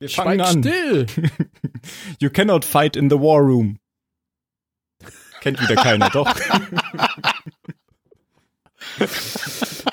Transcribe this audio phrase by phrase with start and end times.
[0.00, 1.06] Wir Schweig still!
[2.20, 3.80] you cannot fight in the war room.
[5.40, 6.32] Kennt wieder keiner, doch.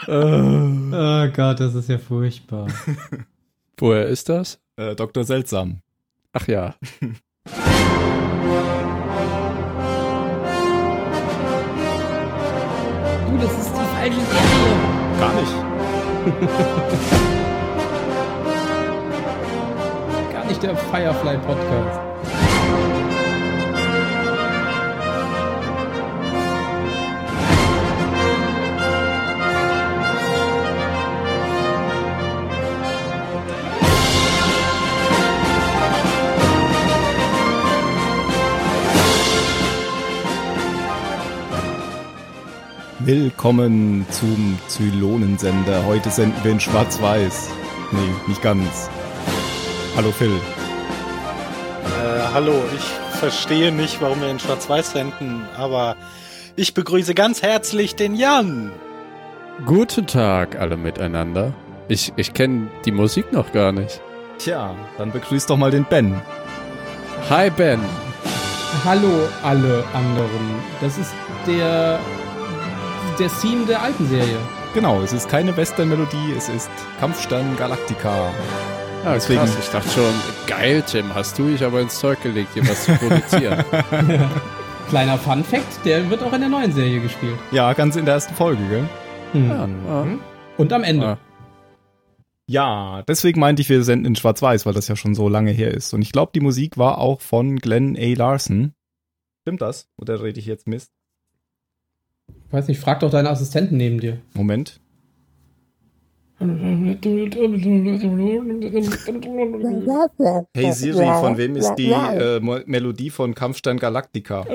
[0.08, 2.68] Oh Gott, das ist ja furchtbar.
[3.78, 4.60] Woher ist das?
[4.76, 5.24] Äh, Dr.
[5.24, 5.82] Seltsam.
[6.34, 6.76] Ach ja.
[6.82, 7.52] Du,
[13.42, 14.76] das ist die falsche Serie.
[15.20, 15.54] Gar nicht.
[20.48, 22.00] Nicht der Firefly Podcast.
[43.00, 45.86] Willkommen zum Zylonensender.
[45.86, 47.50] Heute senden wir in Schwarz-Weiß.
[47.92, 48.90] Nee, nicht ganz.
[49.96, 50.30] Hallo Phil.
[50.30, 50.32] Äh,
[52.34, 52.84] hallo, ich
[53.18, 55.96] verstehe nicht, warum wir in Schwarz-Weiß senden, aber
[56.58, 58.74] ich begrüße ganz herzlich den Jan.
[59.66, 61.54] Guten Tag alle miteinander.
[61.88, 64.02] Ich, ich kenne die Musik noch gar nicht.
[64.38, 66.20] Tja, dann begrüß doch mal den Ben.
[67.30, 67.80] Hi Ben.
[68.84, 70.56] Hallo alle anderen.
[70.82, 71.14] Das ist
[71.48, 72.00] der
[73.18, 74.38] der Theme der alten Serie.
[74.74, 78.34] Genau, es ist keine Western-Melodie, es ist Kampfstern Galactica.
[79.06, 79.56] Ah, Deswegen- krass.
[79.60, 80.14] Ich dachte schon,
[80.48, 83.64] geil, Tim, hast du dich aber ins Zeug gelegt, hier was zu produzieren.
[84.90, 87.38] Kleiner Fun Fact, der wird auch in der neuen Serie gespielt.
[87.52, 88.90] Ja, ganz in der ersten Folge, gell?
[89.34, 89.50] Hm.
[89.50, 90.08] ja, ah,
[90.58, 91.06] Und am Ende.
[91.08, 91.18] ah.
[92.48, 95.72] Ja, deswegen meinte ich, wir senden in Schwarz-Weiß, weil das ja schon so lange her
[95.74, 95.94] ist.
[95.94, 98.14] Und ich glaube, die Musik war auch von Glenn A.
[98.14, 98.74] Larson.
[99.42, 99.88] Stimmt das?
[99.98, 100.92] Oder rede ich jetzt Mist?
[102.52, 104.22] Weiß nicht, frag doch deine Assistenten neben dir.
[104.34, 104.80] Moment.
[106.38, 106.98] Hey
[110.74, 114.46] Siri, von wem ist die äh, Melodie von Kampfstern Galactica?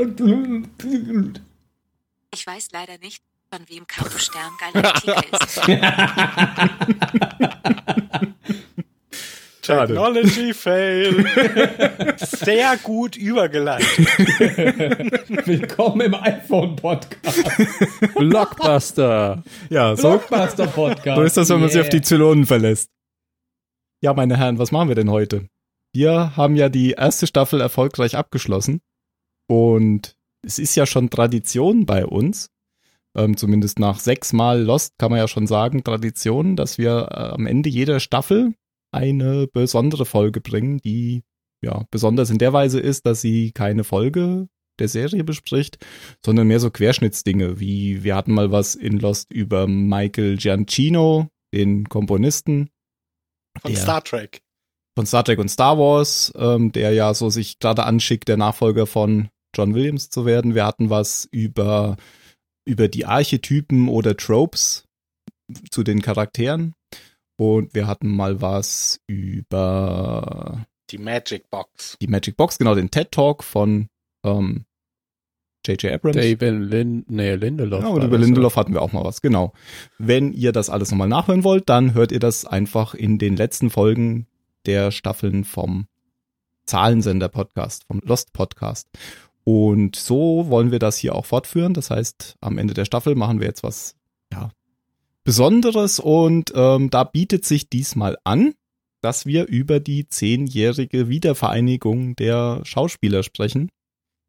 [2.32, 5.60] Ich weiß leider nicht, von wem Kampfstern Galactica ist.
[9.70, 9.94] Schade.
[9.94, 11.24] Technology Fail.
[12.18, 13.98] Sehr gut übergeleitet.
[15.46, 17.44] Willkommen im iPhone-Podcast.
[18.18, 19.44] Blockbuster.
[19.68, 21.16] Ja, so, Blockbuster-Podcast.
[21.16, 21.84] so ist das, wenn man sich Yeah.
[21.84, 22.90] auf die Zylonen verlässt.
[24.02, 25.46] Ja, meine Herren, was machen wir denn heute?
[25.92, 28.80] Wir haben ja die erste Staffel erfolgreich abgeschlossen.
[29.48, 32.50] Und es ist ja schon Tradition bei uns.
[33.16, 37.46] Ähm, zumindest nach sechsmal Lost kann man ja schon sagen, Tradition, dass wir äh, am
[37.46, 38.54] Ende jeder Staffel
[38.92, 41.22] eine besondere Folge bringen, die
[41.62, 45.78] ja besonders in der Weise ist, dass sie keine Folge der Serie bespricht,
[46.24, 51.88] sondern mehr so Querschnittsdinge, wie wir hatten mal was in Lost über Michael Giancino, den
[51.88, 52.70] Komponisten
[53.60, 54.40] Von Der- Star Trek.
[54.96, 58.86] von Star Trek und Star Wars, ähm, der ja so sich gerade anschickt, der Nachfolger
[58.86, 60.54] von John Williams zu werden.
[60.54, 61.96] Wir hatten was über,
[62.66, 64.84] über die Archetypen oder Tropes
[65.70, 66.72] zu den Charakteren.
[67.40, 71.96] Und wir hatten mal was über Die Magic Box.
[71.98, 73.88] die Magic Box, genau, den TED Talk von
[74.26, 74.66] ähm,
[75.66, 75.94] J.J.
[75.94, 76.16] Abrams.
[76.16, 77.80] David Lin nee, Lindelof.
[77.82, 79.54] Ja, war und über Lindelof hatten wir auch mal was, genau.
[79.96, 83.70] Wenn ihr das alles nochmal nachhören wollt, dann hört ihr das einfach in den letzten
[83.70, 84.26] Folgen
[84.66, 85.86] der Staffeln vom
[86.66, 88.86] Zahlensender-Podcast, vom Lost-Podcast.
[89.44, 91.72] Und so wollen wir das hier auch fortführen.
[91.72, 93.96] Das heißt, am Ende der Staffel machen wir jetzt was,
[94.30, 94.50] ja,
[95.24, 98.54] Besonderes und ähm, da bietet sich diesmal an,
[99.02, 103.70] dass wir über die zehnjährige Wiedervereinigung der Schauspieler sprechen,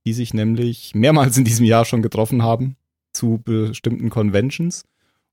[0.06, 2.78] die sich nämlich mehrmals in diesem Jahr schon getroffen haben
[3.14, 4.84] zu bestimmten Conventions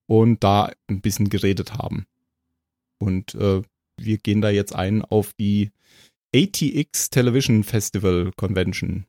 [0.06, 2.06] und da ein bisschen geredet haben.
[2.98, 3.62] Und äh,
[3.96, 5.70] wir gehen da jetzt ein auf die
[6.34, 9.06] ATX Television Festival Convention.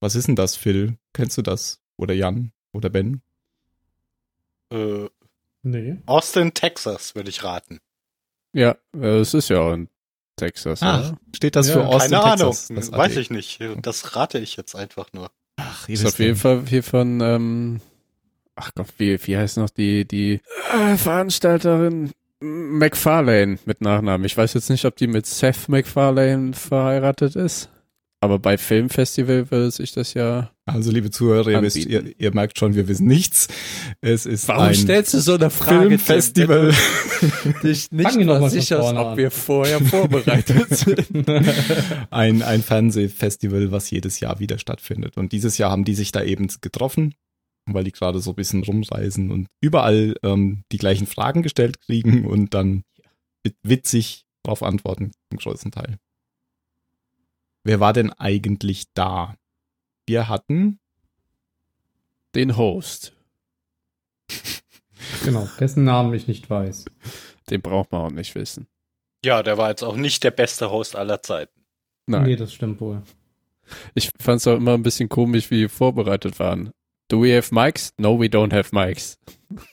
[0.00, 0.96] Was ist denn das, Phil?
[1.12, 1.80] Kennst du das?
[1.96, 2.52] Oder Jan?
[2.72, 3.20] Oder Ben?
[4.72, 5.08] Äh,
[5.62, 5.96] Nee.
[6.06, 7.78] Austin, Texas, würde ich raten.
[8.52, 9.88] Ja, äh, es ist ja auch in
[10.36, 10.82] Texas.
[10.82, 11.18] Oder?
[11.34, 12.70] steht das Ja, für Austin, Keine Texas?
[12.70, 12.80] Ahnung.
[12.80, 13.60] Das Weiß ich nicht.
[13.82, 15.30] Das rate ich jetzt einfach nur.
[15.56, 16.36] Ach, ihr Ist auf jeden.
[16.36, 17.80] Fall hier von, ähm,
[18.54, 20.40] ach Gott, wie, wie heißt noch die, die
[20.72, 24.24] äh, Veranstalterin McFarlane mit Nachnamen.
[24.24, 27.68] Ich weiß jetzt nicht, ob die mit Seth MacFarlane verheiratet ist.
[28.20, 30.50] Aber bei Filmfestival würde sich das ja.
[30.66, 33.46] Also, liebe Zuhörer, ihr, wisst, ihr, ihr merkt schon, wir wissen nichts.
[34.00, 34.74] Es ist ein
[35.14, 36.74] du so eine Filmfestival.
[37.62, 41.28] Dich nicht mal sicher, ob wir vorher vorbereitet sind.
[42.10, 45.16] ein, ein Fernsehfestival, was jedes Jahr wieder stattfindet.
[45.16, 47.14] Und dieses Jahr haben die sich da eben getroffen,
[47.66, 52.26] weil die gerade so ein bisschen rumreisen und überall ähm, die gleichen Fragen gestellt kriegen
[52.26, 52.82] und dann
[53.44, 55.98] wit- witzig darauf antworten, zum größten Teil.
[57.64, 59.36] Wer war denn eigentlich da?
[60.06, 60.78] Wir hatten
[62.34, 63.14] Den Host.
[65.24, 66.84] Genau, dessen Namen ich nicht weiß.
[67.50, 68.66] Den braucht man auch nicht wissen.
[69.24, 71.60] Ja, der war jetzt auch nicht der beste Host aller Zeiten.
[72.06, 72.24] Nein.
[72.24, 73.02] Nee, das stimmt wohl.
[73.94, 76.72] Ich fand es auch immer ein bisschen komisch, wie die vorbereitet waren.
[77.08, 77.92] Do we have mics?
[77.96, 79.18] No, we don't have mics.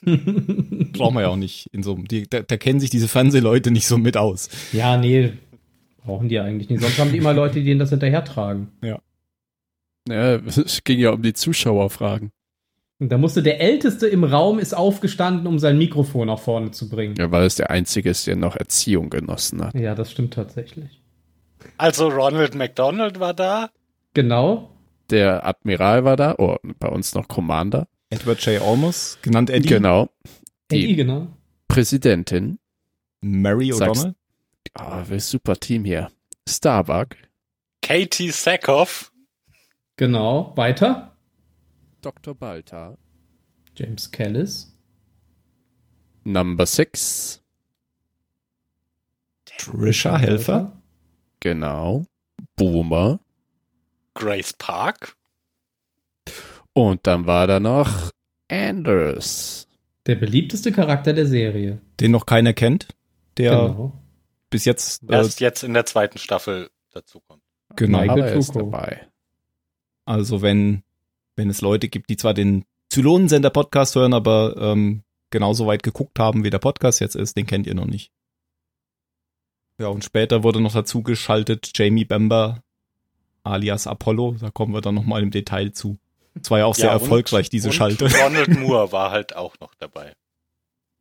[0.94, 3.88] brauchen wir ja auch nicht in so einem, da, da kennen sich diese Fernsehleute nicht
[3.88, 4.50] so mit aus.
[4.72, 5.34] ja, nee,
[6.06, 6.82] brauchen die eigentlich nicht.
[6.82, 8.70] Sonst haben die immer Leute, die denen das hinterhertragen.
[10.08, 12.32] Ja, es ging ja um die Zuschauerfragen.
[13.00, 16.88] Und da musste der Älteste im Raum ist aufgestanden, um sein Mikrofon nach vorne zu
[16.88, 17.16] bringen.
[17.18, 19.74] Ja, weil es der Einzige ist, der noch Erziehung genossen hat.
[19.74, 21.02] Ja, das stimmt tatsächlich.
[21.78, 23.70] Also Ronald McDonald war da.
[24.14, 24.70] Genau.
[25.10, 27.88] Der Admiral war da, oh, bei uns noch Commander.
[28.12, 28.62] Edward J.
[28.62, 29.68] Olmos, genannt Eddie.
[29.68, 30.10] Genau.
[30.72, 31.28] Die- Eddie, genau.
[31.68, 32.60] Präsidentin.
[33.22, 34.14] Mary O'Donnell.
[34.74, 36.12] Ah, wir super Team hier.
[36.48, 37.16] Starbuck.
[37.82, 39.12] Katie Sackhoff.
[39.98, 40.54] Genau.
[40.56, 41.16] Weiter.
[42.02, 42.36] Dr.
[42.36, 42.98] Balta.
[43.76, 44.74] James Callis.
[46.24, 47.42] Number Six.
[49.46, 50.72] Trisha Helfer.
[51.40, 52.06] Genau.
[52.56, 53.20] Boomer.
[54.14, 55.16] Grace Park.
[56.74, 58.12] Und dann war da noch
[58.50, 59.68] Anders.
[60.06, 61.80] Der beliebteste Charakter der Serie.
[62.00, 62.88] Den noch keiner kennt.
[63.38, 63.94] Der Genau.
[64.56, 67.44] Bis jetzt, äh, Erst jetzt in der zweiten Staffel dazukommt.
[67.76, 68.00] genau.
[68.00, 69.08] Michael Aber er ist dabei.
[70.06, 70.84] Also wenn,
[71.36, 76.18] wenn es Leute gibt, die zwar den Zylonensender Podcast hören, aber ähm, genauso weit geguckt
[76.20, 78.12] haben, wie der Podcast jetzt ist, den kennt ihr noch nicht.
[79.78, 82.64] Ja, und später wurde noch dazu geschaltet Jamie Bamber
[83.44, 84.38] alias Apollo.
[84.40, 85.98] Da kommen wir dann nochmal im Detail zu.
[86.42, 88.10] Es war ja auch sehr Ja, und- erfolgreich, diese und Schalte.
[88.24, 90.14] Ronald Moore war halt auch noch dabei.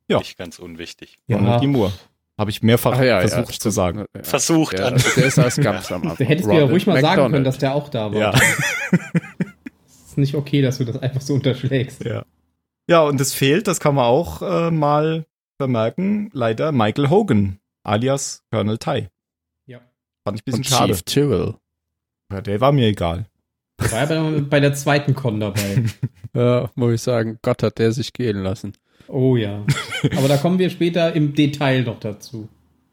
[0.08, 0.18] Ja.
[0.18, 1.18] Nicht ganz unwichtig.
[1.28, 1.36] Ja.
[1.36, 1.66] Ronald D.
[1.68, 1.92] Moore.
[2.38, 4.04] Habe ich mehrfach Ach ja, versucht ja, zu sagen.
[4.16, 4.22] Ja.
[4.24, 5.02] Versucht Ja, an.
[5.16, 6.16] der ist als ganz am Anfang.
[6.16, 7.32] Der hättest du ja ruhig mal sagen McDonald.
[7.32, 8.20] können, dass der auch da war.
[8.20, 8.34] Ja.
[9.86, 12.04] Es ist nicht okay, dass du das einfach so unterschlägst.
[12.04, 12.24] Ja.
[12.88, 15.26] Ja, und es fehlt, das kann man auch äh, mal
[15.56, 19.08] vermerken, leider Michael Hogan, alias Colonel Ty.
[19.66, 19.78] Ja.
[20.24, 20.92] Fand ich ein bisschen Und schade.
[20.92, 21.54] Chief Tyrrell.
[22.32, 23.26] Ja, der war mir egal.
[23.80, 25.84] Der war ja bei, bei der zweiten Con dabei.
[26.36, 28.72] Ja, muss ich sagen, Gott hat der sich gehen lassen.
[29.08, 29.64] Oh ja.
[30.16, 32.48] Aber da kommen wir später im Detail noch dazu.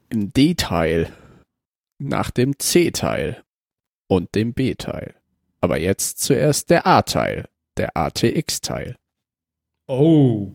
[0.08, 1.10] Im D-Teil.
[1.98, 3.42] Nach dem C-Teil.
[4.08, 5.14] Und dem B-Teil.
[5.60, 7.48] Aber jetzt zuerst der A-Teil.
[7.78, 8.96] Der ATX-Teil.
[9.86, 10.52] Oh.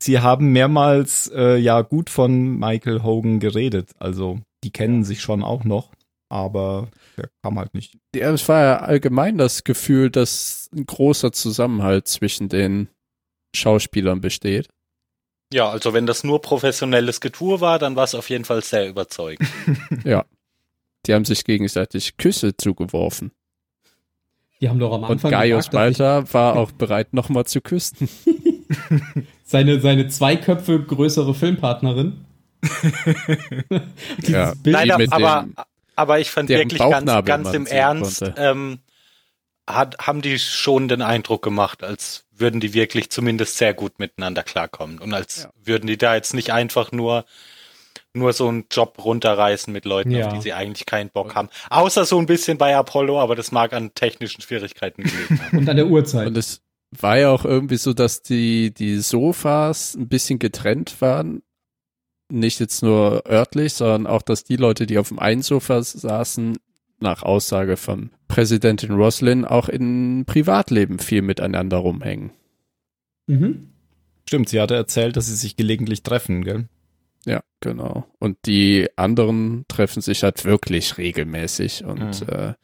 [0.00, 3.90] Sie haben mehrmals äh, ja gut von Michael Hogan geredet.
[3.98, 5.92] Also die kennen sich schon auch noch,
[6.28, 7.96] aber der kam halt nicht.
[8.14, 12.88] Ja, es war ja allgemein das Gefühl, dass ein großer Zusammenhalt zwischen den
[13.56, 14.68] Schauspielern besteht.
[15.52, 18.88] Ja, also wenn das nur professionelles Getue war, dann war es auf jeden Fall sehr
[18.88, 19.48] überzeugend.
[21.06, 23.30] Die haben sich gegenseitig Küsse zugeworfen.
[24.60, 27.44] Die haben doch am Und Anfang Gaius gesagt, dass ich Balta war auch bereit, nochmal
[27.46, 28.08] zu küssen.
[29.44, 32.24] seine, seine zwei Köpfe größere Filmpartnerin.
[34.18, 34.54] Dieses Ja.
[34.54, 35.46] Bild, Leider, mit aber,
[35.94, 38.78] aber ich fand wirklich ganz, ganz im Ernst, ähm,
[39.68, 44.42] hat, haben die schon den Eindruck gemacht, als würden die wirklich zumindest sehr gut miteinander
[44.42, 44.98] klarkommen.
[44.98, 45.50] Und als Ja.
[45.64, 47.24] würden die da jetzt nicht einfach nur,
[48.14, 50.26] nur so einen Job runterreißen mit Leuten, Ja.
[50.28, 51.48] auf die sie eigentlich keinen Bock haben.
[51.70, 55.58] Außer so ein bisschen bei Apollo, aber das mag an technischen Schwierigkeiten gelegen haben.
[55.58, 56.26] und an der Uhrzeit.
[56.28, 56.60] Und es
[56.98, 61.42] war ja auch irgendwie so, dass die, die Sofas ein bisschen getrennt waren.
[62.30, 66.56] Nicht jetzt nur örtlich, sondern auch, dass die Leute, die auf dem einen Sofa saßen,
[67.00, 72.30] nach Aussage von Präsidentin Roslin auch im Privatleben viel miteinander rumhängen.
[73.26, 73.68] Mhm.
[74.28, 76.68] Stimmt, sie hatte erzählt, dass sie sich gelegentlich treffen, gell?
[77.24, 78.06] Ja, genau.
[78.18, 81.84] Und die anderen treffen sich halt wirklich regelmäßig.
[81.84, 82.28] Und Mhm.
[82.28, 82.54] äh,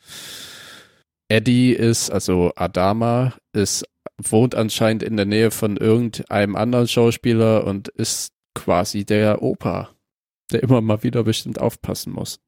[1.28, 3.84] Eddie ist, also Adama, ist,
[4.18, 9.90] wohnt anscheinend in der Nähe von irgendeinem anderen Schauspieler und ist quasi der Opa,
[10.52, 12.38] der immer mal wieder bestimmt aufpassen muss.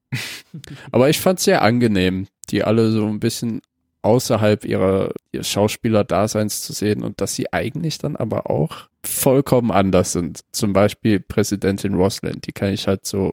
[0.93, 3.61] Aber ich fand sehr angenehm, die alle so ein bisschen
[4.03, 10.13] außerhalb ihrer, ihres Schauspieler-Daseins zu sehen und dass sie eigentlich dann aber auch vollkommen anders
[10.13, 10.41] sind.
[10.53, 13.33] Zum Beispiel Präsidentin Roslin, die kann ich halt so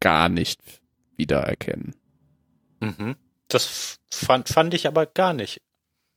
[0.00, 0.60] gar nicht
[1.16, 1.94] wiedererkennen.
[2.80, 3.16] Mhm.
[3.48, 5.60] Das fand, fand ich aber gar nicht.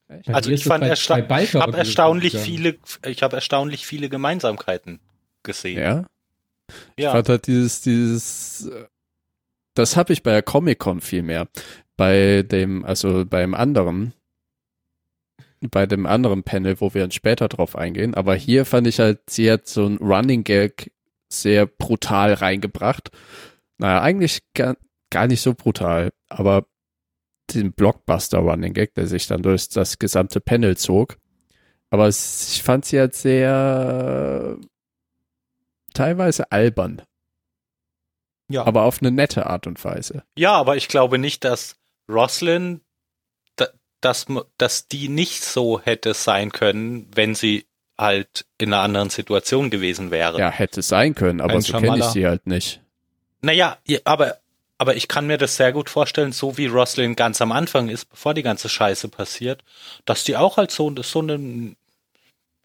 [0.08, 3.86] Bei Also ich es fand bei- ersta ich habe oder erstaunlich viele, ich habe erstaunlich
[3.86, 5.00] viele Gemeinsamkeiten
[5.43, 5.79] gesehen.
[5.82, 6.05] Ja,
[6.98, 7.12] ich Ja.
[7.13, 8.70] fand halt dieses, dieses,
[9.74, 11.48] das habe ich bei der Comic-Con viel mehr.
[11.98, 14.13] Bei dem, also beim anderen,
[15.62, 18.13] bei dem anderen Panel, wo wir dann später drauf eingehen.
[18.15, 20.92] Aber hier fand ich halt, sie hat so ein Running Gag
[21.32, 23.12] sehr brutal reingebracht.
[23.77, 24.77] Naja, eigentlich gar,
[25.10, 26.65] gar nicht so brutal, aber
[27.53, 31.18] den Blockbuster-Running Gag, der sich dann durch das gesamte Panel zog.
[31.89, 34.58] Aber ich fand sie halt sehr
[35.94, 37.01] teilweise albern.
[38.50, 38.66] Ja.
[38.66, 40.24] Aber auf eine nette Art und Weise.
[40.38, 41.76] Ja, aber ich glaube nicht, dass
[42.10, 42.82] Roslyn,
[43.56, 43.70] da-
[44.02, 44.26] dass,
[44.58, 47.66] dass die nicht so hätte sein können, wenn sie
[47.98, 50.40] halt in einer anderen Situation gewesen wäre.
[50.40, 52.82] Ja, hätte sein können, aber Ein so kenne ich sie halt nicht.
[53.42, 54.38] Naja, ja, aber,
[54.78, 58.06] aber ich kann mir das sehr gut vorstellen, so wie Roslyn ganz am Anfang ist,
[58.06, 59.64] bevor die ganze Scheiße passiert,
[60.06, 61.76] dass die auch halt so, so eine,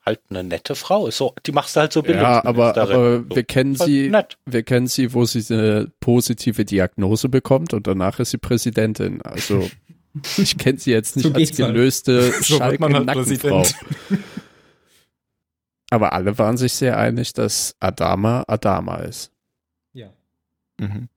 [0.08, 1.16] halt eine nette Frau ist.
[1.18, 2.96] So, die machst du halt so Ja, aber, Bildungsministerin.
[2.96, 3.36] aber so.
[3.36, 4.38] wir kennen Halt sie, nett.
[4.46, 9.22] wir kennen sie, wo sie eine positive Diagnose bekommt und danach ist sie Präsidentin.
[9.22, 9.68] Also
[10.36, 11.56] ich kenne sie jetzt nicht So als halt.
[11.56, 13.62] gelöste halt Schalke-Nackenfrau.
[13.62, 13.74] Präsident.
[15.90, 19.32] Aber alle waren sich sehr einig, dass Adama Adama ist.
[19.94, 20.10] Ja.
[20.78, 21.08] Mhm.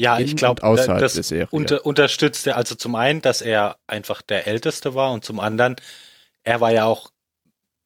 [0.00, 1.48] Ja, In ich glaube, das der Serie.
[1.50, 5.76] unter, unterstützt er also zum einen, dass er einfach der Älteste war und zum anderen,
[6.44, 7.10] er war ja auch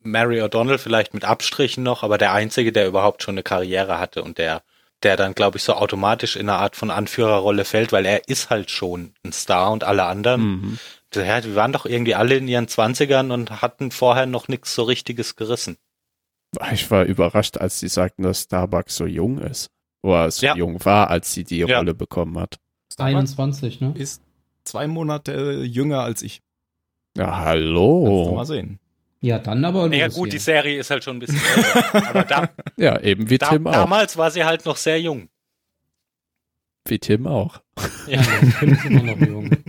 [0.04, 4.22] Mary O'Donnell vielleicht mit Abstrichen noch, aber der Einzige, der überhaupt schon eine Karriere hatte
[4.22, 4.62] und der,
[5.02, 8.50] der dann, glaube ich, so automatisch in eine Art von Anführerrolle fällt, weil er ist
[8.50, 10.78] halt schon ein Star und alle anderen, Mhm.
[11.14, 14.82] ja, die waren doch irgendwie alle in ihren Zwanzigern und hatten vorher noch nichts so
[14.84, 15.76] richtiges gerissen.
[16.72, 19.70] Ich war überrascht, als sie sagten, dass Starbucks so jung ist.
[20.02, 20.54] Oder so Ja.
[20.56, 21.78] jung war, als sie die Ja.
[21.78, 22.56] Rolle bekommen hat.
[22.98, 23.94] 21, ne?
[23.96, 24.20] Ist
[24.64, 26.42] zwei Monate jünger als ich.
[27.16, 28.32] Ja, Kannst du hallo.
[28.34, 28.78] mal sehen.
[29.22, 30.40] Ja, dann aber los Ja gut, die hier.
[30.40, 33.72] Serie ist halt schon ein bisschen älter, aber da, Ja, eben wie da, Tim auch.
[33.72, 35.28] damals war sie halt noch sehr jung.
[36.86, 37.62] Wie Tim auch.
[38.08, 39.50] Ja, ich bin immer noch jung.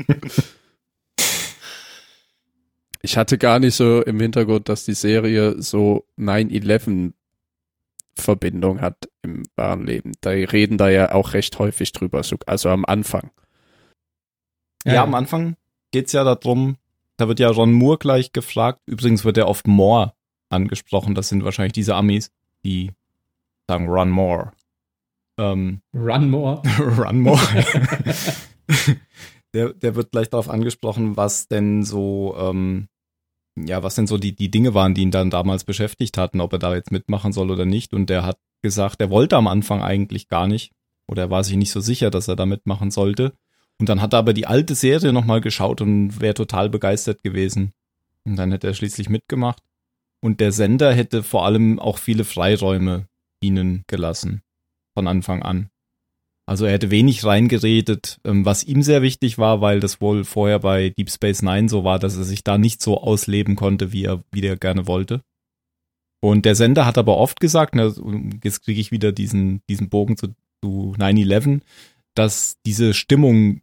[3.02, 7.12] Ich hatte gar nicht so im Hintergrund, dass die Serie so 9-11
[8.16, 10.14] Verbindung hat im wahren Leben.
[10.22, 13.32] Da reden da ja auch recht häufig drüber, so- also am Anfang.
[14.86, 15.58] Ja, am Anfang
[15.92, 16.78] geht's ja darum,
[17.18, 18.82] da wird ja Ron Moore gleich gefragt.
[18.86, 20.14] Übrigens wird er oft Moore
[20.50, 21.16] angesprochen.
[21.16, 22.32] Das sind wahrscheinlich diese Amis,
[22.64, 22.92] die
[23.68, 24.52] sagen Run More.
[25.40, 26.62] Ähm, Run more.
[26.80, 27.40] Run More.
[29.54, 32.88] der, der wird gleich darauf angesprochen, was denn so, ähm,
[33.56, 36.54] ja, was denn so die, die Dinge waren, die ihn dann damals beschäftigt hatten, ob
[36.54, 37.94] er da jetzt mitmachen soll oder nicht.
[37.94, 40.72] Und der hat gesagt, er wollte am Anfang eigentlich gar nicht.
[41.08, 43.34] Oder er war sich nicht so sicher, dass er da mitmachen sollte.
[43.80, 47.74] Und dann hat er aber die alte Serie nochmal geschaut und wäre total begeistert gewesen.
[48.26, 49.62] Und dann hätte er schließlich mitgemacht.
[50.24, 53.08] Und der Sender hätte vor allem auch viele Freiräume
[53.42, 54.42] ihnen gelassen.
[54.96, 55.70] Von Anfang an.
[56.46, 60.60] Also er hätte wenig reingeredet, ähm, was ihm sehr wichtig war, weil das wohl vorher
[60.60, 64.04] bei Deep Space Nine so war, dass er sich da nicht so ausleben konnte, wie
[64.04, 65.22] er, wie er gerne wollte.
[66.22, 67.94] Und der Sender hat aber oft gesagt, na,
[68.44, 70.28] jetzt kriege ich wieder diesen, diesen Bogen zu,
[70.62, 71.62] zu 9-11,
[72.16, 73.62] dass diese Stimmung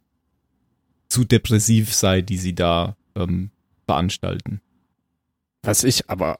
[1.10, 3.50] zu depressiv sei, die sie da ähm,
[3.86, 4.62] veranstalten.
[5.62, 6.38] Was ich aber,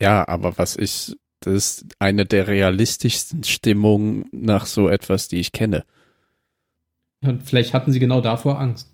[0.00, 5.52] ja, aber was ich, das ist eine der realistischsten Stimmungen nach so etwas, die ich
[5.52, 5.84] kenne.
[7.22, 8.92] Und vielleicht hatten sie genau davor Angst.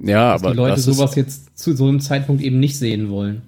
[0.00, 2.78] Ja, Dass aber die Leute das sowas ist, jetzt zu so einem Zeitpunkt eben nicht
[2.78, 3.42] sehen wollen.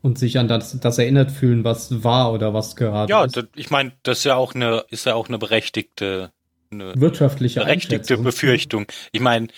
[0.00, 3.36] Und sich an das, das erinnert fühlen, was war oder was gerade Ja, ist.
[3.36, 6.30] das, ich meine, das ist ja auch eine, ist ja auch eine berechtigte,
[6.70, 8.18] eine Wirtschaftliche berechtigte.
[8.18, 8.86] Befürchtung.
[9.12, 9.48] Ich meine,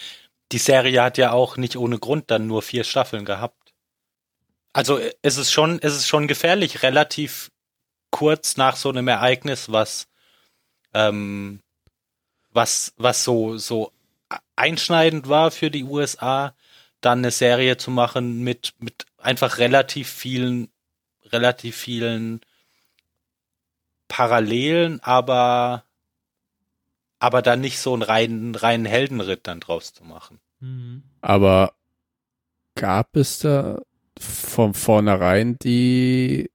[0.53, 3.73] die Serie hat ja auch nicht ohne Grund dann nur vier Staffeln gehabt.
[4.73, 7.51] Also es ist schon, es ist schon gefährlich, relativ
[8.11, 10.07] kurz nach so einem Ereignis, was,
[10.95, 11.61] ähm,
[12.53, 13.93] was, was so, so
[14.57, 16.55] einschneidend war für die USA,
[17.01, 20.69] dann eine Serie zu machen mit, mit einfach relativ vielen,
[21.25, 22.41] relativ vielen
[24.09, 25.85] Parallelen, aber,
[27.21, 30.41] aber dann nicht so einen reinen, reinen Heldenritt dann draus zu machen.
[30.63, 31.03] Mhm.
[31.23, 31.73] aber
[32.75, 33.81] gab es da
[34.19, 36.51] von vornherein die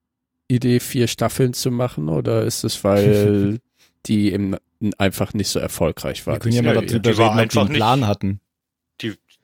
[0.48, 3.60] Idee, vier Staffeln zu machen oder ist es, weil
[4.06, 4.58] die im,
[5.00, 6.36] einfach nicht so erfolgreich war?
[6.36, 8.08] Wir können ja mal die darüber die war reden, ob die einfach einen nicht- Plan
[8.08, 8.40] hatten.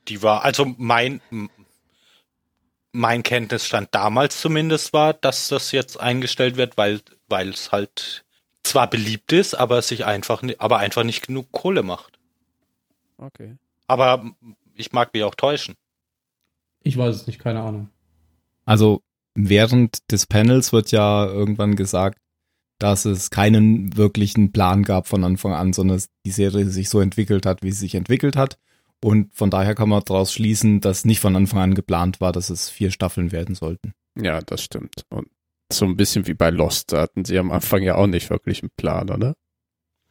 [0.08, 1.20] Die war, also mein,
[2.92, 8.24] mein Kenntnisstand damals zumindest war, dass das jetzt eingestellt wird, weil, weil es halt
[8.62, 12.18] zwar beliebt ist, aber es sich einfach, aber einfach nicht genug Kohle macht.
[13.18, 13.56] Okay.
[13.86, 14.24] Aber
[14.74, 15.74] ich mag mich auch täuschen.
[16.82, 17.90] Ich weiß es nicht, keine Ahnung.
[18.64, 19.02] Also
[19.34, 22.18] während des Panels wird ja irgendwann gesagt,
[22.78, 27.00] dass es keinen wirklichen Plan gab von Anfang an, sondern dass die Serie sich so
[27.00, 28.58] entwickelt hat, wie sie sich entwickelt hat.
[29.04, 32.50] Und von daher kann man daraus schließen, dass nicht von Anfang an geplant war, dass
[32.50, 33.92] es vier Staffeln werden sollten.
[34.16, 35.04] Ja, das stimmt.
[35.10, 35.28] Und
[35.76, 38.62] so ein bisschen wie bei Lost, da hatten sie am Anfang ja auch nicht wirklich
[38.62, 39.34] einen Plan, oder?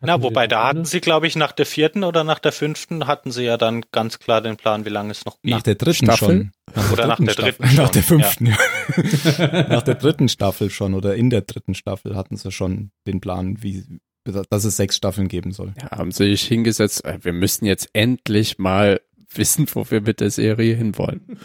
[0.03, 3.31] Na, wobei da hatten sie, glaube ich, nach der vierten oder nach der fünften hatten
[3.31, 5.51] sie ja dann ganz klar den Plan, wie lange es noch geht.
[5.51, 6.27] Nach der dritten Staffel?
[6.27, 6.51] schon.
[6.73, 7.51] Nach Oder nach der Staffel.
[7.51, 8.57] dritten Nach der fünften, ja.
[9.69, 13.61] nach der dritten Staffel schon oder in der dritten Staffel hatten sie schon den Plan,
[13.61, 13.83] wie,
[14.23, 15.75] dass es sechs Staffeln geben soll.
[15.79, 19.01] Ja, haben sie sich hingesetzt, äh, wir müssen jetzt endlich mal
[19.35, 21.37] wissen, wo wir mit der Serie hinwollen.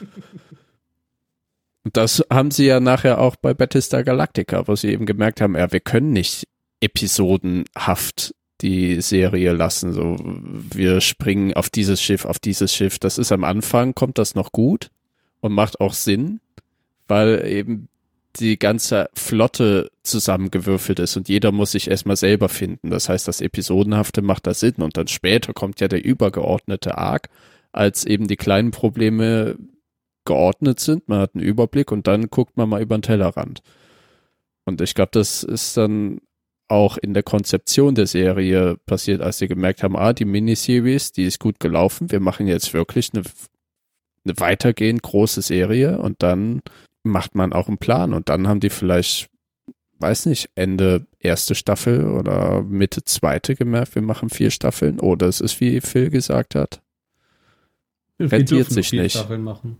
[1.93, 5.71] Das haben sie ja nachher auch bei Battlestar Galactica, wo sie eben gemerkt haben, ja,
[5.71, 6.49] wir können nicht
[6.81, 9.93] episodenhaft die Serie lassen.
[9.93, 12.99] So, wir springen auf dieses Schiff, auf dieses Schiff.
[12.99, 14.91] Das ist am Anfang, kommt das noch gut
[15.41, 16.41] und macht auch Sinn,
[17.07, 17.89] weil eben
[18.37, 22.91] die ganze Flotte zusammengewürfelt ist und jeder muss sich erstmal selber finden.
[22.91, 27.29] Das heißt, das Episodenhafte macht da Sinn und dann später kommt ja der übergeordnete Arc,
[27.73, 29.57] als eben die kleinen Probleme
[30.27, 31.09] geordnet sind.
[31.09, 33.63] Man hat einen Überblick und dann guckt man mal über den Tellerrand.
[34.67, 36.21] Und ich glaube, das ist dann
[36.69, 41.25] auch in der Konzeption der Serie passiert, als sie gemerkt haben, ah, die Miniseries, die
[41.25, 43.23] ist gut gelaufen, wir machen jetzt wirklich eine,
[44.25, 46.63] eine weitergehend große Serie und dann
[47.05, 49.29] macht man auch einen Plan und dann haben die vielleicht,
[50.01, 55.41] weiß nicht, Ende erste Staffel oder Mitte zweite gemerkt, wir machen vier Staffeln oder es
[55.41, 56.83] ist, wie Phil gesagt hat.
[58.19, 59.13] Wir rentiert sich vier nicht.
[59.13, 59.79] Staffeln machen.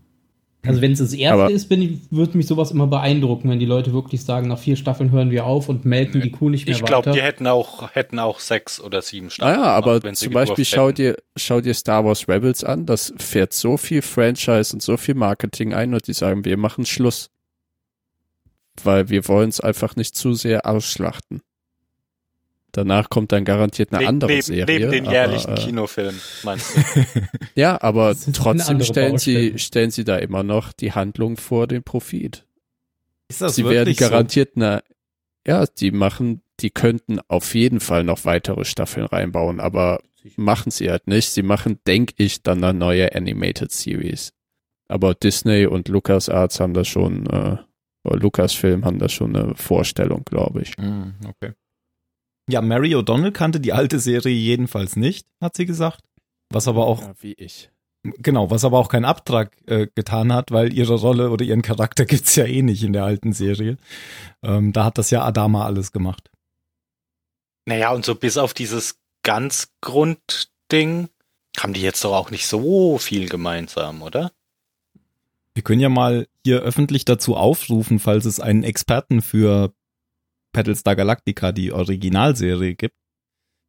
[0.67, 3.59] Also wenn es das erste Aber- ist, bin ich, würde mich sowas immer beeindrucken, wenn
[3.59, 6.65] die Leute wirklich sagen, nach vier Staffeln hören wir auf und melken die Kuh nicht
[6.65, 7.11] mehr Ich glaube, weiter.
[7.17, 9.59] die hätten auch, hätten auch sechs oder sieben Ah Staffeln.
[9.59, 10.95] ja, aber gemacht, wenn sie zum Beispiel gedurft schau hätten.
[10.95, 15.15] dir, schau dir Star Wars Rebels an, das fährt so viel Franchise und so viel
[15.15, 17.29] Marketing ein und die sagen, wir machen Schluss.
[18.83, 21.41] Weil wir wollen es einfach nicht zu sehr ausschlachten.
[22.77, 24.65] Danach kommt dann garantiert eine Ne- andere neben, Serie.
[24.67, 26.81] Neben den aber, jährlichen äh, Kinofilm, meinst du?
[27.55, 31.81] Ja, aber Das trotzdem stellen sie, stellen sie da immer noch die Handlung vor den
[31.81, 32.45] Profit.
[33.29, 34.07] Ist das sie werden wirklich so?
[34.07, 34.83] garantiert eine,
[35.47, 39.99] ja, die machen, die könnten auf jeden Fall noch weitere Staffeln reinbauen, aber
[40.35, 41.29] machen sie halt nicht.
[41.31, 44.33] Sie machen, denke ich, dann eine neue Animated Series.
[44.87, 47.57] Aber Disney und LucasArts haben da schon, äh,
[48.03, 50.77] oder Lucasfilm haben da schon eine Vorstellung, glaube ich.
[50.77, 51.53] Mm, okay.
[52.49, 56.01] Ja, Mary O'Donnell kannte die alte Serie jedenfalls nicht, hat sie gesagt.
[56.49, 57.69] Was aber auch, Ja, wie ich.
[58.03, 62.05] genau, was aber auch keinen Abtrag äh, getan hat, weil ihre Rolle oder ihren Charakter
[62.05, 63.77] gibt's ja eh nicht in der alten Serie.
[64.43, 66.31] Ähm, da hat das ja Adama alles gemacht.
[67.65, 71.09] Naja, und so bis auf dieses ganz Grundding
[71.59, 74.31] haben die jetzt doch auch nicht so viel gemeinsam, oder?
[75.53, 79.73] Wir können ja mal hier öffentlich dazu aufrufen, falls es einen Experten für
[80.57, 82.95] Battlestar Galactica, die Originalserie gibt.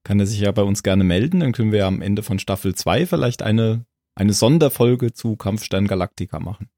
[0.04, 2.38] Kann er sich ja bei uns gerne melden, dann können wir ja am Ende von
[2.38, 6.70] Staffel 2 vielleicht eine, eine Sonderfolge zu Kampfstern Galactica machen.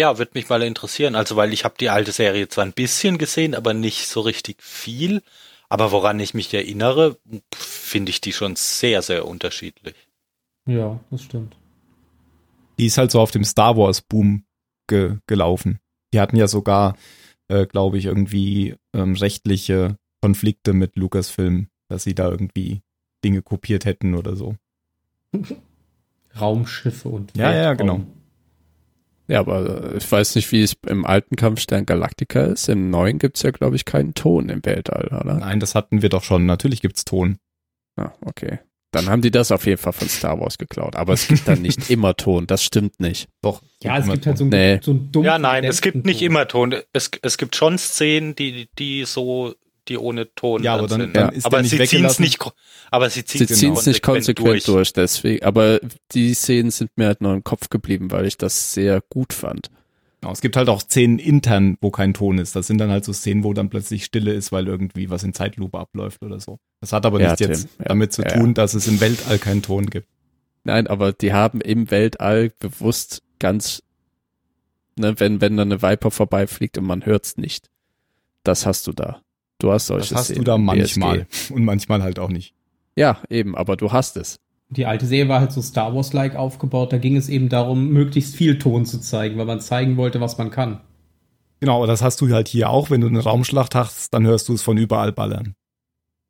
[0.00, 1.14] Ja, würde mich mal interessieren.
[1.14, 4.62] Also, weil ich habe die alte Serie zwar ein bisschen gesehen, aber nicht so richtig
[4.62, 5.22] viel.
[5.68, 7.18] Aber woran ich mich erinnere,
[7.54, 9.96] finde ich die schon sehr, sehr unterschiedlich.
[10.66, 11.56] Ja, das stimmt.
[12.78, 14.44] Die ist halt so auf dem Star Wars Boom
[14.86, 15.78] ge gelaufen.
[16.14, 16.96] Die hatten ja sogar,
[17.48, 22.82] äh, glaube ich, irgendwie ähm, rechtliche Konflikte mit Lucasfilm, dass sie da irgendwie
[23.24, 24.56] Dinge kopiert hätten oder so.
[26.40, 27.76] Raumschiffe und Ja, ja, Weltraum.
[27.86, 28.06] genau.
[29.28, 32.68] Ja, aber äh, ich weiß nicht, wie es im alten Kampfstern Galactica ist.
[32.68, 35.34] Im neuen gibt's ja, glaube ich, keinen Ton im Weltall, oder?
[35.34, 36.46] Nein, das hatten wir doch schon.
[36.46, 37.38] Natürlich gibt's Ton.
[37.96, 38.60] Ah, okay.
[38.90, 40.96] Dann haben die das auf jeden Fall von Star Wars geklaut.
[40.96, 42.46] Aber es gibt dann nicht immer Ton.
[42.46, 43.28] Das stimmt nicht.
[43.42, 43.60] Doch.
[43.82, 44.80] Ja, es gibt halt so einen, Nee.
[44.82, 45.26] so einen dummen.
[45.26, 46.74] Ja, nein, es gibt nicht immer Ton.
[46.92, 49.54] Es, es gibt schon Szenen, die, die so,
[49.88, 51.16] die ohne Ton Ja, aber dann- sind.
[51.16, 52.22] dann ist aber der nicht sie ziehen's weggelassen.
[52.22, 52.38] nicht,
[52.90, 53.42] aber sie ziehen
[53.74, 54.92] es nicht konsequent durch.
[54.94, 55.44] deswegen.
[55.44, 55.80] Aber
[56.12, 59.68] die Szenen sind mir halt noch im Kopf geblieben, weil ich das sehr gut fand.
[60.20, 62.56] Genau, es gibt halt auch Szenen intern, wo kein Ton ist.
[62.56, 65.32] Das sind dann halt so Szenen, wo dann plötzlich Stille ist, weil irgendwie was in
[65.32, 66.58] Zeitlupe abläuft oder so.
[66.80, 69.00] Das hat aber Ja, nichts Tim, jetzt ja, damit zu ja, tun, dass es im
[69.00, 70.08] Weltall keinen Ton gibt.
[70.64, 73.82] Nein, aber die haben im Weltall bewusst ganz,
[74.96, 77.70] ne, wenn, wenn da eine Viper vorbeifliegt und man hört's nicht.
[78.42, 79.22] Das hast du da.
[79.58, 81.54] Du hast solche Das hast Szenen du da manchmal BSG.
[81.54, 82.54] und manchmal halt auch nicht.
[82.96, 84.40] Ja, eben, aber du hast es.
[84.70, 86.92] Die alte Serie war halt so Star Wars-like aufgebaut.
[86.92, 90.36] Da ging es eben darum, möglichst viel Ton zu zeigen, weil man zeigen wollte, was
[90.36, 90.80] man kann.
[91.60, 92.90] Genau, aber das hast du halt hier auch.
[92.90, 95.54] Wenn du eine Raumschlacht hast, dann hörst du es von überall ballern.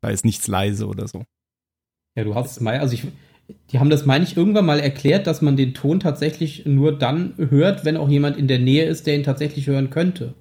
[0.01, 1.25] Da ist nichts leise oder so.
[2.15, 3.05] Ja, du hast es mal, also ich,
[3.71, 7.35] die haben das, meine ich, irgendwann mal erklärt, dass man den Ton tatsächlich nur dann
[7.37, 10.35] hört, wenn auch jemand in der Nähe ist, der ihn tatsächlich hören könnte.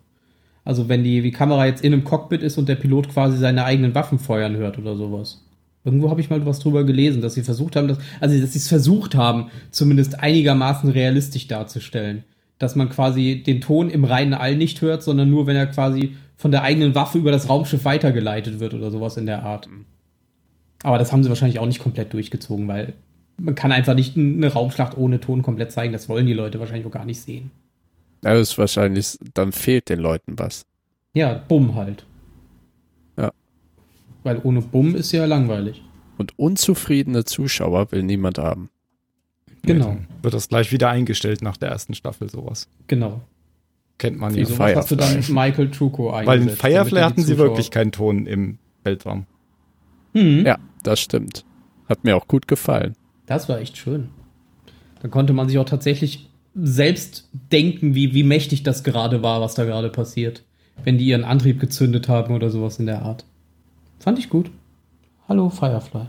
[0.64, 3.66] Also wenn die, die Kamera jetzt in einem Cockpit ist und der Pilot quasi seine
[3.66, 5.47] eigenen Waffen feuern hört oder sowas.
[5.88, 8.60] Irgendwo habe ich mal was drüber gelesen, dass sie versucht haben, dass, also dass sie
[8.60, 12.26] es versucht haben, zumindest einigermaßen realistisch darzustellen.
[12.60, 16.18] Dass man quasi den Ton im reinen All nicht hört, sondern nur, wenn er quasi
[16.36, 19.70] von der eigenen Waffe über das Raumschiff weitergeleitet wird oder sowas in der Art.
[20.84, 22.94] Aber das haben sie wahrscheinlich auch nicht komplett durchgezogen, weil
[23.38, 25.94] man kann einfach nicht eine Raumschlacht ohne Ton komplett zeigen.
[25.94, 27.52] Das wollen die Leute wahrscheinlich auch gar nicht sehen.
[28.22, 30.66] Das ist wahrscheinlich, dann fehlt den Leuten was.
[31.14, 32.04] Ja, Bumm halt.
[34.28, 35.82] Weil ohne Bumm ist ja langweilig.
[36.18, 38.70] Und unzufriedene Zuschauer will niemand haben.
[39.62, 42.68] Genau, Dann Wird das gleich wieder eingestellt nach der ersten Staffel, sowas.
[42.88, 43.22] genau.
[44.00, 44.46] Kennt man ja.
[44.46, 44.76] So Firefly.
[44.76, 46.28] hast du dann Michael Truco eingesetzt.
[46.28, 49.26] Weil in Firefly hatten sie wirklich keinen Ton im Weltraum.
[50.14, 51.46] Hm, Ja, das stimmt.
[51.90, 52.96] Hat mir auch gut gefallen.
[53.26, 54.10] Das war echt schön.
[55.02, 59.56] Da konnte man sich auch tatsächlich selbst denken, wie, wie mächtig das gerade war, was
[59.56, 60.44] da gerade passiert.
[60.84, 63.26] Wenn die ihren Antrieb gezündet haben oder sowas in der Art.
[64.00, 64.52] Fand ich gut.
[65.28, 66.08] Hallo Firefly.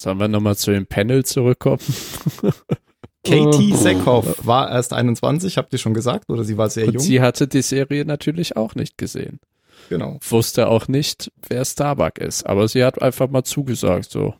[0.00, 1.80] Sollen wir nochmal zu dem Panel zurückkommen?
[3.24, 3.76] Katie Oh.
[3.76, 7.02] Seckhoff war erst 21, habt ihr schon gesagt, oder sie war sehr Und jung?
[7.02, 9.40] sie hatte die Serie natürlich auch nicht gesehen.
[9.88, 10.18] genau.
[10.28, 12.44] Wusste auch nicht, wer Starbuck ist.
[12.46, 14.34] Aber sie hat einfach mal zugesagt, so.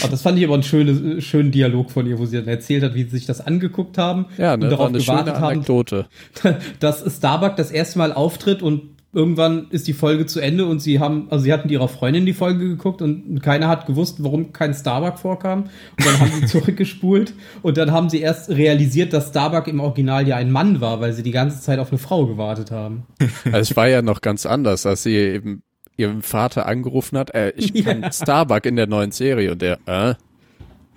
[0.00, 2.82] Aber das fand ich aber einen schönen, schönen Dialog von ihr, wo sie dann erzählt
[2.84, 5.42] hat, wie sie sich das angeguckt haben Ja, und ne, war darauf eine schöne gewartet
[5.42, 6.06] haben, Anekdote.
[6.80, 10.98] dass Starbuck das erste Mal auftritt und irgendwann ist die Folge zu Ende und sie
[10.98, 14.72] haben, also sie hatten ihrer Freundin die Folge geguckt und keiner hat gewusst, warum kein
[14.72, 15.64] Starbuck vorkam.
[15.98, 20.26] Und dann haben sie zurückgespult und dann haben sie erst realisiert, dass Starbuck im Original
[20.26, 23.04] ja ein Mann war, weil sie die ganze Zeit auf eine Frau gewartet haben.
[23.44, 25.62] Also es war ja noch ganz anders, als sie eben
[25.96, 29.78] ihrem Vater angerufen hat, äh, ich bin Starbuck in der neuen Serie und der,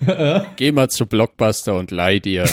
[0.08, 2.46] äh, geh mal zu Blockbuster und leih dir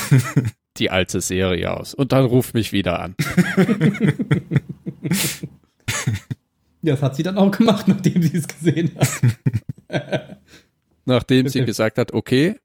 [0.78, 3.14] die alte Serie aus und dann ruf mich wieder an.
[6.84, 10.38] Ja, das hat sie dann auch gemacht, nachdem sie es gesehen hat.
[11.04, 12.56] Nachdem sie gesagt hat, okay,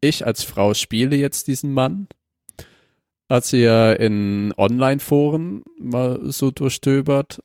[0.00, 2.06] ich als Frau spiele jetzt diesen Mann,
[3.28, 7.42] hat sie ja in Online-Foren mal so durchstöbert.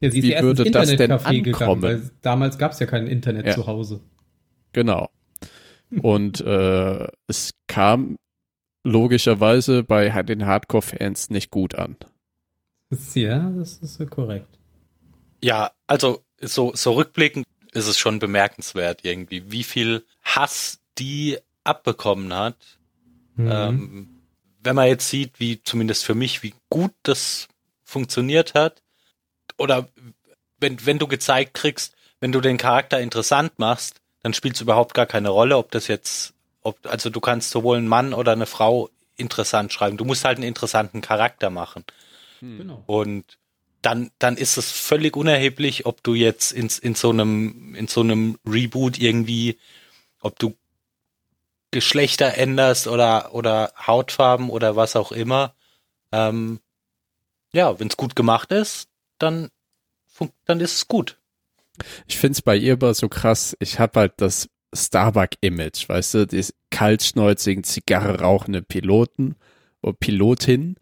[0.00, 1.82] Ja, sie ist Wie ja würde das denn Internetcafé gegangen, ankommen?
[1.82, 3.54] weil damals gab es ja kein Internet Ja.
[3.54, 4.00] zu Hause.
[4.72, 5.10] Genau.
[6.00, 8.18] Und äh, es kam
[8.84, 11.96] logischerweise bei den Hardcore-Fans nicht gut an.
[13.14, 14.58] Ja, das ist ja korrekt.
[15.42, 22.32] Ja, also so, so rückblickend ist es schon bemerkenswert irgendwie, wie viel Hass die abbekommen
[22.32, 22.78] hat.
[23.36, 23.50] Mhm.
[23.50, 24.08] Ähm,
[24.62, 27.48] wenn man jetzt sieht, wie zumindest für mich, wie gut das
[27.82, 28.82] funktioniert hat,
[29.58, 29.88] oder
[30.58, 34.94] wenn, wenn du gezeigt kriegst, wenn du den Charakter interessant machst, dann spielt es überhaupt
[34.94, 36.33] gar keine Rolle, ob das jetzt,
[36.64, 39.96] ob, also du kannst sowohl einen Mann oder eine Frau interessant schreiben.
[39.96, 41.84] Du musst halt einen interessanten Charakter machen.
[42.40, 42.82] Genau.
[42.86, 43.38] Und
[43.82, 48.00] dann, dann ist es völlig unerheblich, ob du jetzt in, in so einem, in so
[48.00, 49.58] einem Reboot irgendwie,
[50.20, 50.56] ob du
[51.70, 55.54] Geschlechter änderst oder, oder Hautfarben oder was auch immer.
[56.12, 56.60] Ähm,
[57.52, 59.50] ja, wenn es gut gemacht ist, dann,
[60.44, 61.18] dann ist es gut.
[62.06, 66.44] Ich find's bei ihr aber so krass, ich hab halt das Starbuck-Image, weißt du, die
[66.70, 69.36] kaltschnäuzigen, Zigarre rauchende Piloten
[69.82, 70.76] oder Pilotin.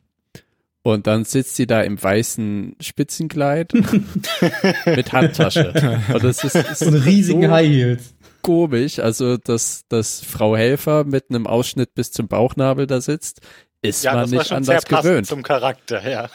[0.84, 3.72] Und dann sitzt sie da im weißen Spitzenkleid
[4.86, 6.02] mit Handtasche.
[6.12, 8.14] Und das ist, ist einen riesigen so High Heels.
[8.42, 8.98] komisch.
[8.98, 13.42] Also, dass, dass Frau Helfer mit einem Ausschnitt bis zum Bauchnabel da sitzt,
[13.80, 15.26] ist man nicht anders gewöhnt.
[15.26, 16.30] zum Charakter, ja.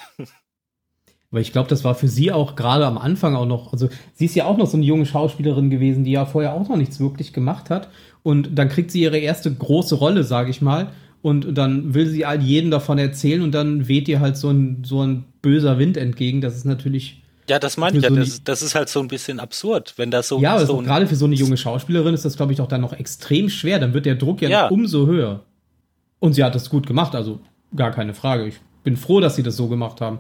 [1.32, 4.26] Aber ich glaube, das war für sie auch gerade am Anfang auch noch, also sie
[4.26, 7.00] ist ja auch noch so eine junge Schauspielerin gewesen, die ja vorher auch noch nichts
[7.00, 7.90] wirklich gemacht hat.
[8.24, 10.92] Und dann kriegt sie ihre erste große Rolle, sage ich mal.
[11.22, 14.84] Und dann will sie all jedem davon erzählen und dann weht ihr halt so ein,
[14.86, 16.40] so ein böser Wind entgegen.
[16.40, 18.10] Das ist natürlich, Ja, das meine ich ja.
[18.10, 21.08] so Das, das ist halt so ein bisschen absurd, wenn da so, ja, so gerade
[21.08, 23.80] für so eine junge Schauspielerin ist das, glaube ich, doch dann noch extrem schwer.
[23.80, 24.64] Dann wird der Druck ja, Ja.
[24.66, 25.44] noch umso höher.
[26.20, 27.42] Und sie hat das gut gemacht, also
[27.76, 28.48] gar keine Frage.
[28.48, 30.20] Ich bin froh, dass sie das so gemacht haben.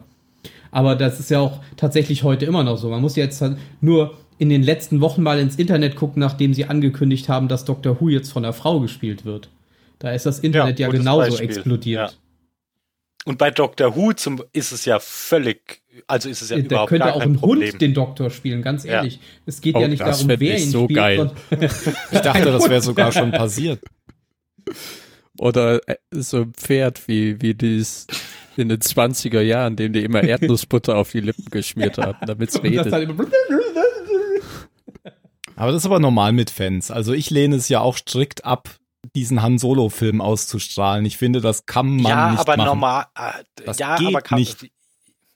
[0.72, 2.90] Aber das ist ja auch tatsächlich heute immer noch so.
[2.90, 6.66] Man muss jetzt halt nur in den letzten Wochen mal ins Internet gucken, nachdem sie
[6.66, 8.00] angekündigt haben, dass Dr.
[8.00, 9.50] Who jetzt von einer Frau gespielt wird.
[10.00, 11.46] Da ist das Internet ja, gutes genauso Beispiel.
[11.50, 12.12] explodiert.
[12.12, 12.18] Ja.
[13.26, 13.96] Und bei Dr.
[13.96, 17.20] Who zum, ist es ja völlig, also ist es ja da überhaupt könnte gar auch
[17.20, 17.72] kein ein Problem.
[17.72, 18.94] Hund den Doktor spielen, ganz Ja.
[18.94, 19.20] ehrlich.
[19.46, 20.98] Es geht Oh, ja nicht das darum, wer ich ihn so spielt.
[20.98, 21.32] geil.
[22.12, 23.80] Ich dachte, das wäre sogar schon passiert.
[25.40, 28.08] Oder äh, so ein Pferd, wie, wie dies
[28.60, 32.62] in den 20er Jahren, dem die immer Erdnussbutter auf die Lippen geschmiert haben, damit es
[32.64, 32.94] redet.
[35.56, 36.92] Aber das ist aber normal mit Fans.
[36.92, 38.70] Also ich lehne es ja auch strikt ab,
[39.16, 41.06] diesen Han Solo-Film auszustrahlen.
[41.06, 42.68] Ich finde, das kann man ja, nicht aber machen.
[42.68, 44.70] normal, äh, Das ja, geht aber kann, nicht.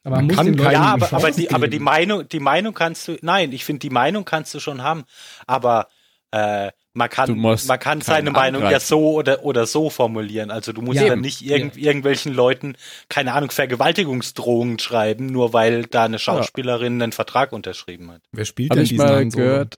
[0.04, 1.80] Aber Man man muss kann keine ja, aber, aber, die, aber die.
[1.80, 5.04] Meinung, die Meinung kannst du, nein, ich finde, die Meinung kannst du schon haben,
[5.48, 5.88] aber
[6.32, 8.86] äh, Man kann, man kann seine Meinung ja angreifen.
[8.86, 10.52] so oder, oder so formulieren.
[10.52, 11.08] Also du musst Ja.
[11.08, 12.76] dann nicht irgend, irgendwelchen Leuten,
[13.08, 18.22] keine Ahnung, Vergewaltigungsdrohungen schreiben, nur weil da eine Schauspielerin einen Vertrag unterschrieben hat.
[18.34, 19.76] Wer spielt Habe denn ich diesen mal gehört.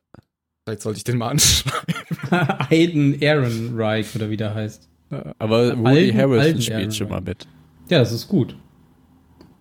[0.65, 1.93] Vielleicht sollte ich den mal anschreiben.
[2.71, 4.89] Aiden Ehrenreich oder wie der heißt.
[5.37, 7.47] Aber Woody Alten- Harrison alten spielt Aaron schon mal mit.
[7.89, 8.55] Ja, das ist gut.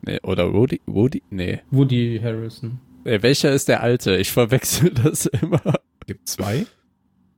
[0.06, 0.80] Nee, oder Woody?
[0.86, 1.22] Woody?
[1.28, 1.60] Nee.
[1.70, 2.80] Woody Harrison.
[3.04, 4.16] Äh, Welcher ist der alte?
[4.16, 5.60] Ich verwechsel das immer.
[6.06, 6.64] Gibt zwei?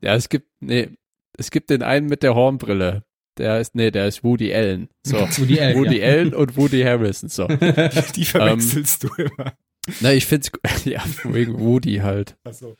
[0.05, 0.91] Ja, es gibt, nee,
[1.39, 3.05] es gibt den einen mit der Hornbrille.
[3.39, 4.89] Der ist, nee, der ist Woody Allen.
[5.03, 5.17] So.
[5.39, 5.79] Woody Allen.
[5.79, 6.07] Woody ja.
[6.09, 7.31] Allen und Woody Harrison.
[7.31, 7.47] So.
[8.15, 9.55] Die verwechselst du immer.
[10.01, 10.53] Na, ich find's,
[10.85, 12.37] ja, wegen Woody halt.
[12.45, 12.77] Achso.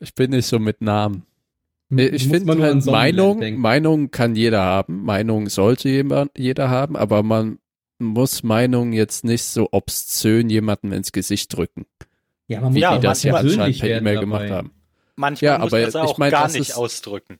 [0.00, 1.24] Ich bin nicht so mit Namen.
[1.88, 3.60] Nee, Ich finde halt, Meinung, denken.
[3.60, 5.02] Meinung kann jeder haben.
[5.02, 7.58] Meinung sollte jemand, jeder haben, aber man
[7.98, 11.86] muss Meinung jetzt nicht so obszön jemandem ins Gesicht drücken,
[12.46, 14.70] Ja, man muss Ja, das ja anscheinend per E-Mail gemacht haben.
[15.20, 17.38] Manchmal Ja, muss aber man es ich auch mein, gar das nicht ist- ausdrücken.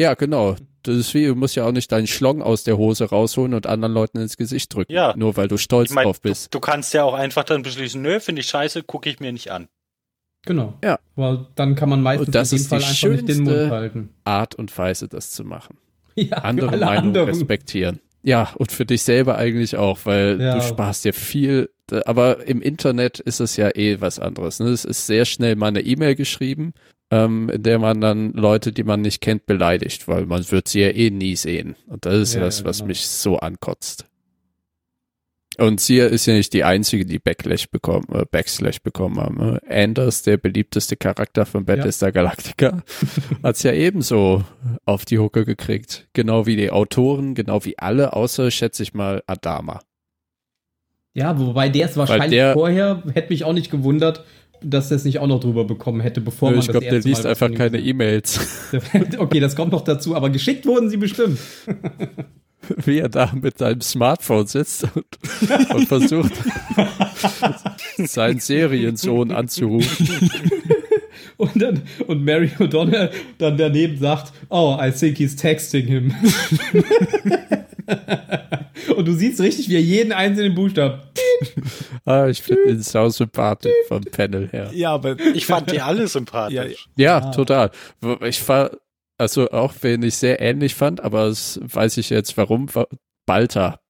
[0.00, 0.56] Ja, genau.
[0.82, 3.66] Das ist wie, du musst ja auch nicht deinen Schlong aus der Hose rausholen und
[3.66, 4.92] anderen Leuten ins Gesicht drücken.
[4.92, 5.14] Ja.
[5.16, 6.54] Nur weil du stolz Ich mein, drauf du, bist.
[6.54, 9.50] du kannst ja auch einfach dann beschließen, nö, finde ich scheiße, gucke ich mir nicht
[9.50, 9.68] an.
[10.46, 10.74] Genau.
[10.82, 10.98] Ja.
[11.16, 13.44] Weil dann kann man meistens Und das in dem ist Fall die einfach nicht den
[13.44, 14.08] Mund schönste- halten.
[14.24, 15.76] Art und Weise, das zu machen.
[16.16, 17.28] Ja, Andere alle Meinungen anderen.
[17.28, 18.00] respektieren.
[18.22, 20.54] Ja, und für dich selber eigentlich auch, weil Ja.
[20.56, 21.70] du sparst dir viel.
[22.04, 24.60] Aber im Internet ist es ja eh was anderes.
[24.60, 24.68] Ne?
[24.68, 26.72] Es ist sehr schnell mal eine E-Mail geschrieben,
[27.10, 30.80] ähm, in der man dann Leute, die man nicht kennt, beleidigt, weil man wird sie
[30.80, 31.76] ja eh nie sehen.
[31.86, 32.88] Und das ist Ja, das, ja, was genau.
[32.88, 34.06] mich so ankotzt.
[35.58, 39.36] Und sie ist ja nicht die einzige, die Backlash bekommen, äh, Backslash bekommen haben.
[39.36, 39.60] Ne?
[39.68, 42.82] Anders, der beliebteste Charakter von Battlestar Galactica,
[43.42, 44.44] hat's ja ebenso
[44.86, 46.08] auf die Hucke gekriegt.
[46.14, 49.80] Genau wie die Autoren, genau wie alle, außer, schätze ich mal, Adama.
[51.12, 54.24] Ja, wobei der es wahrscheinlich der- vorher, hätte mich auch nicht gewundert,
[54.62, 57.00] dass der es nicht auch noch drüber bekommen hätte, bevor Nö, man ich glaube, der
[57.00, 58.40] liest einfach keine E-Mails.
[59.18, 61.38] Okay, das kommt noch dazu, aber geschickt wurden sie bestimmt.
[62.84, 66.32] wie er da mit seinem Smartphone sitzt und, und versucht,
[67.96, 70.30] seinen Seriensohn anzurufen.
[71.36, 76.14] Und dann, und Mary O'Donnell dann daneben sagt, oh, I think he's texting him.
[78.96, 81.00] Und du siehst richtig, wie er jeden einzelnen Buchstaben.
[82.04, 84.70] Ah, ich finde ihn sau sympathisch vom Panel her.
[84.74, 86.88] Ja, aber Ich fand die alle sympathisch.
[86.96, 87.30] Ja, Ah.
[87.30, 87.70] total.
[88.24, 88.70] Ich war,
[89.18, 92.88] also auch wenn ich sehr ähnlich fand, aber das weiß ich jetzt warum, war
[93.26, 93.80] Balter,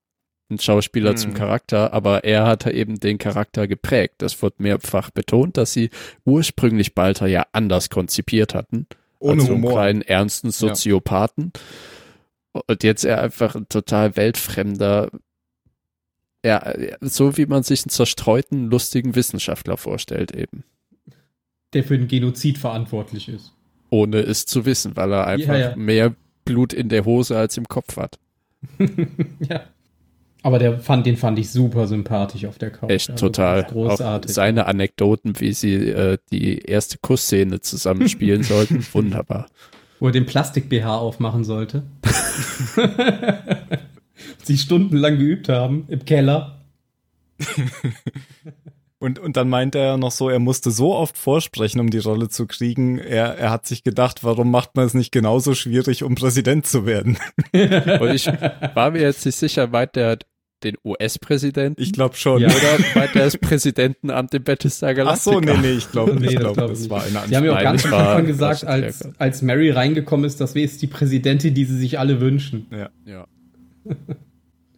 [0.51, 1.17] ein Schauspieler Hm.
[1.17, 4.17] zum Charakter, aber er hat eben den Charakter geprägt.
[4.19, 5.91] Das wird mehrfach betont, dass sie
[6.25, 8.87] ursprünglich Balter ja anders konzipiert hatten.
[9.23, 9.73] ohne als so einen Humor.
[9.73, 11.53] kleinen, ernsten Soziopathen.
[12.53, 15.11] Und jetzt er einfach ein total weltfremder,
[16.45, 20.65] ja, so wie man sich einen zerstreuten, lustigen Wissenschaftler vorstellt eben.
[21.73, 23.53] Der für den Genozid verantwortlich ist.
[23.91, 25.77] Ohne es zu wissen, weil er einfach Ja, ja.
[25.77, 28.19] mehr Blut in der Hose als im Kopf hat.
[29.49, 29.65] ja.
[30.43, 32.91] Aber der fand, den fand ich super sympathisch auf der Couch.
[32.91, 33.65] Echt Also total.
[33.65, 34.31] Großartig.
[34.31, 39.49] Auch seine Anekdoten, wie sie äh, die erste Kussszene zusammen spielen sollten, wunderbar.
[40.01, 41.85] Wo er den Plastik-BH aufmachen sollte.
[44.43, 46.61] Sie stundenlang geübt haben im Keller.
[49.03, 52.29] Und, und dann meinte er noch so, er musste so oft vorsprechen, um die Rolle
[52.29, 52.99] zu kriegen.
[52.99, 56.85] Er, er hat sich gedacht, warum macht man es nicht genauso schwierig, um Präsident zu
[56.85, 57.17] werden?
[57.55, 60.19] Und ich war mir jetzt nicht sicher, meint er
[60.65, 62.43] den US-Präsidenten Ich glaube schon.
[62.43, 62.49] Ja.
[62.49, 65.33] oder meint er das Präsidentenamt im Battlestar Ach Galactica?
[65.33, 67.37] so, nee, nee, ich glaube Nee, ich das glaub, glaub das ich war eine Sie
[67.37, 70.83] haben ja auch ganz am Anfang gesagt, als, als Mary reingekommen ist, das wäre jetzt
[70.83, 72.67] die Präsidentin, die sie sich alle wünschen.
[73.07, 73.27] Ja.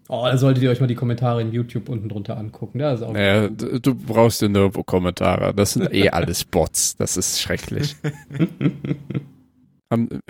[0.08, 2.80] Oh, da solltet ihr euch mal die Kommentare in YouTube unten drunter angucken.
[2.80, 5.54] Da ist auch Naja, du, du brauchst ja nirgendwo Kommentare.
[5.54, 6.96] Das sind eh alles Bots.
[6.96, 7.96] Das ist schrecklich.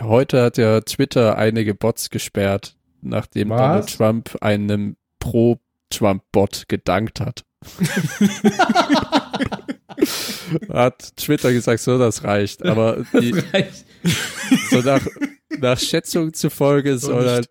[0.00, 3.58] Heute hat ja Twitter einige Bots gesperrt, nachdem Was?
[3.58, 7.44] Donald Trump einem Pro-Trump-Bot gedankt hat.
[10.68, 12.64] hat Twitter gesagt, so, das reicht.
[12.66, 13.84] Aber die, das reicht.
[14.70, 15.06] so nach,
[15.60, 17.48] nach Schätzung zufolge So soll halt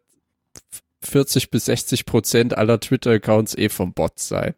[1.02, 4.54] 40 bis 60 Prozent aller Twitter-Accounts eh vom Bot sein.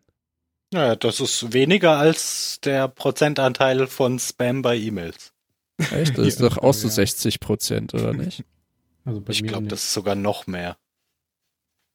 [0.73, 5.33] Ja, das ist weniger als der Prozentanteil von Spam bei E-Mails.
[5.77, 6.17] Echt?
[6.17, 6.93] Das ist doch auch so ja.
[6.93, 8.43] 60 Prozent, oder nicht?
[9.05, 10.77] Also bei Ich glaube, das ist sogar noch mehr.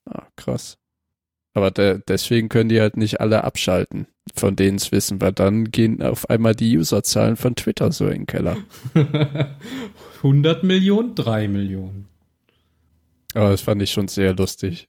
[0.05, 0.79] Ah, krass.
[1.59, 5.73] Aber der, deswegen können die halt nicht alle abschalten, von denen es wissen, weil dann
[5.73, 8.59] gehen auf einmal die Userzahlen von Twitter so in den Keller.
[10.19, 12.07] 100 Millionen, 3 Millionen.
[13.35, 14.89] Aber das fand ich schon sehr lustig.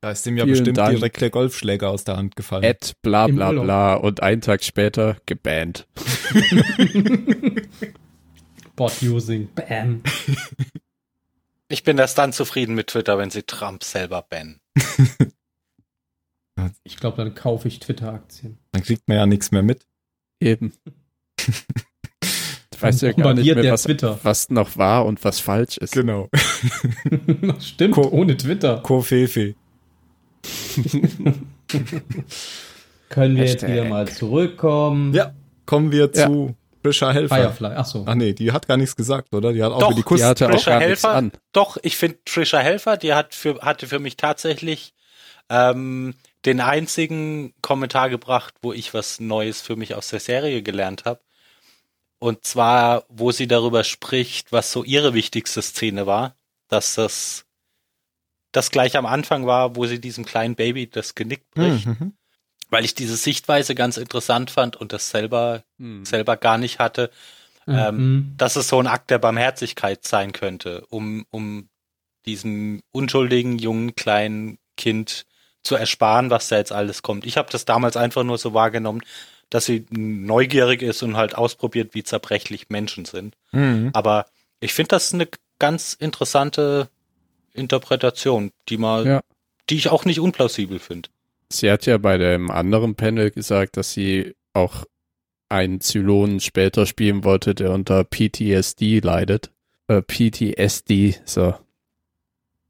[0.00, 0.96] Da ist ihm ja Vielen bestimmt Dank.
[0.96, 2.64] direkt der Golfschläger aus der Hand gefallen.
[2.64, 5.86] Ad bla bla bla und einen Tag später gebannt.
[8.74, 9.50] Bot using.
[9.54, 10.02] Bam.
[11.68, 14.60] Ich bin erst dann zufrieden mit Twitter, wenn sie Trump selber bannen.
[16.84, 18.58] Ich glaube, dann kaufe ich Twitter-Aktien.
[18.72, 19.86] Dann kriegt man ja nichts mehr mit.
[20.40, 20.72] Eben.
[22.70, 24.20] Du weißt ja gar nicht mehr, der was, Twitter.
[24.22, 25.94] was noch wahr und was falsch ist.
[25.94, 26.28] Genau.
[27.58, 28.78] Stimmt, Co- ohne Twitter.
[28.84, 29.56] Kofefe.
[33.08, 33.70] Können wir jetzt Hashtag.
[33.70, 35.12] wieder mal zurückkommen.
[35.14, 35.32] Ja,
[35.66, 36.26] kommen wir Ja.
[36.28, 37.34] zu Frischer Helfer.
[37.36, 38.04] Firefly, ach so.
[38.06, 39.52] Ach nee, die hat gar nichts gesagt, oder?
[39.52, 40.20] Die hat auch Doch, die Kuss.
[40.20, 41.14] Die hatte auch Frischer gar nichts Helfer?
[41.16, 41.32] an.
[41.52, 44.94] Doch, ich finde Trisha Helfer, die hat für, hatte für mich tatsächlich
[45.50, 51.04] ähm, den einzigen Kommentar gebracht, wo ich was Neues für mich aus der Serie gelernt
[51.04, 51.20] habe.
[52.20, 56.36] Und zwar, wo sie darüber spricht, was so ihre wichtigste Szene war,
[56.68, 57.44] dass das
[58.52, 62.14] das gleich am Anfang war, wo sie diesem kleinen Baby das Genick bricht, Mhm.
[62.70, 66.04] weil ich diese Sichtweise ganz interessant fand und das selber Hm.
[66.04, 67.10] selber gar nicht hatte,
[67.66, 68.34] ähm, Mhm.
[68.38, 71.68] dass es so ein Akt der Barmherzigkeit sein könnte, um, um
[72.24, 75.26] diesem unschuldigen, jungen, kleinen Kind
[75.62, 77.26] zu ersparen, was da jetzt alles kommt.
[77.26, 79.02] Ich habe das damals einfach nur so wahrgenommen,
[79.50, 83.34] dass sie neugierig ist und halt ausprobiert, wie zerbrechlich Menschen sind.
[83.52, 83.90] Mhm.
[83.92, 84.26] Aber
[84.60, 86.88] ich finde das eine ganz interessante
[87.54, 89.20] Interpretation, die mal, Ja.
[89.70, 91.08] die ich auch nicht unplausibel finde.
[91.50, 94.84] Sie hat ja bei dem anderen Panel gesagt, dass sie auch
[95.48, 99.50] einen Zylonen später spielen wollte, der unter PTSD leidet.
[99.88, 101.54] Äh, PTSD, so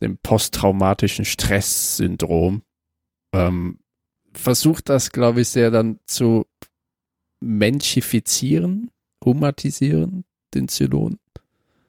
[0.00, 2.62] dem posttraumatischen Stresssyndrom.
[3.32, 3.78] Ähm,
[4.32, 6.46] versucht das, glaube ich, sehr dann zu
[7.40, 8.90] menchifizieren,
[9.24, 11.18] humatisieren, den Zylon.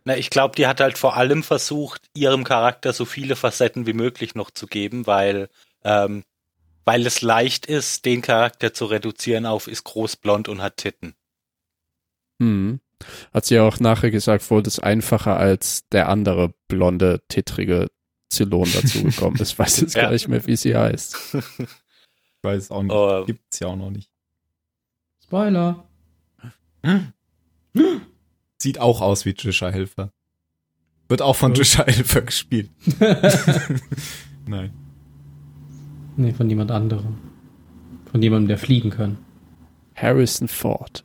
[0.06, 3.93] Na, ich glaube, die hat halt vor allem versucht, ihrem Charakter so viele Facetten wie
[3.93, 5.49] möglich noch zu geben, weil,
[5.84, 6.23] ähm,
[6.86, 11.15] weil es leicht ist, den Charakter zu reduzieren auf ist groß, blond und hat Titten.
[12.41, 12.80] Hm.
[13.34, 17.88] Hat sie auch nachher gesagt, wurde es einfacher als der andere blonde, tittrige
[18.29, 19.57] Zylon dazugekommen ist.
[19.57, 20.03] Weiß jetzt Ja.
[20.03, 21.17] gar nicht mehr, wie sie heißt.
[21.33, 22.93] Ich weiß auch nicht.
[22.93, 24.09] Ähm, Gibt's ja auch noch nicht.
[25.23, 25.83] Spoiler.
[28.57, 30.11] Sieht auch aus wie Trisha Helfer.
[31.07, 32.69] Wird auch von Trisha Helfer gespielt.
[34.47, 34.71] Nein.
[36.17, 37.17] nee, von jemand anderem.
[38.11, 39.17] Von jemandem, der fliegen kann.
[39.95, 41.03] Harrison Ford.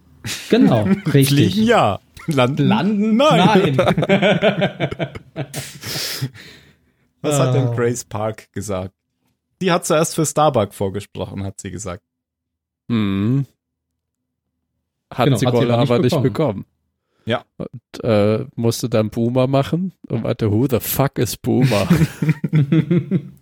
[0.51, 1.55] Genau, Fliegen richtig.
[1.57, 2.01] ja.
[2.27, 2.67] Landen?
[2.67, 3.17] Landen?
[3.17, 3.77] Nein.
[3.77, 5.11] Nein.
[7.25, 7.75] Was hat denn Ah.
[7.75, 8.95] Grace Park gesagt?
[9.61, 12.03] Die hat zuerst für Starbuck vorgesprochen, hat sie gesagt.
[12.89, 13.47] Hm.
[15.11, 16.67] Hat Genau, sie hat sie wohl aber nicht bekommen.
[17.27, 17.45] Ja.
[17.57, 21.89] Und äh, musste dann Boomer machen und meinte, who the fuck is Boomer?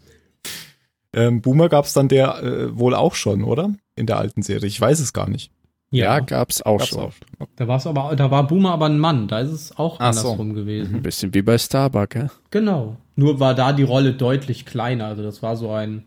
[1.14, 3.74] Ähm, Boomer gab's dann der äh, wohl auch schon, oder?
[3.96, 4.66] In der alten Serie.
[4.66, 5.52] Ich weiß es gar nicht.
[5.92, 7.00] Ja, ja, gab's auch Gab's schon.
[7.00, 7.12] auch.
[7.56, 9.28] da war's aber, da war Boomer aber ein Mann.
[9.28, 10.20] Da ist es auch Ach so.
[10.20, 10.96] andersrum gewesen.
[10.96, 12.30] Ein bisschen wie bei Starbuck, ja?
[12.50, 12.96] Genau.
[13.14, 15.06] Nur war da die Rolle deutlich kleiner.
[15.06, 16.06] Also das war so ein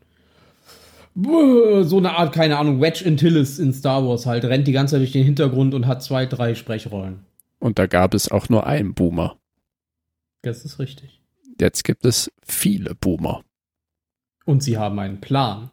[1.16, 5.02] so eine Art, keine Ahnung, Wedge Antilles in Star Wars halt, rennt die ganze Zeit
[5.02, 7.20] durch den Hintergrund und hat zwei, drei Sprechrollen.
[7.60, 9.38] Und da gab es auch nur einen Boomer.
[10.42, 11.22] Das ist richtig.
[11.60, 13.44] Jetzt gibt es viele Boomer.
[14.44, 15.72] Und sie haben einen Plan.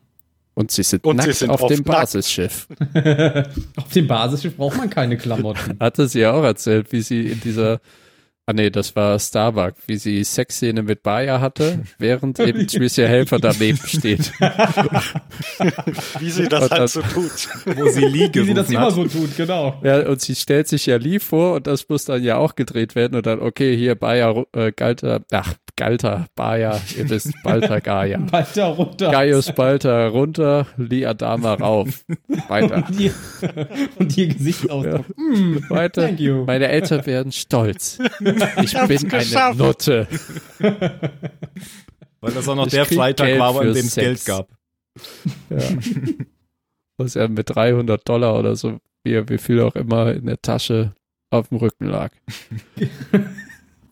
[0.54, 1.84] Und sie sind Und sie nackt sind auf dem nackt.
[1.84, 2.66] Basisschiff.
[3.76, 5.76] Auf dem Basisschiff braucht man keine Klamotten.
[5.80, 7.80] Hatte sie ja auch erzählt, wie sie in dieser,
[8.44, 13.38] ah nee, das war Starbuck, wie sie Sexszene mit Bayer hatte, während eben Tricia Helfer
[13.38, 14.30] daneben steht.
[16.18, 17.48] Wie sie das Und halt so tut.
[17.64, 18.92] Wo sie Lee Wie sie das immer hat.
[18.92, 19.80] so tut, genau.
[19.82, 22.94] Ja, und sie stellt sich ja Lee vor und das muss dann ja auch gedreht
[22.94, 28.20] werden und dann, okay, hier Bayer, äh, Galter, ach, Galter, Bayer, ihr wisst, Balter, Gaia.
[28.32, 29.10] Weiter runter.
[29.10, 32.04] Gaius Balter runter, Lee Adama rauf.
[32.48, 32.84] Weiter.
[32.88, 33.12] Und ihr,
[33.98, 35.06] und ihr Gesichtsausdruck.
[35.16, 36.02] Mm, Weiter.
[36.02, 36.44] Thank you.
[36.44, 37.98] Meine Eltern werden stolz.
[38.62, 39.56] Ich bin eine.
[39.56, 40.06] Nutte.
[42.20, 44.48] Weil das auch noch Ich der Freitag Geld war, an dem es Geld gab.
[45.50, 45.58] Ja.
[46.96, 50.92] Was ja mit 300 Dollar oder so, wie, wie viel auch immer in der Tasche
[51.30, 52.10] auf dem Rücken lag.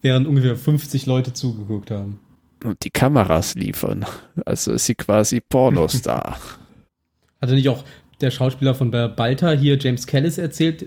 [0.02, 2.20] Während ungefähr 50 Leute zugeguckt haben.
[2.64, 4.04] Und die Kameras liefern.
[4.44, 6.38] Also ist sie quasi Pornostar.
[7.40, 7.84] Hatte nicht auch
[8.20, 10.86] der Schauspieler von Balta hier, James Callis, erzählt,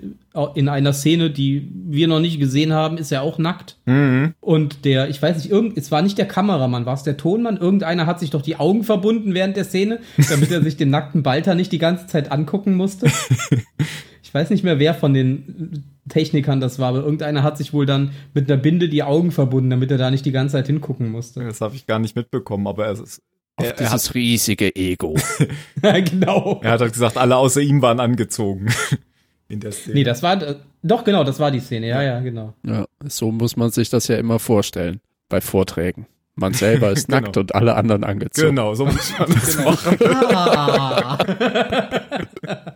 [0.56, 3.78] in einer Szene, die wir noch nicht gesehen haben, ist er auch nackt.
[3.86, 4.36] Mhm.
[4.40, 7.58] Und der, ich weiß nicht, irgend, es war nicht der Kameramann, war es der Tonmann?
[7.58, 10.00] Irgendeiner hat sich doch die Augen verbunden während der Szene,
[10.30, 13.08] damit er sich den nackten Balta nicht die ganze Zeit angucken musste.
[14.34, 17.86] Ich weiß nicht mehr, wer von den Technikern das war, aber irgendeiner hat sich wohl
[17.86, 21.12] dann mit einer Binde die Augen verbunden, damit er da nicht die ganze Zeit hingucken
[21.12, 21.42] musste.
[21.42, 23.22] Das habe ich gar nicht mitbekommen, aber es ist,
[23.58, 25.16] Auf er, er, dieses hat, riesige Ego.
[25.84, 26.60] Ja, genau.
[26.64, 28.70] er hat halt gesagt, alle außer ihm waren angezogen.
[29.50, 29.98] In der Szene.
[29.98, 30.40] Nee, das war,
[30.82, 31.90] Doch, genau, das war die Szene.
[31.90, 32.56] Ja, ja, genau.
[32.66, 36.08] Ja, so muss man sich das ja immer vorstellen bei Vorträgen.
[36.36, 37.22] Man selber ist Genau.
[37.22, 38.50] nackt und alle anderen angezogen.
[38.50, 39.98] Genau, so muss man das machen.
[40.12, 41.18] Ah.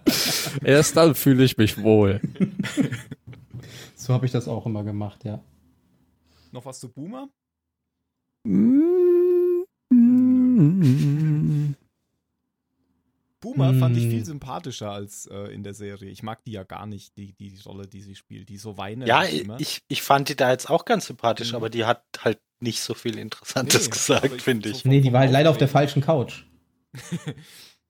[0.64, 2.22] Erst dann fühle ich mich wohl.
[3.96, 5.44] so habe ich das auch immer gemacht, ja.
[6.52, 7.30] Noch was zu Boomer?
[13.40, 16.10] Boomer fand ich viel sympathischer als äh, in der Serie.
[16.10, 19.06] Ich mag die ja gar nicht, die, die Rolle, die sie spielt, die so weine.
[19.06, 19.60] Ja, immer.
[19.60, 21.56] ich, ich fand die da jetzt auch ganz sympathisch, Mhm.
[21.58, 24.82] aber die hat halt nicht so viel Interessantes Nee, gesagt, ich- finde so ich.
[24.84, 26.44] vom- Nee, die war halt leider auf der falschen Couch.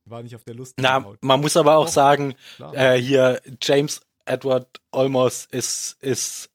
[0.05, 0.75] War nicht auf der Lust.
[0.79, 2.33] Na, man muss aber auch sagen,
[2.73, 6.49] äh, hier James Edward Olmos ist, ist,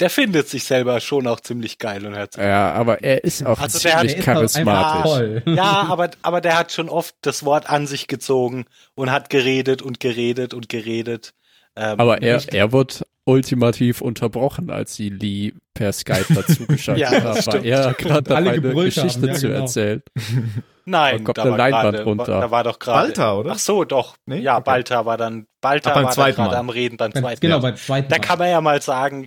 [0.00, 2.42] der findet sich selber schon auch ziemlich geil und hört sich.
[2.42, 5.42] Ja, aber er ist auch Also ziemlich Der ist charismatisch.
[5.46, 8.64] Ja, aber, aber der hat schon oft das Wort an sich gezogen
[8.96, 11.34] und hat geredet und geredet und geredet.
[11.76, 17.42] Ähm, Aber er, er wird ultimativ unterbrochen, als sie Lee per Skype dazugeschaltet Ja, weil
[17.42, 17.64] stimmt.
[17.64, 19.60] er gerade dabei Alle eine gebrüllt haben, Geschichte ja, zu genau.
[19.60, 20.02] erzählen.
[20.84, 22.40] nein, da kommt da eine war Leinwand gerade, runter.
[22.40, 23.06] da war doch gerade.
[23.08, 23.52] Balta, oder?
[23.52, 24.16] Ach so, doch.
[24.26, 24.38] Nee?
[24.40, 24.64] Ja, Okay.
[24.64, 26.56] Balta war dann, Balta Ach, beim war gerade Mal.
[26.56, 27.62] am Reden beim zweiten genau, Mal.
[27.72, 28.20] beim zweiten Da Mal.
[28.20, 29.26] kann man ja mal sagen,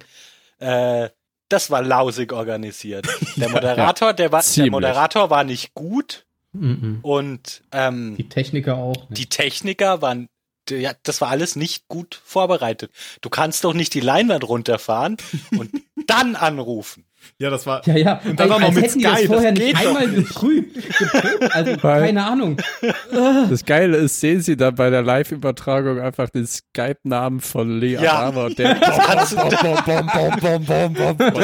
[0.60, 1.10] äh,
[1.50, 3.06] das war lausig organisiert.
[3.38, 4.72] Der Moderator, der war, der.
[4.72, 6.26] Moderator war nicht gut
[6.58, 7.00] Mhm.
[7.02, 8.96] und ähm, Die Techniker auch.
[9.10, 9.16] Ne?
[9.16, 10.30] die Techniker waren,
[10.70, 12.92] ja, das war alles nicht gut vorbereitet.
[13.22, 15.18] Du kannst doch nicht die Leinwand runterfahren
[15.58, 15.72] und
[16.08, 17.06] dann anrufen.
[17.40, 17.86] ja, das war.
[17.88, 18.22] Ja, ja.
[18.24, 20.74] Und dann auch noch mit die das Sky, vorher das nicht einmal geprüft.
[20.98, 21.56] geprüft.
[21.56, 22.58] Also, Weil- keine Ahnung.
[23.12, 28.30] Das Geile ist, sehen sie dann bei der Live-Übertragung einfach den Skype-Namen von Lee Ja.
[28.30, 28.76] Und der.
[28.80, 28.98] Das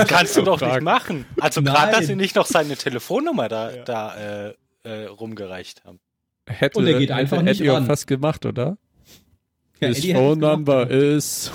[0.07, 1.26] kannst du doch nicht machen.
[1.39, 3.84] Also gerade, dass sie nicht noch seine Telefonnummer da, Ja.
[3.84, 4.53] da äh,
[4.84, 5.99] äh, rumgereicht haben.
[6.47, 7.86] Hätte, Und er geht einfach hätte nicht auch ran.
[7.86, 8.78] fast gemacht, oder?
[9.82, 11.51] Ja, His Eddie hätte phone number is.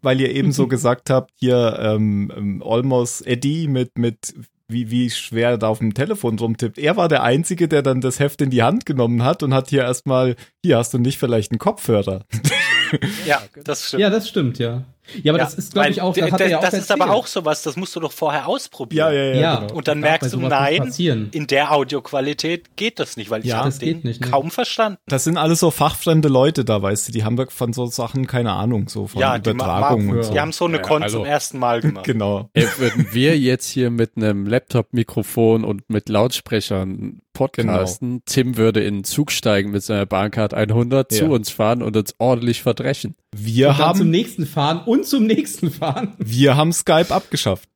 [0.00, 4.34] Weil ihr eben so gesagt habt, hier ähm, ähm, Almost Eddie mit, mit
[4.68, 6.78] wie, wie schwer er da auf dem Telefon rumtippt.
[6.78, 9.70] Er war der Einzige, der dann das Heft in die Hand genommen hat und hat
[9.70, 12.24] hier erstmal, hier hast du nicht vielleicht einen Kopfhörer.
[13.26, 14.00] Ja, das stimmt.
[14.00, 14.82] Ja, das stimmt, ja.
[15.22, 17.10] Ja, aber Ja, das ist, glaube ich, auch, das er ja auch Das ist aber
[17.10, 19.12] auch sowas, das musst du doch vorher ausprobieren.
[19.36, 19.74] Ja, genau.
[19.74, 23.56] Und dann darf merkst du, nein, in der Audioqualität geht das nicht, weil ich Ja,
[23.58, 24.28] habe das den nicht, ne?
[24.30, 24.98] kaum verstanden.
[25.08, 28.52] Das sind alles so fachfremde Leute da, weißt du, die haben von so Sachen keine
[28.52, 30.22] Ahnung, so von Ja, Übertragung und ja.
[30.22, 30.32] so.
[30.34, 32.04] Die haben so eine Ja, Con also- zum ersten Mal gemacht.
[32.04, 32.48] Genau.
[32.54, 38.98] Ey, würden wir jetzt hier mit einem Laptop-Mikrofon und mit Lautsprechern podcasten, Tim würde in
[38.98, 41.18] den Zug steigen mit seiner Bahncard 100 Ja.
[41.18, 43.14] zu uns fahren und uns ordentlich verdreschen.
[43.34, 46.14] Wir Und dann zum haben, nächsten fahren und zum nächsten fahren.
[46.18, 47.68] wir haben Skype abgeschafft.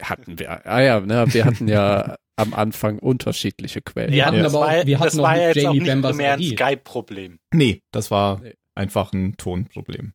[0.00, 0.66] Hatten wir.
[0.66, 4.12] Ah ja, ne, wir hatten ja am Anfang unterschiedliche Quellen.
[4.12, 4.46] Wir hatten Ja.
[4.46, 6.32] aber auch, wir hatten das noch war nicht ja jetzt auch Jamie nicht Bambers primär
[6.34, 6.42] ein.
[6.42, 7.38] Skype-Problem.
[7.52, 8.54] Nee, das war Nee.
[8.74, 10.14] einfach ein Tonproblem.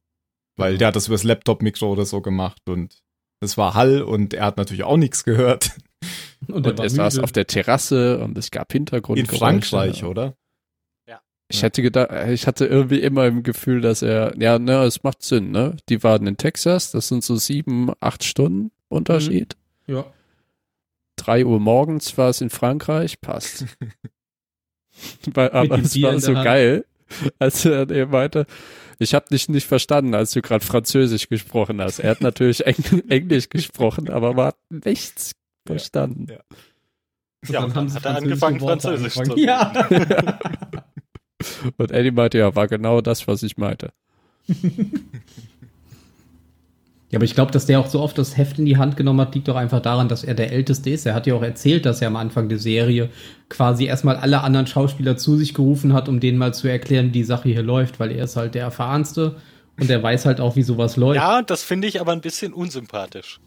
[0.57, 2.99] Weil der hat das übers Laptop-Mikro oder so gemacht und
[3.41, 5.71] das war Hall und er hat natürlich auch nichts gehört.
[6.47, 9.37] Und, er Und war er saß auf der Terrasse und es gab In Hintergrundgeräusche.
[9.39, 10.35] Frankreich, oder?
[11.47, 15.21] Ich hätte gedacht, ich hatte irgendwie immer im Gefühl, dass er, ja, ne, es macht
[15.21, 15.77] Sinn, ne?
[15.89, 19.55] Die waren in Texas, das sind so sieben, acht Stunden Unterschied.
[19.85, 20.05] Ja.
[21.17, 23.65] Drei Uhr morgens war es in Frankreich, passt.
[25.33, 26.85] Weil, aber es Bier war in so geil,
[27.37, 28.47] als er dann eben meinte,
[28.97, 31.99] ich habe dich nicht verstanden, als du gerade Französisch gesprochen hast.
[31.99, 35.33] Er hat natürlich Eng Englisch gesprochen, aber man hat nichts
[35.65, 36.27] verstanden.
[36.29, 36.39] Ja.
[37.47, 39.39] Und Ja, dann und haben dann sie hat er angefangen, Worte Französisch angefangen.
[39.39, 39.89] zu Ja.
[41.77, 43.91] Und Eddie meinte, ja, war genau das, was ich meinte.
[47.11, 49.21] Ja, aber ich glaube, dass der auch so oft das Heft in die Hand genommen
[49.21, 51.05] hat, liegt doch einfach daran, dass er der Älteste ist.
[51.05, 53.09] Er hat ja auch erzählt, dass er am Anfang der Serie
[53.47, 57.11] quasi erstmal alle anderen Schauspieler zu sich gerufen hat, um denen mal zu erklären, wie
[57.11, 59.35] die Sache hier läuft, weil er ist halt der Erfahrenste
[59.79, 61.17] und er weiß halt auch, wie sowas läuft.
[61.17, 63.39] Ja, das finde ich aber ein bisschen unsympathisch.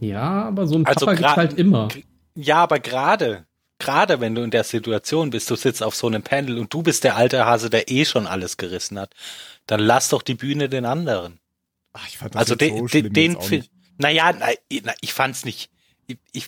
[0.00, 1.88] Ja, aber so ein Also Papa gibt's halt immer.
[2.34, 3.46] Ja, aber gerade,
[3.78, 6.82] gerade wenn du in der Situation bist, du sitzt auf so einem Panel und du
[6.82, 9.14] bist der alte Hase, der eh schon alles gerissen hat,
[9.66, 11.40] dann lass doch die Bühne den anderen.
[11.92, 13.64] Ach, ich fand Also jetzt den, so den, schlimm den Film.
[13.98, 14.46] Naja, na,
[14.84, 15.70] na, ich fand's nicht.
[16.06, 16.46] Ich, ich,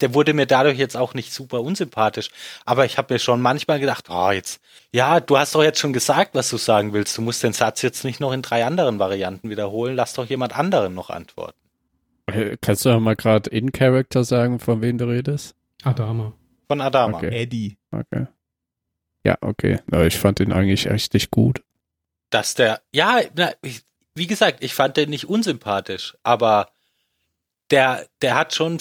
[0.00, 2.30] der wurde mir dadurch jetzt auch nicht super unsympathisch.
[2.64, 4.60] Aber ich habe mir schon manchmal gedacht, oh, jetzt,
[4.92, 7.18] ja, du hast doch jetzt schon gesagt, was du sagen willst.
[7.18, 9.96] Du musst den Satz jetzt nicht noch in drei anderen Varianten wiederholen.
[9.96, 11.59] Lass doch jemand anderen noch antworten.
[12.34, 15.54] Äh, Kannst du mal gerade in Character sagen, von wem du redest?
[15.82, 16.32] Adama.
[16.68, 17.18] Von Adama.
[17.18, 17.42] Okay.
[17.42, 17.78] Eddie.
[17.90, 18.26] Okay.
[19.24, 19.80] Ja, okay.
[20.06, 21.62] Ich fand ihn eigentlich richtig gut.
[22.30, 23.82] dass der, ja, na, ich,
[24.14, 26.68] wie gesagt, ich fand den nicht unsympathisch, aber
[27.70, 28.78] der, der hat schon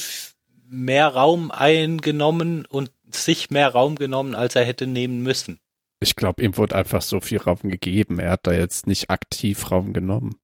[0.67, 5.59] mehr Raum eingenommen und sich mehr Raum genommen, als er hätte nehmen müssen.
[5.99, 8.19] Ich glaube, ihm wurde einfach so viel Raum gegeben.
[8.19, 10.35] Er hat da jetzt nicht aktiv Raum genommen.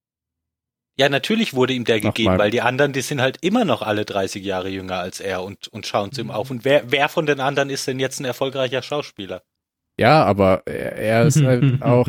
[0.98, 2.14] Ja, natürlich wurde ihm der Nochmal.
[2.14, 5.44] gegeben, weil die anderen, die sind halt immer noch alle 30 Jahre jünger als er
[5.44, 6.50] und, und schauen zu ihm auf.
[6.52, 9.42] Und wer, wer von den anderen ist denn jetzt ein erfolgreicher Schauspieler?
[10.00, 12.08] Ja, aber er, er ist halt auch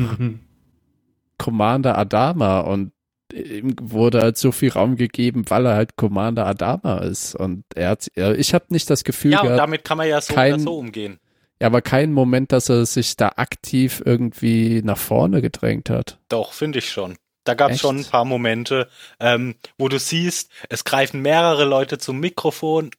[1.37, 2.91] Commander Adama und
[3.33, 7.35] ihm wurde halt so viel Raum gegeben, weil er halt Commander Adama ist.
[7.35, 10.07] Und er hat, er, ich habe nicht das Gefühl Ja, und gehabt, damit kann man
[10.07, 11.19] ja so kein- oder so umgehen.
[11.61, 16.19] ja, aber kein Moment, dass er sich da aktiv irgendwie nach vorne gedrängt hat.
[16.29, 17.15] Doch, finde ich schon.
[17.47, 18.89] Da gab es schon ein paar Momente,
[19.19, 22.91] ähm, wo du siehst, es greifen mehrere Leute zum Mikrofon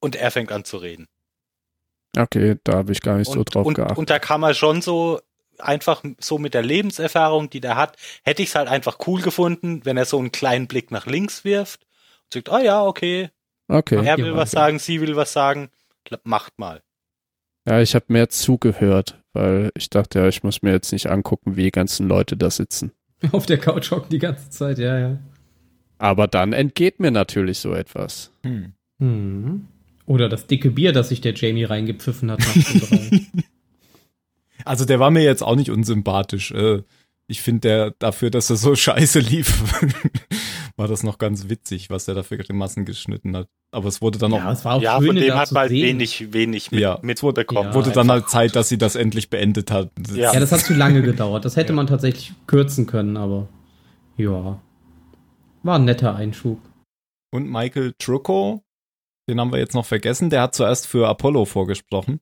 [0.00, 1.06] und er fängt an zu reden.
[2.16, 3.98] Okay, da habe ich gar nicht so und, drauf und, geachtet.
[3.98, 5.20] und da kann man schon so
[5.58, 9.84] einfach so mit der Lebenserfahrung, die der hat, hätte ich es halt einfach cool gefunden,
[9.84, 11.82] wenn er so einen kleinen Blick nach links wirft
[12.24, 13.28] und sagt, oh ja, okay,
[13.68, 14.04] okay.
[14.04, 15.68] er will was sagen, sie will was sagen,
[16.24, 16.82] macht mal.
[17.68, 21.56] Ja, ich habe mehr zugehört, weil ich dachte, ja, ich muss mir jetzt nicht angucken,
[21.56, 22.92] wie die ganzen Leute da sitzen.
[23.32, 25.18] Auf der Couch hocken die ganze Zeit, ja, ja.
[25.98, 28.32] Aber dann entgeht mir natürlich so etwas.
[28.42, 28.72] Hm.
[28.98, 29.66] Hm.
[30.06, 32.40] Oder das dicke Bier, das sich der Jamie reingepfiffen hat.
[34.66, 36.50] Also der war mir jetzt auch nicht unsympathisch.
[36.52, 36.82] Äh,
[37.28, 39.62] Ich finde der dafür, dass er so scheiße lief,
[40.76, 43.48] war das noch ganz witzig, was der dafür Grimassen geschnitten hat.
[43.72, 45.52] Aber es wurde dann ja, auch, es war auch ja, schön, von dem da hat
[45.52, 45.82] man sehen.
[45.98, 47.68] wenig, wenig mit, Ja, mitbekommen.
[47.68, 47.74] ja.
[47.74, 49.90] wurde dann einfach- halt Zeit, dass sie das endlich beendet hat.
[50.12, 50.32] Ja.
[50.32, 51.44] Ja, das hat zu lange gedauert.
[51.44, 53.48] Das hätte man tatsächlich kürzen können, aber
[54.16, 54.60] ja.
[55.62, 56.58] War ein netter Einschub.
[57.32, 58.62] Und Michael Trucco,
[59.28, 62.18] den haben wir jetzt noch vergessen, der hat zuerst für Apollo vorgesprochen.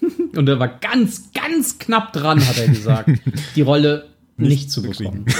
[0.36, 3.08] Und er war ganz, ganz knapp dran, hat er gesagt,
[3.56, 5.24] die Rolle nicht, Nicht zu zu bekommen.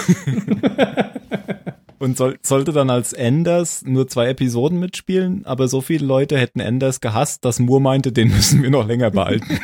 [1.98, 6.60] Und soll, sollte dann als Anders nur zwei Episoden mitspielen, aber so viele Leute hätten
[6.60, 9.58] Anders gehasst, dass Moore meinte, den müssen wir noch länger behalten.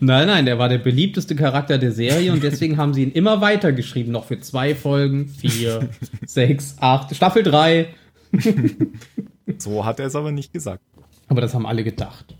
[0.00, 3.40] Nein, nein, der war der beliebteste Charakter der Serie und deswegen haben sie ihn immer
[3.40, 4.12] weiter geschrieben.
[4.12, 5.88] Noch für zwei Folgen, vier,
[6.26, 7.88] sechs, acht, Staffel drei.
[9.58, 10.82] so hat er es aber nicht gesagt.
[11.28, 12.35] Aber das haben alle gedacht.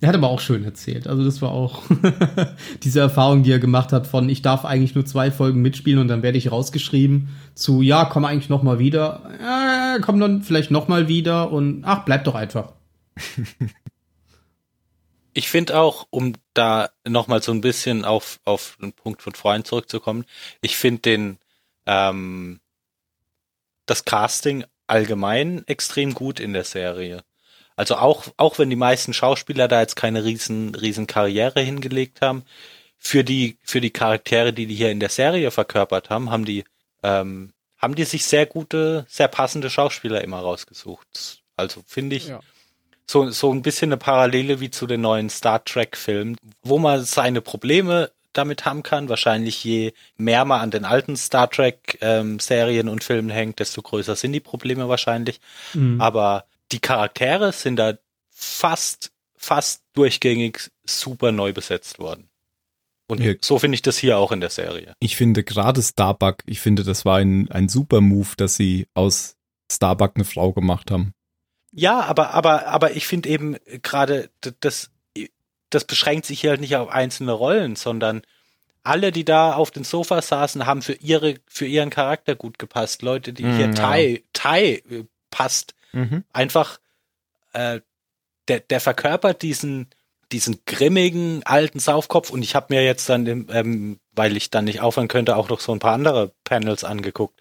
[0.00, 1.06] Er hat aber auch schön erzählt.
[1.06, 1.82] Also das war auch
[2.82, 6.08] diese Erfahrung, die er gemacht hat von ich darf eigentlich nur zwei Folgen mitspielen und
[6.08, 9.22] dann werde ich rausgeschrieben zu ja, komm eigentlich noch mal wieder.
[9.40, 12.72] Äh, komm dann vielleicht noch mal wieder und ach, bleib doch einfach.
[15.38, 19.66] Ich finde auch, um da nochmal so ein bisschen auf, auf den Punkt von vorhin
[19.66, 20.24] zurückzukommen,
[20.62, 21.38] ich finde den,
[21.84, 22.58] ähm,
[23.84, 27.22] das Casting allgemein extrem gut in der Serie.
[27.76, 32.44] Also auch, auch wenn die meisten Schauspieler da jetzt keine riesen, riesen Karriere hingelegt haben,
[32.98, 36.64] für die, für die Charaktere, die die hier in der Serie verkörpert haben, haben die,
[37.02, 41.42] ähm, haben die sich sehr gute, sehr passende Schauspieler immer rausgesucht.
[41.56, 42.40] Also finde ich, Ja.
[43.06, 47.42] so, so ein bisschen eine Parallele wie zu den neuen Star Trek-Filmen, wo man seine
[47.42, 49.08] Probleme damit haben kann.
[49.10, 54.32] Wahrscheinlich je mehr man an den alten Star Trek-Serien und Filmen hängt, desto größer sind
[54.32, 55.40] die Probleme wahrscheinlich.
[55.74, 56.00] Mhm.
[56.00, 56.44] Aber
[56.76, 57.94] die Charaktere sind da
[58.30, 62.28] fast, fast durchgängig super neu besetzt worden.
[63.08, 63.32] Und Ja.
[63.40, 64.92] so finde ich das hier auch in der Serie.
[65.00, 69.36] Ich finde gerade Starbuck, ich finde, das war ein, ein super Move, dass sie aus
[69.72, 71.12] Starbuck eine Frau gemacht haben.
[71.72, 74.28] Ja, aber, aber, aber ich finde eben gerade,
[74.60, 74.90] das,
[75.70, 78.20] das beschränkt sich hier halt nicht auf einzelne Rollen, sondern
[78.82, 83.00] alle, die da auf den Sofa saßen, haben für ihre, für ihren Charakter gut gepasst.
[83.02, 83.74] Leute, die hier Mm, ja.
[83.74, 84.82] Tai, Tai
[85.36, 85.74] passt.
[86.32, 86.78] Einfach,
[87.52, 87.80] äh,
[88.48, 89.90] der, der verkörpert diesen,
[90.32, 94.80] diesen grimmigen alten Saufkopf und ich habe mir jetzt dann, ähm, weil ich dann nicht
[94.80, 97.38] aufhören könnte, auch noch so ein paar andere Panels angeguckt.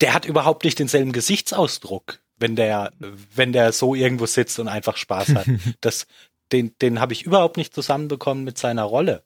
[0.00, 4.96] Der hat überhaupt nicht denselben Gesichtsausdruck, wenn der, wenn der so irgendwo sitzt und einfach
[4.96, 5.46] Spaß hat.
[5.80, 6.06] Das,
[6.50, 9.22] den, den habe ich überhaupt nicht zusammenbekommen mit seiner Rolle.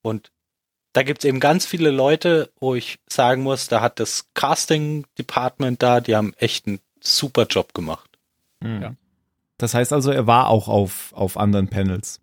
[0.00, 0.32] Und
[0.94, 5.82] da gibt's eben ganz viele Leute, wo ich sagen muss, da hat das Casting Department
[5.82, 8.10] da, die haben echt einen super Job gemacht.
[8.62, 8.94] Ja.
[9.58, 12.20] Das heißt also, er war auch auf, auf anderen Panels.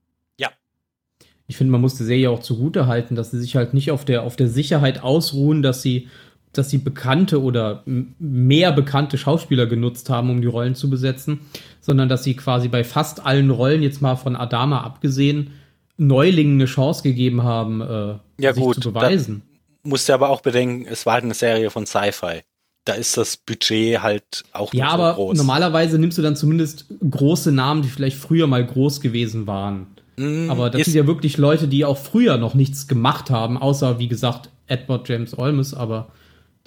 [1.48, 4.06] Ich finde, man muss der Serie auch zugute halten, dass sie sich halt nicht auf
[4.06, 6.08] der, auf der Sicherheit ausruhen, dass sie,
[6.54, 11.42] dass sie bekannte oder mehr bekannte Schauspieler genutzt haben, um die Rollen zu besetzen,
[11.82, 15.52] sondern dass sie quasi bei fast allen Rollen, jetzt mal von Adama abgesehen,
[15.98, 19.44] Neulingen eine Chance gegeben haben, äh, Ja, sich gut, zu beweisen.
[19.84, 22.42] Musst du aber auch bedenken, es war halt eine Serie von Sci-Fi.
[22.86, 25.38] Da ist das Budget halt auch Ja, nicht so aber groß.
[25.38, 29.88] normalerweise nimmst du dann zumindest große Namen, die vielleicht früher mal groß gewesen waren.
[30.18, 34.00] Mm, Aber das sind ja wirklich Leute, die auch früher noch nichts gemacht haben, außer
[34.00, 36.12] wie gesagt Edward James Olmos, aber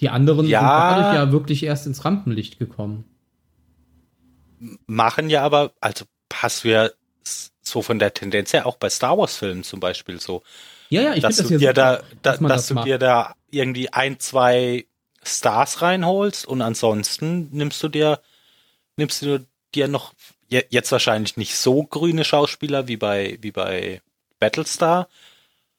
[0.01, 0.61] die anderen Ja.
[0.61, 3.05] sind dadurch ja wirklich erst ins Rampenlicht gekommen.
[4.87, 6.89] machen ja aber, also hast du ja
[7.25, 10.43] s- so von der Tendenz her auch bei Star Wars Filmen zum Beispiel so,
[10.89, 12.69] Ja, ja, ich finde dass das du ja dir super, da, da dass dass das
[12.69, 12.87] du macht.
[12.87, 14.87] dir da irgendwie ein, zwei
[15.27, 18.21] Stars reinholst und ansonsten nimmst du dir,
[18.97, 20.13] nimmst du dir noch
[20.49, 24.01] je- jetzt wahrscheinlich nicht so grüne Schauspieler wie bei, wie bei
[24.41, 25.09] Battlestar,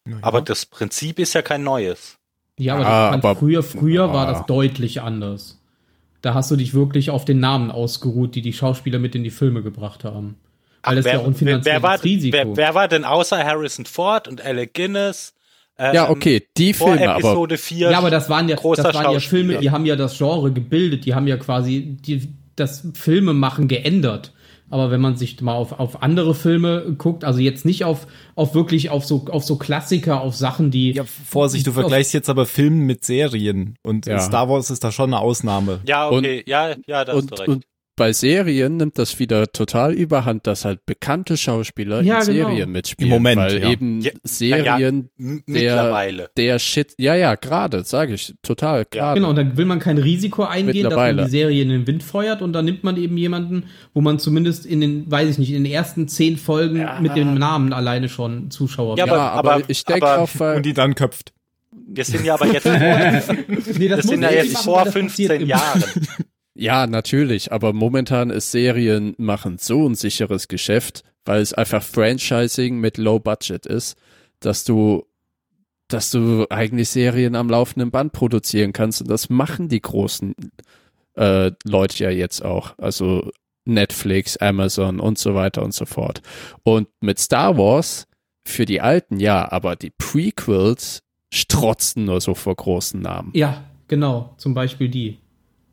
[0.04, 0.18] Naja.
[0.22, 2.16] aber das Prinzip ist ja kein neues.
[2.58, 4.32] Ja, aber, Ah, aber- früher, früher war Ah.
[4.32, 5.58] das deutlich anders.
[6.22, 9.30] Da hast du dich wirklich auf den Namen ausgeruht, die die Schauspieler mit in die
[9.30, 10.36] Filme gebracht haben.
[10.82, 12.36] Weil das wer, ja auch ein finanzielles wer, war, Risiko.
[12.36, 15.34] wer, wer war denn außer Harrison Ford und Alec Guinness?
[15.78, 17.90] Ähm, Ja, okay, die Vor Filme, aber Episode 4.
[17.90, 19.20] ja, aber das waren ja, das waren ja.
[19.20, 24.32] Filme, die haben ja das Genre gebildet, die haben ja quasi die, das Filmemachen geändert.
[24.70, 28.54] Aber wenn man sich mal auf, auf andere Filme guckt, also jetzt nicht auf, auf
[28.54, 30.92] wirklich auf so, auf so Klassiker, auf Sachen, die.
[30.92, 34.20] ja, Vorsicht, du vergleichst jetzt aber Filme mit Serien und Ja.
[34.20, 35.80] Star Wars ist da schon eine Ausnahme.
[35.86, 37.48] Ja, okay, ja, ja, da hast du und, recht.
[37.48, 37.64] und
[37.98, 42.48] bei Serien nimmt das wieder total überhand, dass halt bekannte Schauspieler Ja, in genau.
[42.48, 43.10] Serien mitspielen.
[43.10, 43.70] Im Moment, weil ja.
[43.70, 46.30] eben Ja, Serien der- Mittlerweile.
[46.38, 49.18] der Shit, ja, ja, gerade, sage ich, total, gerade.
[49.20, 52.02] Genau, und dann will man kein Risiko eingehen, dass man die Serie in den Wind
[52.02, 55.52] feuert und dann nimmt man eben jemanden, wo man zumindest in den, weiß ich nicht,
[55.52, 59.84] in den ersten zehn Folgen mit dem Namen alleine schon Zuschauer Ja, aber, aber- ich
[59.84, 61.32] denke auch, weil, Und die dann köpft.
[61.90, 62.78] Wir sind ja aber jetzt, wir
[63.78, 65.48] nee, das sind muss ja jetzt vor weil das passiert 15 immer.
[65.48, 65.84] Jahren.
[66.58, 72.78] ja, natürlich, aber momentan ist Serien machen so ein sicheres Geschäft, weil es einfach Franchising
[72.78, 73.96] mit Low Budget ist,
[74.40, 75.04] dass du
[75.90, 80.34] dass du eigentlich Serien am laufenden Band produzieren kannst und das machen die großen
[81.14, 83.30] äh, Leute ja jetzt auch, also
[83.64, 86.20] Netflix, Amazon und so weiter und so fort.
[86.62, 88.06] Und mit Star Wars
[88.44, 91.02] für die Alten ja, aber die Prequels
[91.32, 93.30] strotzen nur so vor großen Namen.
[93.34, 95.18] Ja, genau, zum Beispiel die.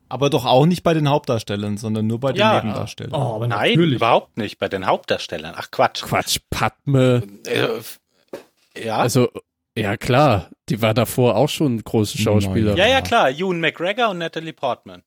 [0.08, 2.54] Aber doch auch nicht bei den Hauptdarstellern, sondern nur bei den Ja.
[2.62, 3.12] Nebendarstellern.
[3.14, 3.96] Oh, aber Nein, natürlich.
[3.96, 4.58] überhaupt nicht.
[4.58, 5.54] Bei den Hauptdarstellern.
[5.56, 6.02] Ach Quatsch.
[6.02, 8.98] Quatsch, Padme, Äh, ja.
[8.98, 9.28] also
[9.76, 12.78] ja klar, die war davor auch schon große Schauspielerin.
[12.78, 13.30] ja, ja, klar.
[13.30, 15.02] Ewan McGregor und Natalie Portman.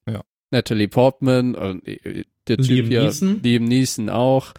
[0.51, 3.39] Natalie Portman und äh, der Typ Liam hier, Neeson.
[3.43, 4.53] Liam Neeson auch.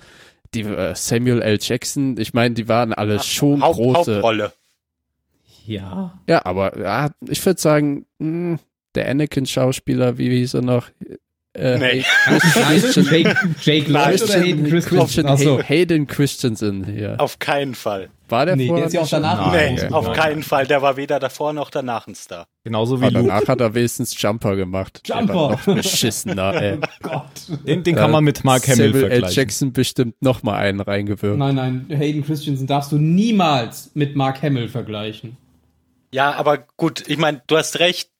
[0.55, 1.59] Die äh, Samuel L.
[1.61, 4.15] Jackson, ich meine, die waren alle schon Haupt, große.
[4.15, 4.53] Hauptrolle.
[5.67, 6.19] Ja.
[6.29, 8.59] Ja, aber ja, ich würde sagen, mh,
[8.95, 10.89] der Anakin-Schauspieler, wie hieß er noch?
[11.53, 12.05] Äh, Nee.
[12.25, 14.99] Christian, Jake, Jake Lloyd oder Hayden Christensen?
[14.99, 15.61] Christian Achso.
[15.61, 17.17] Hayden Christensen hier.
[17.19, 18.09] Auf keinen Fall.
[18.29, 20.15] War der Nee, vorher der ist ja auch danach Nein, Nee, auf Nein.
[20.17, 20.69] keinen Fall.
[20.69, 22.47] Der war weder davor noch danach ein Star.
[22.63, 25.03] Genauso wie Aber danach hat er wenigstens Jumper gemacht.
[25.09, 25.35] Der Jumper.
[25.35, 26.79] war noch beschissener, ey.
[27.03, 27.25] Gott.
[27.67, 29.11] Den, den kann man mit Mark Hamill Samuel L.
[29.11, 29.35] vergleichen.
[29.37, 31.37] Jackson bestimmt noch mal einen reingewirkt.
[31.37, 35.37] Nein, nein, Hayden Christensen darfst du niemals mit Mark Hamill vergleichen.
[36.13, 38.11] Ja, aber gut, ich meine, du hast recht,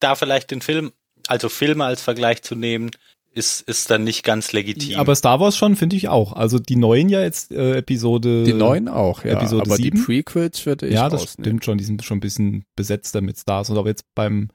[0.00, 0.92] da vielleicht den Film,
[1.28, 2.90] also Filme als Vergleich zu nehmen,
[3.32, 4.98] ist, ist dann nicht ganz legitim.
[4.98, 6.32] Aber Star Wars schon, finde ich auch.
[6.32, 8.44] Also die neuen ja jetzt, äh, Episode.
[8.44, 9.32] Die neuen auch, ja.
[9.32, 9.98] Episode aber sieben?
[9.98, 11.44] die Prequels würde ich Ja, das rausnehmen.
[11.44, 11.78] stimmt schon.
[11.78, 13.68] Die sind schon ein bisschen besetzter mit Stars.
[13.68, 14.48] Und aber jetzt beim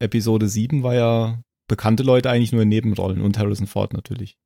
[0.00, 4.36] Episode 7 war ja bekannte Leute eigentlich nur in Nebenrollen und Harrison Ford natürlich.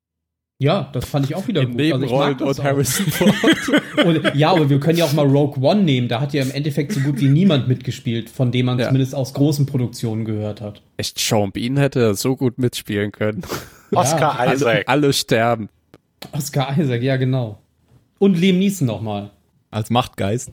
[0.61, 1.81] Ja, das fand ich auch wieder In gut.
[1.91, 2.63] Also ich mag Nebenrollen das und.
[2.65, 4.05] Harrison Ford.
[4.05, 6.07] Und, ja, aber wir können ja auch mal Rogue One nehmen.
[6.07, 8.85] Da hat ja im Endeffekt so gut wie niemand mitgespielt, von dem man Ja.
[8.85, 10.83] zumindest aus großen Produktionen gehört hat.
[10.97, 13.41] Echt, Sean Bean hätte so gut mitspielen können.
[13.91, 14.83] Oscar Alle, Isaac.
[14.85, 15.69] alle sterben.
[16.31, 17.57] Oscar Isaac, ja genau.
[18.19, 19.31] Und Liam Neeson nochmal.
[19.71, 20.51] Als Machtgeist.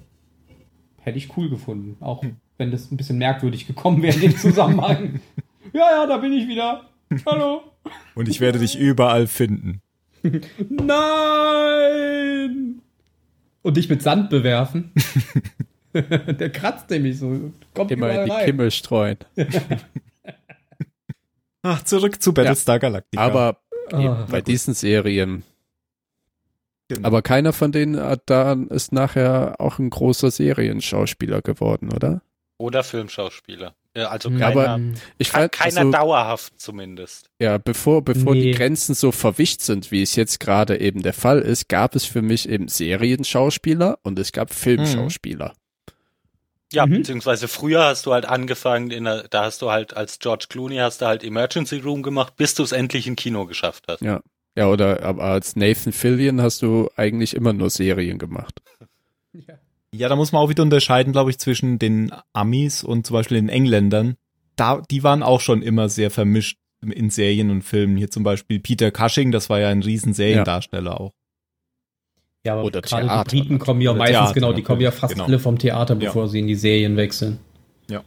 [1.02, 1.96] Hätte ich cool gefunden.
[2.00, 2.24] Auch
[2.56, 5.20] wenn das ein bisschen merkwürdig gekommen wäre in dem Zusammenhang.
[5.74, 6.84] ja, ja, da bin ich wieder.
[7.26, 7.60] Hallo.
[8.14, 9.82] Und ich werde dich überall finden.
[11.48, 12.82] Nein!
[13.62, 14.92] Und dich mit Sand bewerfen.
[15.94, 17.52] Der kratzt nämlich so.
[17.74, 18.44] Kommt Immer in die rein.
[18.46, 19.18] Kimmel streuen.
[21.62, 23.22] Ach, zurück zu Battlestar Galactica.
[23.22, 23.60] Aber
[23.90, 25.44] Ah, bei diesen Serien.
[26.88, 27.06] Genau.
[27.06, 32.20] Aber keiner von denen hat da ist nachher auch ein großer Serienschauspieler geworden, oder?
[32.58, 33.74] Oder Filmschauspieler.
[33.98, 34.80] Ja, also Ja, keiner, aber
[35.18, 37.30] Ich fand, keiner also, dauerhaft zumindest.
[37.40, 38.42] ja, bevor, bevor Nee.
[38.42, 42.04] die Grenzen so verwischt sind, wie es jetzt gerade eben der Fall ist, gab es
[42.04, 45.54] für mich eben Serienschauspieler und es gab Filmschauspieler.
[46.72, 46.98] Ja, Mhm.
[46.98, 50.76] beziehungsweise früher hast du halt angefangen, in der, da hast du halt als George Clooney
[50.76, 54.02] hast du halt Emergency Room gemacht, bis du es endlich in Kino geschafft hast.
[54.02, 54.20] Ja.
[54.56, 58.60] Ja, oder aber als Nathan Fillion hast du eigentlich immer nur Serien gemacht.
[59.34, 59.54] Ja,
[59.92, 63.48] da muss man auch wieder unterscheiden, glaube ich, zwischen den Amis und zum Beispiel den
[63.48, 64.16] Engländern.
[64.56, 67.96] Da, die waren auch schon immer sehr vermischt in Serien und Filmen.
[67.96, 71.12] Hier zum Beispiel Peter Cushing, das war ja ein riesen Seriendarsteller auch.
[72.44, 74.86] Ja, aber Oder gerade Theater die Briten kommen ja meistens, Theater, genau, die kommen ja
[74.88, 75.24] natürlich, fast genau.
[75.24, 76.00] alle vom Theater, Ja.
[76.00, 77.40] bevor sie in die Serien wechseln.
[77.90, 78.04] Ja.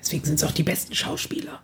[0.00, 1.60] Deswegen sind es auch die besten Schauspieler.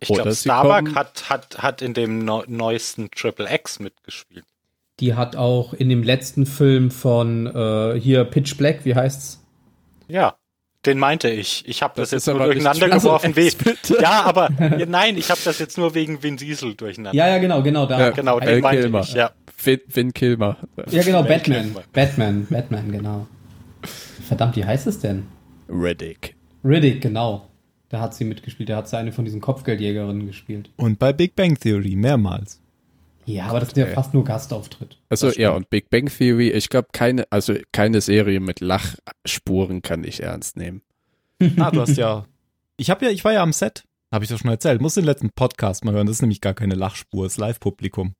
[0.00, 4.44] Ich glaube, Starbuck hat, hat, hat in dem neu- neuesten Triple X mitgespielt.
[5.02, 9.44] Die hat auch in dem letzten Film von äh, hier Pitch Black, wie heißt's?
[10.06, 10.36] Ja,
[10.86, 11.64] den meinte ich.
[11.66, 13.34] Ich habe das, Das jetzt nur durcheinander geworfen.
[13.34, 13.98] Bitte.
[14.00, 17.16] ja, aber ja, nein, ich habe das jetzt nur wegen Vin Diesel durcheinander.
[17.16, 17.98] Ja, ja, genau, genau da.
[17.98, 19.00] Ja, genau, Val den meinte Kilmer.
[19.00, 19.12] ich.
[19.14, 19.32] Ja.
[19.60, 20.56] Vin, Vin Kilmer.
[20.90, 21.62] Ja, genau, Val Batman.
[21.64, 21.82] Kilmer.
[21.92, 23.26] Batman, Batman, genau.
[24.28, 25.24] Verdammt, wie heißt es denn?
[25.68, 26.36] Reddick.
[26.64, 27.48] Riddick, genau.
[27.88, 28.68] Da hat sie mitgespielt.
[28.68, 30.70] Da hat sie eine von diesen Kopfgeldjägerinnen gespielt.
[30.76, 32.61] Und bei Big Bang Theory mehrmals.
[33.24, 34.98] Ja, aber das ist ja fast nur Gastauftritt.
[35.08, 40.04] Also ja, und Big Bang Theory, ich glaube keine, also keine Serie mit Lachspuren kann
[40.04, 40.82] ich ernst nehmen.
[41.58, 42.26] Ah, du hast ja.
[42.76, 43.84] Ich habe ja, ich war ja am Set.
[44.12, 44.80] Habe ich doch schon erzählt.
[44.80, 46.06] Muss den letzten Podcast mal hören.
[46.06, 48.14] Das ist nämlich gar keine Lachspur, das ist Live-Publikum.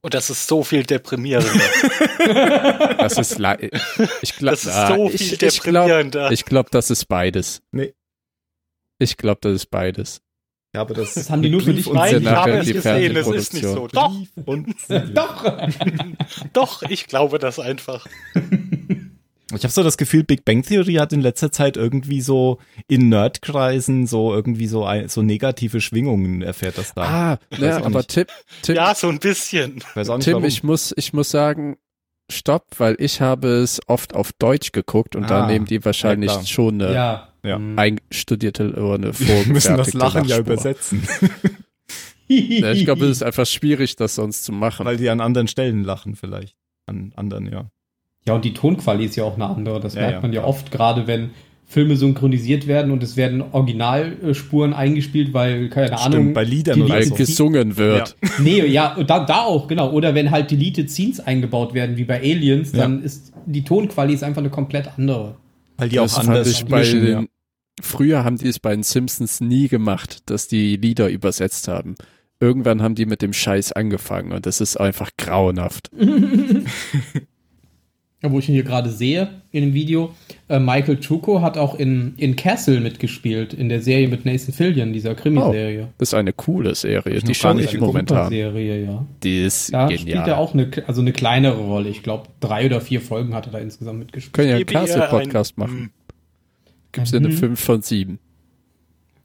[0.00, 1.48] Und das ist so viel deprimierender.
[2.98, 6.30] Das ist ich glaube, Das ist so viel ich, ich glaube, deprimierender.
[6.30, 7.62] ich glaub, das ist beides.
[7.70, 7.94] Nee.
[8.98, 10.20] Ich glaube, das ist beides.
[10.74, 13.28] Ja, aber das, Das haben die nur für dich sind ich habe es gesehen, es
[13.28, 13.86] ist nicht so.
[13.86, 14.12] Doch,
[14.44, 14.74] und.
[15.14, 15.44] Doch!
[16.52, 18.06] doch, ich glaube das einfach.
[19.54, 22.58] Ich habe so das Gefühl, Big Bang Theory hat in letzter Zeit irgendwie so
[22.88, 27.02] in Nerdkreisen so irgendwie so ein, so negative Schwingungen erfährt das da.
[27.02, 28.04] Ah, ne, auch aber.
[28.04, 28.28] Tipp,
[28.62, 29.84] Tipp, Ja, so ein bisschen.
[29.94, 30.48] Weiß auch nicht Tim, warum.
[30.48, 31.76] ich muss, ich muss sagen,
[32.34, 36.30] stopp, weil ich habe es oft auf Deutsch geguckt und da Ah, nehmen die wahrscheinlich
[36.30, 37.28] ja, schon eine Ja.
[37.42, 37.56] Ja.
[37.56, 37.78] Hm.
[37.78, 40.54] einstudierte oder eine Wir müssen das Lachen ja Lachspur.
[40.54, 41.02] übersetzen,
[42.28, 44.86] Ja, ich glaube, es ist einfach schwierig, das sonst zu machen.
[44.86, 46.56] weil die an anderen Stellen lachen vielleicht.
[46.86, 47.66] An anderen, ja.
[48.26, 49.80] Ja, und die Tonqualität ist ja auch eine andere.
[49.80, 51.30] Das Ja, merkt ja, man ja oft, gerade wenn
[51.66, 56.12] Filme synchronisiert werden und es werden Originalspuren eingespielt, weil, keine Ahnung.
[56.12, 57.14] Stimmt, bei Liedern die oder so.
[57.14, 58.16] gesungen wird.
[58.38, 59.90] Nee, ja, da, da auch, genau.
[59.92, 62.80] Oder wenn halt Deleted Scenes eingebaut werden, wie bei Aliens, Ja.
[62.82, 65.36] dann ist die Tonqualität ist einfach eine komplett andere.
[65.76, 67.20] Weil die das auch anders ich bei mischen, ja.
[67.20, 67.28] den,
[67.80, 71.96] Früher haben die es bei den Simpsons nie gemacht, dass die Lieder übersetzt haben.
[72.40, 75.90] Irgendwann haben die mit dem Scheiß angefangen und das ist einfach grauenhaft.
[78.30, 80.12] Wo ich ihn hier gerade sehe in dem Video,
[80.48, 84.92] äh, Michael Chuko hat auch in, in Castle mitgespielt, in der Serie mit Nathan Fillion,
[84.92, 85.88] dieser Krimiserie.
[85.98, 88.30] Das ist eine coole Serie, ich die schaue ich momentan.
[88.30, 89.06] Serie, ja.
[89.22, 90.28] Die ist Da spielt genial.
[90.28, 91.88] er auch eine, also eine kleinere Rolle.
[91.88, 94.32] Ich glaube, drei oder vier Folgen hat er da insgesamt mitgespielt.
[94.32, 95.90] Können ja einen Castle-Podcast ein- machen.
[96.92, 97.32] Gibt's ja eine Mhm.
[97.32, 98.18] 5 von 7.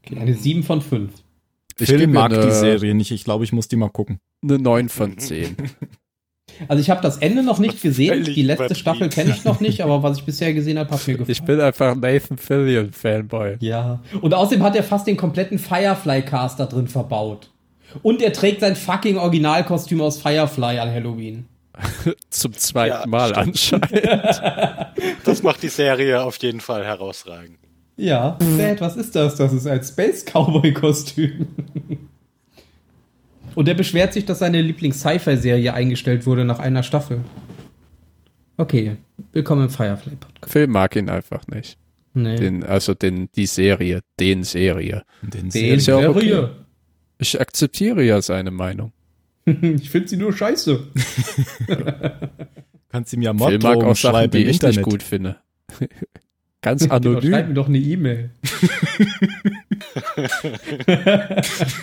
[0.05, 1.11] Okay, eine 7 von 5.
[1.79, 3.11] Ich gebe mag eine, die Serie nicht.
[3.11, 4.19] Ich glaube, ich muss die mal gucken.
[4.43, 5.55] eine 9 von 10.
[6.67, 8.09] Also ich habe das Ende noch nicht gesehen.
[8.13, 8.75] Völlig Die letzte.
[8.75, 11.31] Staffel kenne ich noch nicht, aber was ich bisher gesehen habe, hat mir gefallen.
[11.31, 13.55] Ich bin einfach Nathan Fillion Fanboy.
[13.59, 13.99] ja.
[14.21, 17.49] Und außerdem hat er fast den kompletten Firefly-Cast da drin verbaut.
[18.03, 21.45] Und er trägt sein fucking Originalkostüm aus Firefly an Halloween.
[22.29, 23.83] Zum zweiten Ja, Mal stimmt.
[23.83, 24.41] anscheinend.
[25.23, 27.57] Das macht die Serie auf jeden Fall herausragend.
[27.97, 28.37] Ja.
[28.57, 29.35] Dad, was ist das?
[29.35, 31.47] Das ist ein Space Cowboy-Kostüm.
[33.59, 37.19] Und er beschwert sich, dass seine Lieblings-Sci-Fi-Serie eingestellt wurde nach einer Staffel.
[38.55, 38.95] Okay,
[39.33, 40.49] willkommen im Firefly-Podcast.
[40.49, 41.77] Phil mag ihn einfach nicht.
[42.13, 42.37] Nee.
[42.37, 45.03] Den, also den, die Serie, den Serie.
[45.23, 46.29] Den Den ist ja auch okay.
[46.29, 46.55] Serie.
[47.17, 48.93] Ich akzeptiere ja seine Meinung.
[49.45, 50.87] Ich finde sie nur scheiße.
[52.89, 54.77] kannst ihm ja Phil mag auch Sachen, schreiben die ich Internet.
[54.77, 55.35] nicht gut finde.
[56.61, 57.47] Ganz Genau, schreib anonym.
[57.47, 58.31] mir doch eine E-Mail.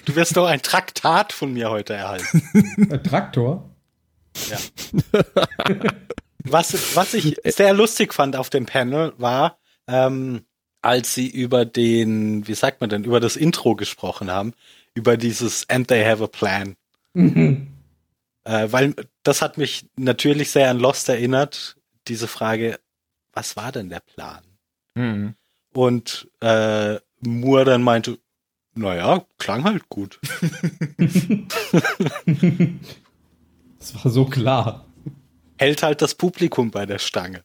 [0.04, 2.42] Du wirst doch ein Traktat von mir heute erhalten.
[2.90, 3.70] Ein Traktor?
[6.44, 9.58] Was, was ich sehr lustig fand auf dem Panel war,
[9.88, 10.42] ähm,
[10.82, 14.52] als sie über den, wie sagt man denn, über das Intro gesprochen haben,
[14.94, 16.76] über dieses And they have a plan.
[17.14, 17.68] Mhm.
[18.44, 22.78] Äh, weil das hat mich natürlich sehr an Lost erinnert, diese Frage,
[23.32, 24.42] was war denn der Plan?
[24.96, 25.34] Mhm.
[25.72, 28.18] Und äh, Moore dann meinte,
[28.74, 30.18] naja, klang halt gut.
[33.78, 34.84] Das war so klar.
[35.58, 37.42] Hält halt das Publikum bei der Stange.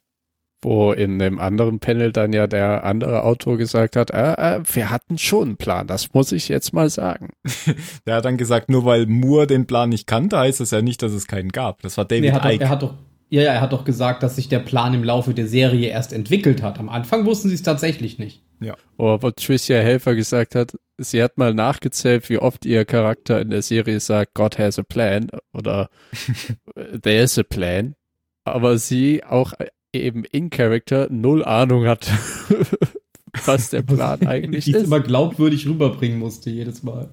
[0.63, 4.89] Wo in dem anderen Panel dann ja der andere Autor gesagt hat, äh, äh, wir
[4.89, 7.29] hatten schon einen Plan, das muss ich jetzt mal sagen.
[8.05, 11.01] Der hat dann gesagt, nur weil Moore den Plan nicht kannte, heißt das ja nicht,
[11.01, 11.81] dass es keinen gab.
[11.81, 12.63] Das war Nee, David er, hat doch, Icke.
[12.63, 12.93] er hat doch,
[13.31, 16.13] ja, ja, er hat doch gesagt, dass sich der Plan im Laufe der Serie erst
[16.13, 16.77] entwickelt hat.
[16.79, 18.43] Am Anfang wussten sie es tatsächlich nicht.
[18.97, 23.49] Oder wo Tricia Helfer gesagt hat, sie hat mal nachgezählt, wie oft ihr Charakter in
[23.49, 25.89] der Serie sagt, God has a plan oder
[27.01, 27.95] There's a plan.
[28.43, 29.53] Aber sie auch
[29.93, 32.07] eben in Character null Ahnung hat,
[33.45, 34.85] was der Plan eigentlich Die es ist.
[34.85, 37.09] immer glaubwürdig rüberbringen musste, jedes Mal.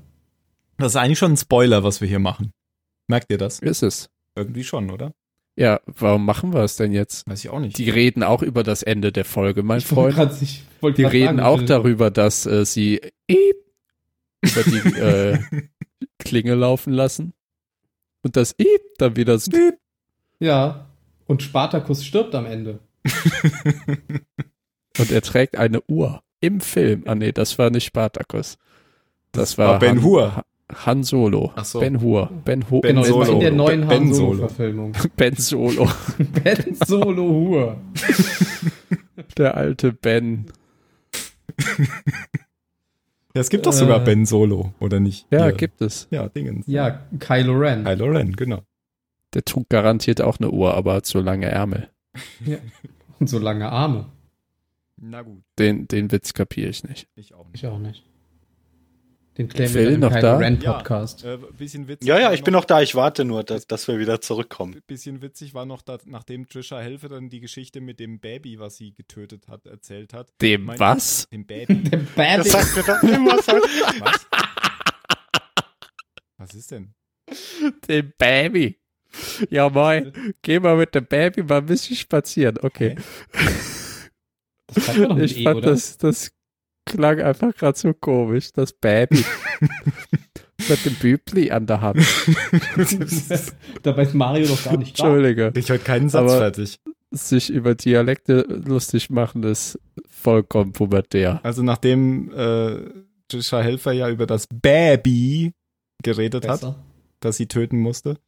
[0.77, 2.53] Das ist eigentlich schon ein Spoiler, was wir hier machen.
[3.07, 3.61] Merkt ihr das?
[3.61, 4.11] Ist es.
[4.37, 5.13] Irgendwie schon, oder?
[5.59, 7.29] Ja, warum machen wir es denn jetzt?
[7.29, 7.77] Weiß ich auch nicht.
[7.79, 10.31] Die reden auch über das Ende der Folge, mein Ich wollte Freund.
[10.31, 10.63] grad- ich
[10.97, 13.57] Die reden sagen, auch äh, darüber, dass äh, sie Eep
[14.43, 15.39] über die äh,
[16.21, 17.33] Klinge laufen lassen.
[18.23, 19.51] Und das Eep dann wieder so
[20.39, 20.87] Ja.
[21.27, 22.79] Und Spartacus stirbt am Ende.
[24.99, 27.03] Und er trägt eine Uhr im Film.
[27.07, 28.59] Ah nee, das war nicht Spartacus.
[29.33, 30.45] Das, war war, Ben Hur.
[30.75, 31.53] Han Solo.
[31.57, 31.81] Ach so.
[31.81, 32.31] Ben Hur.
[32.45, 33.41] Ben, Hu Ben Genau, war in Solo.
[33.41, 34.33] der neuen Ben Han Solo.
[34.35, 34.93] Solo-Verfilmung.
[35.17, 35.89] ben Solo.
[36.45, 37.77] ben Solo Hur.
[39.37, 40.47] Der alte Ben.
[43.35, 43.77] Ja, es gibt doch Äh.
[43.77, 45.27] sogar Ben Solo, oder nicht?
[45.31, 45.53] Ja, Hier.
[45.53, 46.09] gibt es.
[46.11, 46.67] Ja, Dingens.
[46.67, 47.85] Ja, Kylo Ren.
[47.85, 48.63] Kylo Ren, genau.
[49.35, 51.89] Der trug garantiert auch eine Uhr, aber hat so lange Ärmel.
[53.21, 54.07] Und so lange Arme.
[54.97, 57.07] Na gut, Den, den Witz kapiere ich nicht.
[57.15, 57.63] ich auch nicht.
[57.63, 58.05] Ich auch nicht.
[59.39, 60.37] Den klären Phil wir dann im noch da?
[60.37, 60.73] Ren Ja.
[60.75, 61.25] Podcast.
[61.25, 62.09] Äh, bisschen witzig.
[62.09, 62.83] Ja, ja, ich bin noch da.
[62.83, 64.81] Ich warte nur, dass, dass wir wieder zurückkommen.
[64.89, 68.77] Bisschen witzig war noch, dass, nachdem Trisha Helfer dann die Geschichte mit dem Baby, was
[68.77, 70.33] sie getötet hat, erzählt hat.
[70.43, 71.29] Dem Mein- was?
[71.31, 71.83] Dem Baby.
[71.85, 73.53] Der Bad Das sagt mir doch immer so.
[74.01, 74.27] Was?
[76.37, 76.95] Was ist denn?
[77.89, 78.79] Dem Baby.
[79.51, 80.35] Ja, moin.
[80.43, 82.59] Geh mal mit dem Baby mal ein bisschen spazieren.
[82.63, 82.97] Okay.
[84.75, 85.71] Mit Ich E, fand oder?
[85.71, 86.31] das, das
[86.89, 88.53] klang einfach gerade so komisch.
[88.53, 89.25] Das Baby.
[90.69, 92.01] mit dem Bübli an der Hand.
[93.83, 95.05] Dabei ist Mario doch gar nicht da.
[95.05, 95.53] Entschuldige.
[95.55, 96.81] Ich heute keinen Satz Aber- fertig.
[97.11, 99.79] Sich über Dialekte lustig machen ist
[100.11, 101.41] vollkommen pubertär.
[101.43, 102.81] Also nachdem äh,
[103.29, 105.55] Trisha Helfer ja über das Baby
[106.03, 106.85] geredet hat, Besser.
[107.21, 108.19] das sie töten musste,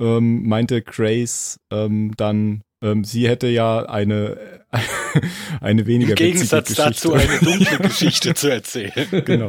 [0.00, 4.38] ähm, meinte Grace ähm, dann, ähm, sie hätte ja eine,
[5.60, 8.92] eine weniger Im Gegensatz dazu eine dunkle Geschichte zu erzählen.
[9.24, 9.48] genau.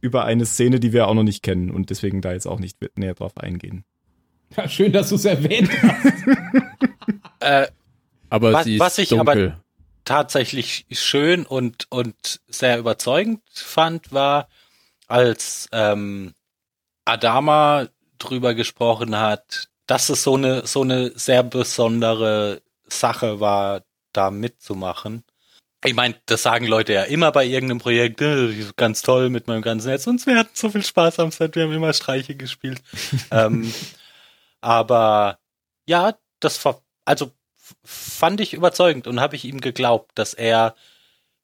[0.00, 2.78] Über eine Szene, die wir auch noch nicht kennen und deswegen da jetzt auch nicht
[2.96, 3.84] näher drauf eingehen.
[4.56, 6.12] Ja, schön, dass du es erwähnt hast.
[7.40, 7.68] Äh,
[8.30, 9.56] Aber Was- sie ist was ich aber- dunkel.
[10.04, 14.48] tatsächlich schön und, und sehr überzeugend fand, war,
[15.06, 16.34] als ähm,
[17.04, 17.86] Adama
[18.18, 23.82] drüber gesprochen hat, dass es so eine, so eine sehr besondere Sache war,
[24.12, 25.24] da mitzumachen.
[25.84, 29.62] Ich meine, das sagen Leute ja immer bei irgendeinem Projekt, äh, ganz toll mit meinem
[29.62, 32.82] ganzen Netz und wir hatten so viel Spaß am Set, wir haben immer Streiche gespielt.
[33.30, 33.72] ähm,
[34.60, 35.38] aber
[35.86, 37.32] ja, das war, also
[37.84, 40.74] fand ich überzeugend und habe ich ihm geglaubt, dass er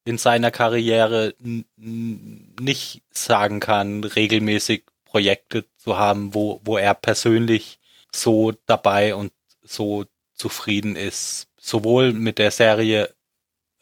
[0.03, 1.33] in seiner Karriere
[1.77, 7.79] nicht sagen kann, regelmäßig Projekte zu haben, wo, wo er persönlich
[8.21, 13.13] so dabei und so zufrieden ist, sowohl mit der Serie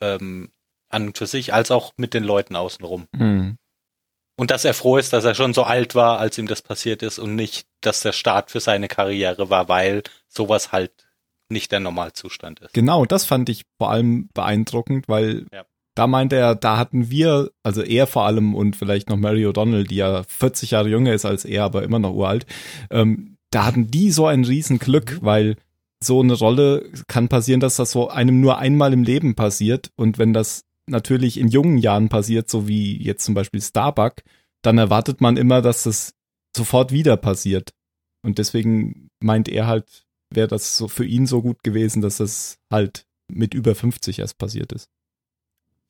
[0.01, 0.51] ähm,
[0.89, 3.07] an und für sich, als auch mit den Leuten außenrum.
[3.13, 3.57] Mhm.
[4.36, 7.03] Und dass er froh ist, dass er schon so alt war, als ihm das passiert
[7.03, 10.91] ist und nicht, dass der Start für seine Karriere war, weil sowas halt
[11.49, 12.73] nicht der Normalzustand ist.
[12.73, 15.65] Genau, das fand ich vor allem beeindruckend, weil Ja.
[15.93, 19.86] da meinte er, da hatten wir, also er vor allem und vielleicht noch Mary O'Donnell,
[19.88, 22.47] die ja 40 Jahre jünger ist als er, aber immer noch uralt,
[22.89, 25.57] ähm, da hatten die so ein Riesenglück, weil
[26.03, 30.17] so eine Rolle kann passieren, dass das so einem nur einmal im Leben passiert und
[30.17, 34.23] wenn das natürlich in jungen Jahren passiert, so wie jetzt zum Beispiel Starbuck,
[34.61, 36.13] dann erwartet man immer, dass das
[36.55, 37.71] sofort wieder passiert.
[38.21, 42.57] Und deswegen meint er halt, wäre das so für ihn so gut gewesen, dass das
[42.71, 44.89] halt mit über 50 erst passiert ist.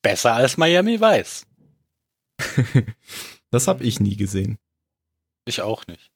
[0.01, 1.45] Besser als Miami weiß.
[3.51, 4.57] Das habe ich nie gesehen.
[5.45, 6.12] Ich auch nicht.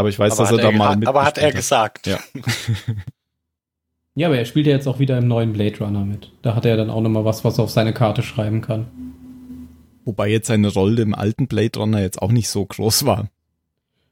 [0.00, 1.08] Aber ich weiß, aber dass hat er da er, mal hat, mit.
[1.08, 2.06] aber hat er gesagt.
[2.06, 2.18] Ja.
[4.16, 6.32] Ja, aber er spielt ja jetzt auch wieder im neuen Blade Runner mit.
[6.42, 8.86] Da hat er dann auch nochmal was, was er auf seine Karte schreiben kann.
[10.04, 13.28] Wobei jetzt seine Rolle im alten Blade Runner jetzt auch nicht so groß war.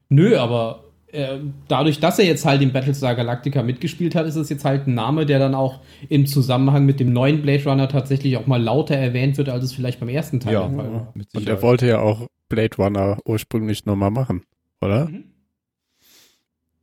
[0.09, 4.49] Nö, aber äh, dadurch, dass er jetzt halt im Battlestar Galactica mitgespielt hat, ist es
[4.49, 8.36] jetzt halt ein Name, der dann auch im Zusammenhang mit dem neuen Blade Runner tatsächlich
[8.36, 10.68] auch mal lauter erwähnt wird, als es vielleicht beim ersten Teil Ja.
[10.68, 11.12] der Fall war.
[11.34, 14.45] Und er wollte ja auch Blade Runner ursprünglich nochmal machen,
[14.80, 15.07] oder?
[15.07, 15.24] Mhm.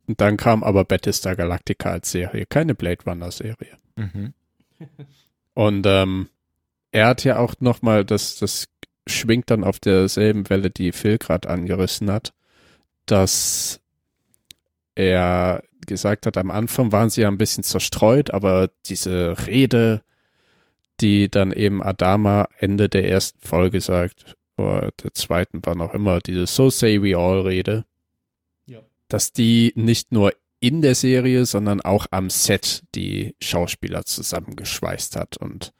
[0.06, 3.76] Und dann kam aber Battlestar Galactica als Serie, keine Blade Runner Serie.
[3.96, 4.32] Mhm.
[5.54, 6.28] Und ähm,
[6.92, 8.66] er hat ja auch nochmal, das, das
[9.06, 12.32] schwingt dann auf derselben Welle, die Phil gerade angerissen hat,
[13.06, 13.80] dass
[14.94, 20.02] er gesagt hat, am Anfang waren sie ja ein bisschen zerstreut, aber diese Rede,
[21.00, 26.20] die dann eben Adama Ende der ersten Folge sagt, oder der zweiten war noch immer,
[26.20, 27.84] diese So Say We All Rede.
[29.08, 35.36] Dass die nicht nur in der Serie, sondern auch am Set die Schauspieler zusammengeschweißt hat
[35.36, 35.72] und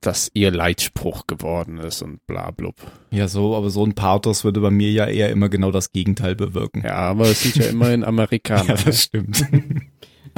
[0.00, 2.76] dass ihr Leitspruch geworden ist und bla blub.
[3.10, 6.36] Ja, so, aber so ein Pathos würde bei mir ja eher immer genau das Gegenteil
[6.36, 6.82] bewirken.
[6.84, 8.76] Ja, aber es sind ja immerhin Amerikaner.
[8.76, 9.44] Ja, das stimmt.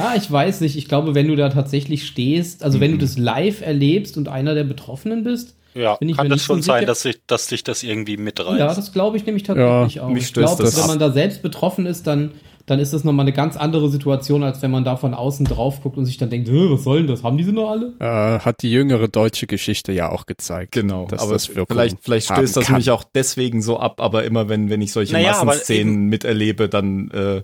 [0.00, 0.76] Ah, ich weiß nicht.
[0.76, 3.00] Ich glaube, wenn du da tatsächlich stehst, also wenn du Mhm.
[3.00, 6.62] das live erlebst und einer der Betroffenen bist, Ja, Bin ich kann das so schon
[6.62, 8.58] sein, dass sich, dass dich das irgendwie mitreißt.
[8.58, 10.08] ja, das glaube ich nämlich tatsächlich Ja, auch.
[10.08, 10.88] mich Ich glaube, das wenn ab.
[10.88, 12.32] man da selbst betroffen ist, dann
[12.66, 15.80] dann ist das nochmal eine ganz andere Situation, als wenn man da von außen drauf
[15.82, 17.22] guckt und sich dann denkt, "Hä, was soll denn das?
[17.24, 17.94] Haben diese noch alle?
[17.98, 20.72] Äh, hat die jüngere deutsche Geschichte ja auch gezeigt.
[20.72, 22.76] Genau, dass aber das vielleicht, vielleicht haben stößt das kann.
[22.76, 27.10] mich auch deswegen so ab, aber immer wenn, wenn ich solche Naja, Massenszenen miterlebe, dann
[27.10, 27.42] äh,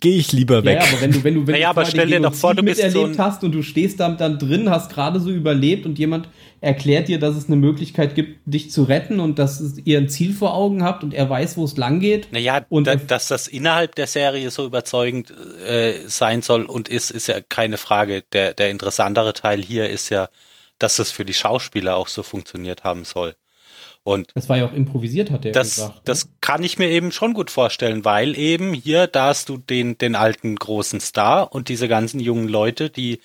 [0.00, 0.78] gehe ich lieber weg.
[0.80, 2.54] Ja, aber wenn du, wenn du, wenn Naja, du aber mal stell dir doch vor,
[2.54, 5.30] du bist so miterlebt ein- hast und du stehst da dann drin, hast gerade so
[5.30, 6.28] überlebt und jemand
[6.60, 10.08] erklärt dir, dass es eine Möglichkeit gibt, dich zu retten und dass es- ihr ein
[10.08, 12.32] Ziel vor Augen habt und er weiß, wo es lang geht.
[12.32, 15.32] Naja, Und- da, dass das innerhalb der Serie so überzeugend
[15.66, 18.22] äh, sein soll und ist, ist ja keine Frage.
[18.32, 20.28] Der, der interessantere Teil hier ist ja,
[20.78, 23.34] dass das für die Schauspieler auch so funktioniert haben soll.
[24.04, 25.94] Und Das war ja auch improvisiert, hat er das, gesagt.
[25.94, 26.00] ne?
[26.04, 29.96] das kann ich mir eben schon gut vorstellen, weil eben hier, da hast du den,
[29.96, 33.20] den alten großen Star und diese ganzen jungen Leute, die,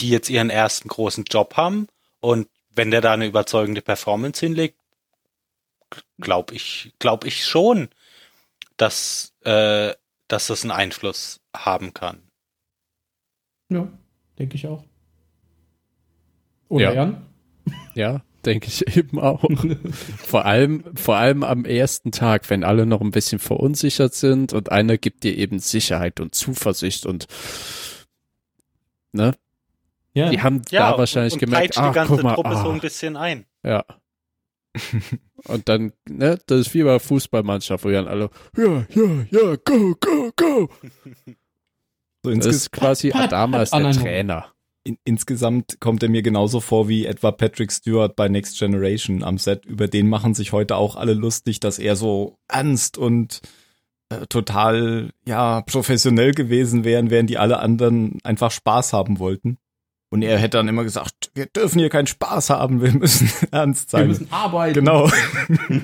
[0.00, 1.86] die jetzt ihren ersten großen Job haben.
[2.20, 4.76] Und wenn der da eine überzeugende Performance hinlegt,
[6.20, 7.88] glaube ich, glaube ich schon,
[8.76, 9.94] dass, äh,
[10.28, 12.22] dass das einen Einfluss haben kann.
[13.70, 13.88] Ja,
[14.38, 14.84] denke ich auch.
[16.68, 16.92] Oder Ja.
[16.92, 17.26] Jan?
[17.94, 19.44] Ja, denke ich eben auch.
[20.18, 24.70] vor allem, vor allem am ersten Tag, wenn alle noch ein bisschen verunsichert sind und
[24.72, 27.26] einer gibt dir eben Sicherheit und Zuversicht und
[29.12, 29.34] ne,
[30.14, 30.30] Ja.
[30.30, 32.70] die haben Ja, da wahrscheinlich und gemerkt, peitscht ah, die ganze guck mal, Truppe so
[32.70, 33.44] ah, ein bisschen ein.
[33.62, 33.84] ja.
[35.46, 39.96] Und dann, ne, das ist wie bei Fußballmannschaft, wo dann alle, ja, ja, ja, go,
[39.98, 40.68] go, go.
[42.22, 43.62] so Das ist quasi Pat, pat, Adama pat.
[43.64, 44.52] ist Ah, der Trainer.
[44.90, 49.38] In, insgesamt kommt er mir genauso vor wie etwa Patrick Stewart bei Next Generation am
[49.38, 49.64] Set.
[49.66, 53.40] Über den machen sich heute auch alle lustig, dass er so ernst und
[54.10, 59.58] äh, total ja professionell gewesen wären, während die alle anderen einfach Spaß haben wollten.
[60.12, 63.92] Und er hätte dann immer gesagt, wir dürfen hier keinen Spaß haben, wir müssen ernst
[63.92, 64.08] Wir sein.
[64.08, 64.74] müssen arbeiten.
[64.74, 65.08] genau.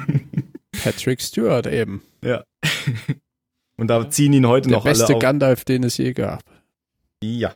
[0.83, 2.03] Patrick Stewart eben.
[2.23, 2.45] ja.
[3.79, 5.21] Und da ziehen ihn heute Der noch alle beste auf.
[5.21, 6.43] Gandalf, den es je gab.
[7.23, 7.55] Ja.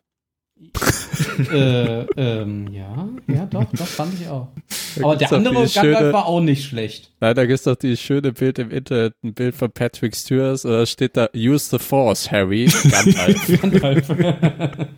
[1.53, 4.49] Äh, ähm, ja, ja, doch, das fand ich auch.
[4.97, 7.13] Da Aber der andere schöne- war auch nicht schlecht.
[7.21, 10.85] Nein, da gibt's doch dieses schöne Bild im Internet, ein Bild von Patrick Stewart, da
[10.87, 13.61] steht da, use the force, Harry, Gandalf.
[13.63, 14.09] Gandalf.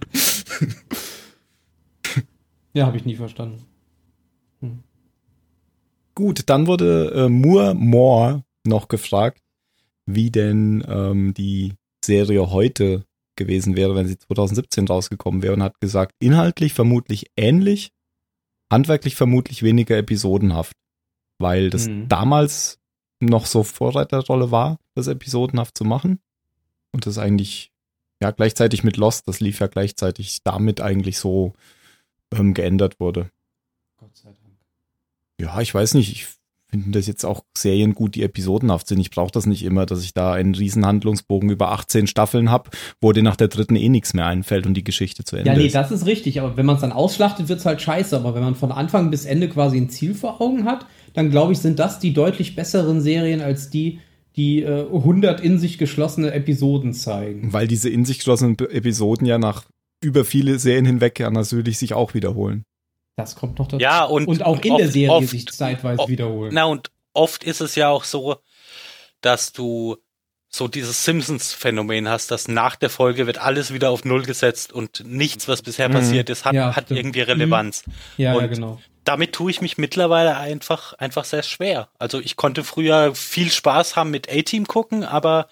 [2.75, 3.65] ja, habe ich nie verstanden.
[6.15, 9.41] Gut, dann wurde äh, Moore Moore noch gefragt,
[10.07, 11.73] wie denn ähm, die
[12.05, 13.05] Serie heute
[13.37, 17.91] gewesen wäre, wenn sie 2017 rausgekommen wäre und hat gesagt, inhaltlich vermutlich ähnlich,
[18.71, 20.77] handwerklich vermutlich weniger episodenhaft,
[21.39, 22.09] weil das Mhm.
[22.09, 22.79] damals
[23.21, 26.21] noch so Vorreiterrolle war, das episodenhaft zu machen
[26.93, 27.71] und das eigentlich
[28.21, 31.55] ja gleichzeitig mit Lost, das lief ja gleichzeitig damit eigentlich so
[32.33, 33.31] ähm, geändert wurde.
[33.97, 34.57] Gott sei Dank.
[35.41, 36.13] Ja, ich weiß nicht.
[36.13, 36.29] Ich
[36.73, 38.99] finde das jetzt auch Serien gut, die episodenhaft sind.
[38.99, 42.71] Ich brauche das nicht immer, dass ich da einen riesen Handlungsbogen über 18 Staffeln habe,
[43.01, 45.57] wo dir nach der dritten eh nichts mehr einfällt und die Geschichte zu Ende Ja,
[45.57, 45.75] nee, ist.
[45.75, 48.17] das ist richtig, aber wenn man es dann ausschlachtet, wird es halt scheiße.
[48.17, 51.53] Aber wenn man von Anfang bis Ende quasi ein Ziel vor Augen hat, dann glaube
[51.53, 54.01] ich, sind das die deutlich besseren Serien als die,
[54.37, 57.53] die äh, 100 in sich geschlossene Episoden zeigen.
[57.53, 59.65] Weil diese in sich geschlossenen Episoden ja nach
[60.03, 62.65] über viele Serien hinweg ja natürlich sich auch wiederholen.
[63.17, 63.83] Das kommt noch dazu.
[63.83, 66.51] Ja, und, Und auch in oft- der Serie oft, sich zeitweise oft- wiederholen.
[66.55, 68.37] Na, und oft ist es ja auch so,
[69.21, 69.97] dass du
[70.49, 75.03] so dieses Simpsons-Phänomen hast, dass nach der Folge wird alles wieder auf Null gesetzt und
[75.07, 75.93] nichts, was bisher Mhm.
[75.95, 77.85] passiert ist, hat, Ja, hat irgendwie Relevanz.
[78.19, 78.81] ja, ja, und- genau.
[79.05, 81.89] Damit tue ich mich mittlerweile einfach, einfach sehr schwer.
[81.99, 85.49] Also ich konnte früher viel Spaß haben mit A-Team gucken, aber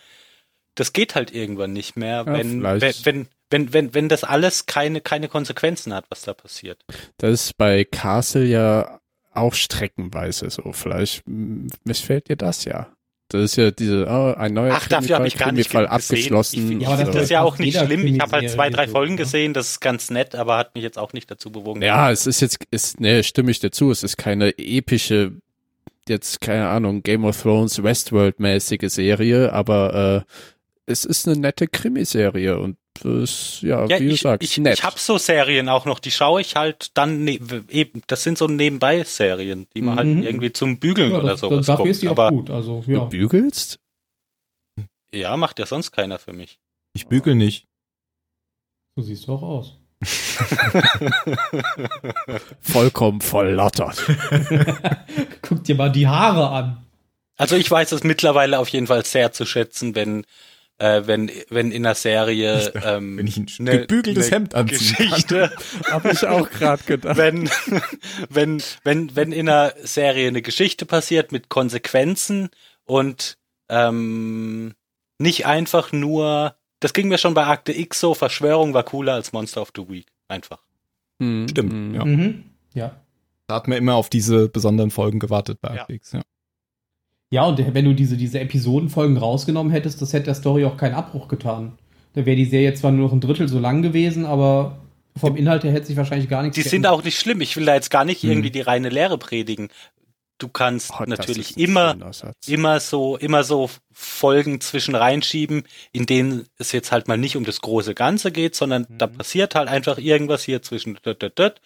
[0.76, 4.66] das geht halt irgendwann nicht mehr, Ja, wenn, wenn, wenn, wenn, wenn, wenn das alles
[4.66, 6.84] keine, keine Konsequenzen hat, was da passiert.
[7.18, 9.00] Das ist bei Castle ja
[9.32, 10.72] auch streckenweise so.
[10.72, 12.88] Vielleicht missfällt dir das ja.
[13.28, 15.86] Das ist ja diese, oh, ein neuer Ach, dafür habe ich gar nicht gesehen.
[15.86, 16.56] abgeschlossen.
[16.56, 18.04] Ich, ich das finde das ist ja auch nicht schlimm.
[18.04, 19.18] Ich habe halt zwei, drei Folgen ne?
[19.18, 21.80] gesehen, das ist ganz nett, aber hat mich jetzt auch nicht dazu bewogen.
[21.80, 25.32] Ja, es ist jetzt, ist, ne, stimme ich dir zu, es ist keine epische,
[26.08, 30.32] jetzt, keine Ahnung, Game of Thrones, Westworld-mäßige Serie, aber äh,
[30.86, 34.78] es ist eine nette Krimiserie und das, ja, Ja, wie du ich, sagst, ich, nett.
[34.78, 37.38] ich habe so Serien auch noch, die schaue ich halt dann ne,
[37.70, 38.02] eben.
[38.08, 39.98] Das sind so Nebenbei-Serien, die man Mhm.
[40.16, 41.90] halt irgendwie zum Bügeln Ja, oder das, sowas dafür guckt.
[41.90, 42.50] ist die auch Aber gut.
[42.50, 43.04] Also, Du ja.
[43.04, 43.78] bügelst?
[45.12, 46.58] ja, macht ja sonst keiner für mich.
[46.92, 47.66] Ich bügel nicht.
[48.96, 49.76] So siehst du auch aus.
[52.60, 54.02] Vollkommen verlottert.
[55.42, 56.84] Guck dir mal die Haare an.
[57.36, 60.26] Also ich weiß es mittlerweile auf jeden Fall sehr zu schätzen, wenn
[60.80, 64.96] äh, wenn wenn in einer Serie ähm, Wenn ich ein ne- gebügeltes ne Hemd anziehen
[64.96, 65.06] kann.
[65.08, 65.52] Geschichte,
[65.90, 67.16] Habe ich auch gerade gedacht.
[67.16, 67.48] wenn
[68.28, 72.48] wenn wenn wenn in einer Serie eine Geschichte passiert mit Konsequenzen
[72.84, 73.36] und
[73.68, 74.74] ähm,
[75.18, 79.32] nicht einfach nur, das ging mir schon bei Akte X so, Verschwörung war cooler als
[79.32, 80.06] Monster of the Week.
[80.28, 80.58] Einfach.
[81.20, 81.94] Hm, Stimmt, hm.
[81.94, 82.04] ja.
[82.04, 82.44] Mhm.
[82.72, 82.96] Ja.
[83.46, 85.82] Da hat man immer auf diese besonderen Folgen gewartet bei Ja.
[85.82, 86.22] Act X, ja.
[87.30, 90.94] Ja, und wenn du diese, diese Episodenfolgen rausgenommen hättest, das hätte der Story auch keinen
[90.94, 91.78] Abbruch getan.
[92.14, 94.78] Da wäre die Serie zwar nur noch ein Drittel so lang gewesen, aber
[95.16, 97.40] vom Inhalt her hätte sich wahrscheinlich gar nichts Die sind auch nicht schlimm.
[97.40, 98.30] Ich will da jetzt gar nicht Hm.
[98.30, 99.68] irgendwie die reine Lehre predigen.
[100.38, 101.94] Du kannst Oh, natürlich immer,
[102.46, 107.44] immer so, immer so Folgen zwischen reinschieben, in denen es jetzt halt mal nicht um
[107.44, 109.18] das große Ganze geht, sondern da Mhm.
[109.18, 111.60] passiert halt einfach irgendwas hier zwischen dut, dut, dut.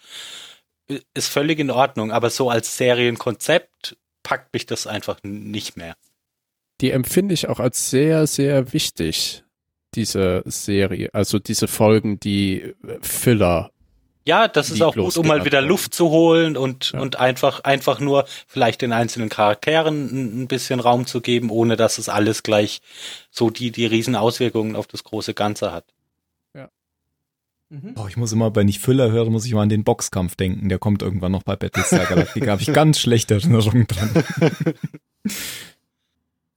[1.15, 3.95] ist völlig in Ordnung, aber so als Serienkonzept
[4.25, 5.95] packt mich das einfach nicht mehr.
[6.81, 9.43] Die empfinde ich auch als sehr, sehr wichtig,
[9.93, 11.09] diese Serie.
[11.13, 13.71] Also diese Folgen, die äh, Filler.
[14.27, 16.99] Ja, das ist auch gut, um mal wieder Luft zu holen und, Ja.
[16.99, 21.75] und einfach, einfach nur vielleicht den einzelnen Charakteren ein, ein bisschen Raum zu geben, ohne
[21.75, 22.81] dass es alles gleich
[23.29, 25.85] so die, die riesen Auswirkungen auf das große Ganze hat.
[27.69, 27.93] Mhm.
[27.95, 30.69] Oh, ich muss immer, wenn ich Füller höre, muss ich immer an den Boxkampf denken.
[30.69, 32.51] Der kommt irgendwann noch bei Battlestar Galactica.
[32.51, 34.09] habe ich ganz schlechte Erinnerungen dran.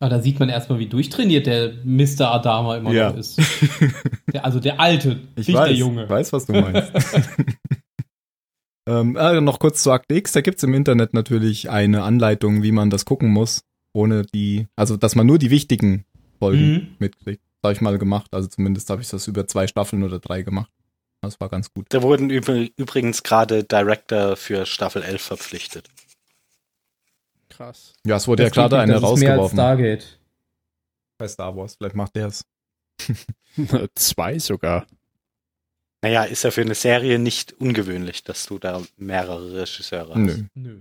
[0.00, 2.30] Ah, da sieht man erstmal, wie durchtrainiert der Mr.
[2.32, 3.10] Adama immer Ja.
[3.10, 3.36] noch ist.
[4.32, 6.08] Der, also der alte, Ich nicht weiß, der Junge.
[6.08, 6.92] weiß, was du meinst.
[8.86, 10.30] ähm, äh, noch kurz zu Akte X.
[10.32, 14.96] Da gibt's im Internet natürlich eine Anleitung, wie man das gucken muss, ohne die, also
[14.96, 16.04] dass man nur die wichtigen
[16.38, 16.88] Folgen Mhm.
[17.00, 17.42] mitkriegt.
[17.62, 18.32] Das habe ich mal gemacht.
[18.34, 20.70] Also zumindest habe ich das über zwei Staffeln oder drei gemacht.
[21.20, 21.86] Das war ganz gut.
[21.90, 25.88] Da wurden üb- übrigens gerade Director für Staffel 11 verpflichtet.
[27.48, 27.94] Krass.
[28.06, 30.20] Ja, es wurde Das ja gerade eine das ist mehr als rausgeworfen Stargate.
[31.18, 31.74] bei Star Wars.
[31.76, 32.44] Vielleicht macht der es.
[33.94, 34.86] Zwei sogar.
[36.02, 40.18] Naja, ist ja für eine Serie nicht ungewöhnlich, dass du da mehrere Regisseure hast.
[40.18, 40.44] Nö.
[40.54, 40.80] Nö.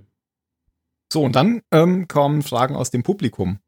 [1.12, 3.60] So, und dann ähm, kommen Fragen aus dem Publikum.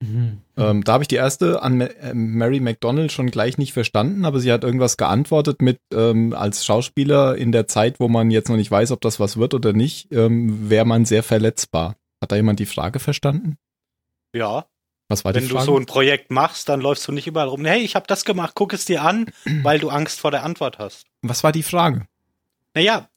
[0.00, 0.42] Mhm.
[0.58, 4.24] Ähm, da habe ich die erste an Ma äh, Mary McDonald schon gleich nicht verstanden,
[4.26, 8.48] aber sie hat irgendwas geantwortet mit ähm, als Schauspieler in der Zeit, wo man jetzt
[8.50, 11.96] noch nicht weiß, ob das was wird oder nicht, ähm, wäre man sehr verletzbar.
[12.20, 13.56] Hat da jemand die Frage verstanden?
[14.34, 14.66] Ja,
[15.08, 15.66] Was war wenn die du Frage?
[15.66, 17.64] so ein Projekt machst, dann läufst du nicht überall rum.
[17.64, 19.26] Hey, ich habe das gemacht, guck es dir an,
[19.62, 21.06] weil du Angst vor der Antwort hast.
[21.22, 22.06] Was war die Frage?
[22.74, 23.08] Naja,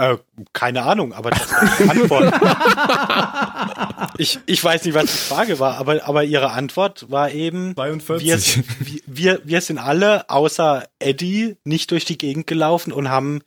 [0.00, 0.16] äh,
[0.52, 2.34] keine Ahnung, aber das war die Antwort.
[4.18, 7.98] ich, ich weiß nicht, was die Frage war, aber, aber ihre Antwort war eben, wir,
[7.98, 8.62] 42.
[8.80, 13.40] wir- wir, wir sind alle außer Eddie nicht durch die Gegend gelaufen und haben,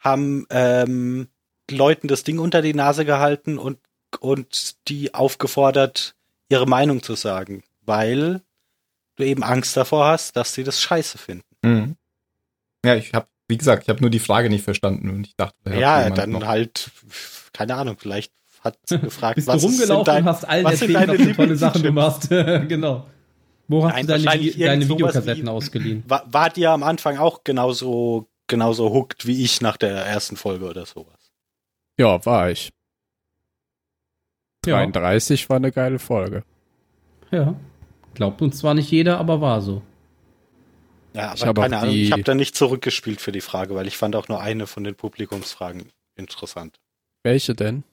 [0.00, 1.28] haben ähm,
[1.70, 3.78] Leuten das Ding unter die Nase gehalten und,
[4.20, 6.14] und die aufgefordert,
[6.48, 8.42] ihre Meinung zu sagen, weil
[9.16, 11.44] du eben Angst davor hast, dass sie das scheiße finden.
[11.62, 11.96] Mhm.
[12.84, 15.74] Ja, ich habe, wie gesagt, ich habe nur die Frage nicht verstanden und ich dachte,
[15.78, 16.90] Ja, dann noch- halt,
[17.52, 18.32] keine Ahnung, vielleicht
[18.62, 21.56] hat gefragt, Bist du was rumgelaufen sind dein, und hast allen erzählt, was für tolle
[21.56, 22.28] Sachen du machst.
[22.30, 23.06] genau.
[23.68, 26.02] Wo hast Nein, du deine, deine Videokassetten wie- ausgeliehen?
[26.08, 30.64] War, wart ihr am Anfang auch genauso, genauso hooked wie ich nach der ersten Folge
[30.64, 31.30] oder sowas?
[31.98, 32.70] Ja, war ich.
[34.64, 34.76] Ja.
[34.76, 36.42] 33 war eine geile Folge.
[37.30, 37.54] ja.
[38.14, 39.82] Glaubt uns zwar nicht jeder, aber war so.
[41.14, 43.74] Ja, Ich aber hab auch keine Ahnung, ich habe da nicht zurückgespielt für die Frage,
[43.74, 46.80] weil ich fand auch nur eine von den Publikumsfragen interessant.
[47.22, 47.84] Welche denn?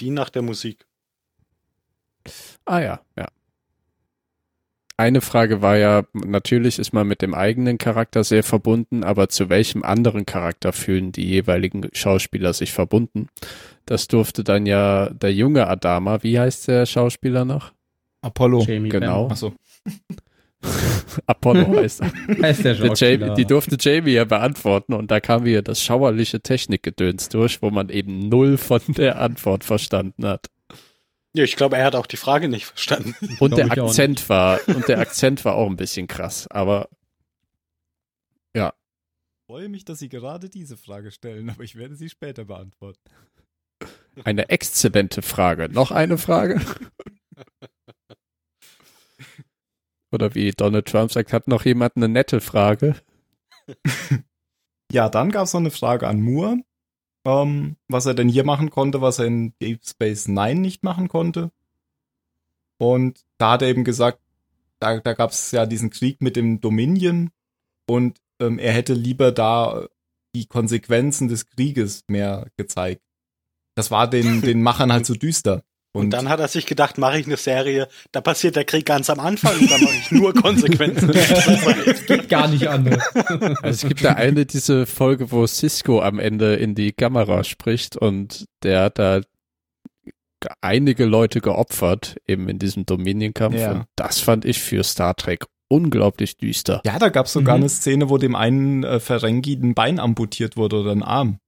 [0.00, 0.86] Die nach der Musik.
[2.64, 3.28] Ah ja, ja.
[4.96, 9.48] Eine Frage war ja, natürlich ist man mit dem eigenen Charakter sehr verbunden, aber zu
[9.48, 13.28] welchem anderen Charakter fühlen die jeweiligen Schauspieler sich verbunden?
[13.86, 17.72] Das durfte dann ja der junge Adama, wie heißt der Schauspieler noch?
[18.22, 18.64] Apollo.
[18.66, 19.28] Jamie genau.
[19.28, 19.52] Achso.
[21.26, 22.12] Apollo heißt er.
[22.42, 22.74] Heißt der.
[22.94, 27.70] Jamie, die durfte Jamie ja beantworten und da kam wieder das schauerliche Technikgedöns durch, wo
[27.70, 30.48] man eben null von der Antwort verstanden hat.
[31.34, 33.14] Ja, ich glaube, er hat auch die Frage nicht verstanden.
[33.40, 36.88] Und der Akzent war, und der Akzent war auch ein bisschen krass, aber
[38.54, 42.98] Ich freue mich, dass Sie gerade diese Frage stellen, aber ich werde sie später beantworten.
[44.24, 45.68] eine exzellente Frage.
[45.68, 46.62] Noch eine Frage?
[50.14, 52.94] Oder wie Donald Trump sagt, hat noch jemand eine nette Frage?
[54.92, 56.58] Ja, dann gab es noch eine Frage an Moore,
[57.26, 61.08] ähm, was er denn hier machen konnte, was er in Deep Space Nine nicht machen
[61.08, 61.50] konnte.
[62.78, 64.20] Und da hat er eben gesagt,
[64.78, 67.30] da, da gab es ja diesen Krieg mit dem Dominion
[67.88, 69.88] und ähm, er hätte lieber da
[70.34, 73.02] die Konsequenzen des Krieges mehr gezeigt.
[73.74, 75.64] Das war den, den Machern halt so düster.
[75.96, 79.08] Und, dann hat er sich gedacht, mache ich eine Serie, da passiert der Krieg ganz
[79.10, 81.12] am Anfang und dann mache ich nur Konsequenzen.
[82.08, 83.00] Geht gar nicht anders.
[83.14, 87.96] Also es gibt da eine, diese Folge, wo Cisco am Ende in die Kamera spricht
[87.96, 89.20] und der hat da
[90.60, 93.56] einige Leute geopfert, eben in diesem Dominion-Kampf.
[93.56, 93.72] Ja.
[93.72, 96.82] Und das fand ich für Star Trek unglaublich düster.
[96.84, 97.62] Ja, da gab es sogar Mhm.
[97.62, 101.38] eine Szene, wo dem einen äh, Ferengi ein Bein amputiert wurde oder ein Arm.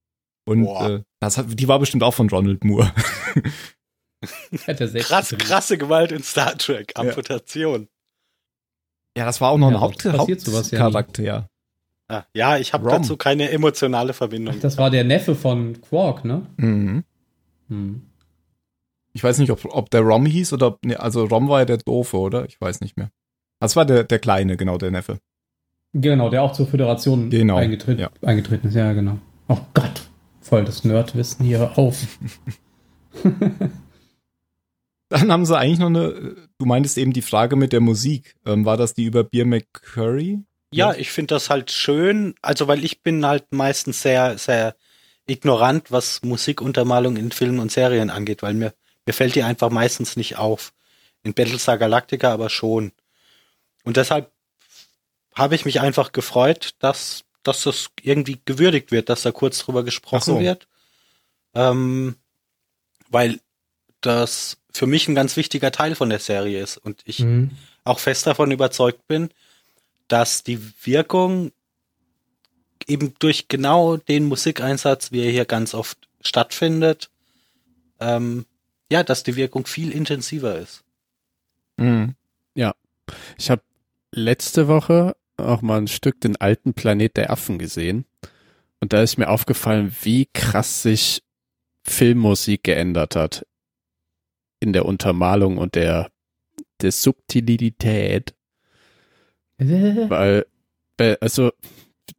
[0.49, 2.93] Und äh, das hat, die war bestimmt auch von Ronald Moore.
[4.67, 6.93] Hat er selbst Krass, krasse Gewalt in Star Trek.
[6.97, 7.89] Amputation.
[9.17, 10.03] Ja, das war auch noch Ja, ein Haupt
[10.41, 10.81] sowas ja.
[10.81, 11.49] Hauptcharakter.
[12.09, 14.55] Ah, ja, ich habe dazu keine emotionale Verbindung.
[14.57, 16.47] Ach, das war der Neffe von Quark, ne?
[16.57, 17.03] Mhm.
[17.69, 18.03] Hm.
[19.13, 21.65] Ich weiß nicht, ob, ob der Rom hieß oder ob, nee, also Rom war ja
[21.65, 22.45] der Doofe, oder?
[22.47, 23.11] Ich weiß nicht mehr.
[23.59, 25.19] Das war der, der Kleine, genau, der Neffe.
[25.95, 28.11] Genau, der auch zur Föderation Genau, eingetreten, ja.
[28.23, 28.75] eingetreten ist.
[28.75, 29.19] Ja, genau.
[29.49, 30.03] Oh Gott,
[30.43, 31.97] voll das Nerdwissen hier auf.
[35.09, 38.35] Dann haben sie eigentlich noch eine, du meintest eben die Frage mit der Musik.
[38.45, 40.41] Ähm, war das die über Beer McCurry?
[40.73, 44.75] Ja, ich finde das halt schön, also weil ich bin halt meistens sehr, sehr
[45.27, 48.75] ignorant, was Musikuntermalung in Filmen und Serien angeht, weil mir,
[49.07, 50.73] mir fällt die einfach meistens nicht auf.
[51.23, 52.93] In Battlestar Galactica aber schon.
[53.85, 54.31] Und deshalb
[55.35, 59.85] habe ich mich einfach gefreut, dass, dass das irgendwie gewürdigt wird, dass da kurz drüber
[59.85, 60.41] gesprochen so.
[60.41, 60.67] wird.
[61.55, 62.17] Ähm,
[63.09, 63.41] weil
[64.01, 67.51] das für mich ein ganz wichtiger Teil von der Serie ist und ich Mhm.
[67.85, 69.31] auch fest davon überzeugt bin,
[70.09, 71.53] dass die Wirkung
[72.87, 77.11] eben durch genau den Musikeinsatz, wie er hier ganz oft stattfindet,
[78.01, 78.47] ähm,
[78.91, 80.85] ja, dass die Wirkung viel intensiver ist.
[81.77, 82.15] Mhm.
[83.39, 83.63] Ich habe
[84.11, 88.05] letzte Woche auch mal ein Stück den alten Planet der Affen gesehen.
[88.81, 91.23] Und da ist mir aufgefallen, wie krass sich
[91.85, 93.47] Filmmusik geändert hat.
[94.61, 96.11] In der Untermalung und der,
[96.81, 98.35] der Subtilität.
[99.59, 100.47] Weil,
[100.99, 101.51] äh, also,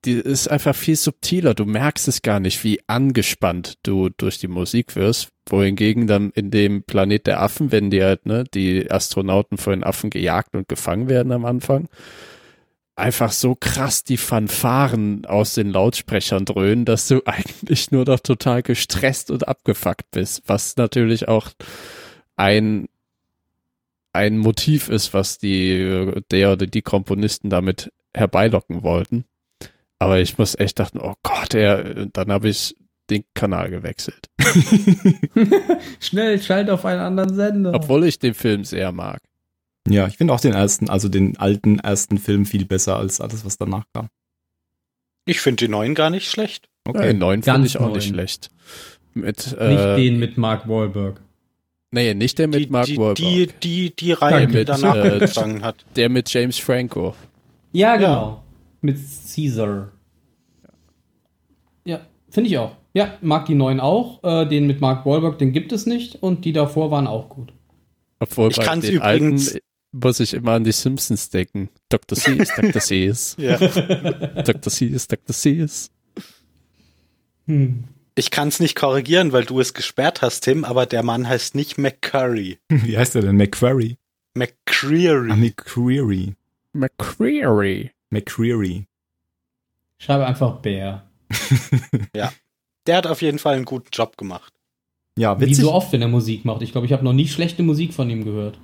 [0.06, 1.54] die ist einfach viel subtiler.
[1.54, 5.30] Du merkst es gar nicht, wie angespannt du durch die Musik wirst.
[5.50, 9.84] Wohingegen dann in dem Planet der Affen, wenn die halt, ne, die Astronauten von den
[9.84, 11.88] Affen gejagt und gefangen werden am Anfang,
[12.98, 18.64] einfach so krass die Fanfaren aus den Lautsprechern dröhnen, dass du eigentlich nur noch total
[18.64, 20.44] gestresst und abgefuckt bist.
[20.48, 21.52] Was natürlich auch
[22.38, 22.88] ein
[24.14, 29.26] ein Motiv ist, was die, der oder die Komponisten damit herbeilocken wollten.
[30.00, 32.76] Aber ich muss echt dachten, oh Gott, er, dann habe ich
[33.12, 34.28] den Kanal gewechselt.
[36.00, 37.74] Schnell, schalt auf einen anderen Sender.
[37.76, 39.22] Obwohl ich den Film sehr mag.
[39.88, 43.46] Ja, ich finde auch den ersten, also den alten ersten Film viel besser als alles,
[43.46, 44.10] was danach kam.
[45.26, 46.70] Ich finde die neuen gar nicht schlecht.
[46.88, 47.08] Ja, Okay.
[47.08, 48.16] den neuen finde ich auch nicht neuen.
[48.16, 48.50] schlecht.
[49.14, 51.22] Mit, Nicht äh, den mit Mark Wahlberg.
[51.98, 53.16] Nee, nicht der mit die, Mark die, Wahlberg.
[53.18, 55.84] die, die, die Reihe, die danach Mit, äh, angefangen hat.
[55.96, 57.16] der mit James Franco.
[57.72, 58.44] Ja, genau.
[58.82, 58.98] Mit
[59.36, 59.92] Caesar.
[61.86, 62.76] Ja, finde ich auch.
[62.94, 64.24] Ja, mag die neuen auch.
[64.24, 66.22] Äh, den mit Mark Wahlberg, den gibt es nicht.
[66.22, 67.54] Und die davor waren auch gut.
[68.20, 69.64] Obwohl Ich bei kann's den übrigens- alten
[69.94, 71.70] muss ich immer an die Simpsons denken.
[71.90, 72.16] Dr.
[72.18, 72.82] Seuss, Dr.
[72.82, 73.58] Seuss, Ja.
[73.58, 74.70] Dr.
[74.72, 75.34] Seuss, Dr.
[75.34, 75.90] Seuss.
[77.48, 77.86] Hm.
[78.18, 81.54] Ich kann es nicht korrigieren, weil du es gesperrt hast, Tim, aber der Mann heißt
[81.54, 82.58] nicht McCurry.
[82.70, 83.38] Wie heißt der denn?
[83.38, 83.98] McQuarrie?
[84.34, 85.32] McCreary.
[85.32, 86.34] Ah, McCreary.
[86.74, 87.92] McCreary.
[88.10, 88.88] McCreary.
[90.00, 91.08] Schreibe einfach Bär.
[92.88, 94.54] Der hat auf jeden Fall einen guten Job gemacht.
[95.18, 96.64] Ja, Wie witzig, so oft, wenn er Musik macht.
[96.64, 98.60] Ich glaube, ich habe noch nie schlechte Musik von ihm gehört.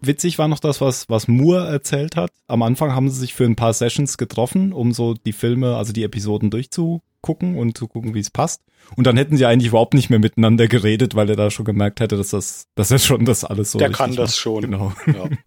[0.00, 2.30] Witzig war noch das, was, was Moore erzählt hat.
[2.46, 5.92] Am Anfang haben sie sich für ein paar Sessions getroffen, um so die Filme, also
[5.92, 8.62] die Episoden durchzugucken und zu gucken, wie es passt.
[8.96, 12.00] Und dann hätten sie eigentlich überhaupt nicht mehr miteinander geredet, weil er da schon gemerkt
[12.00, 14.38] hätte, dass das, dass er schon das alles so Der kann das macht.
[14.38, 14.62] schon.
[14.62, 14.92] Genau.
[15.06, 15.28] Ja.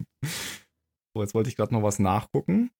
[1.14, 2.70] So, jetzt wollte ich gerade noch was nachgucken.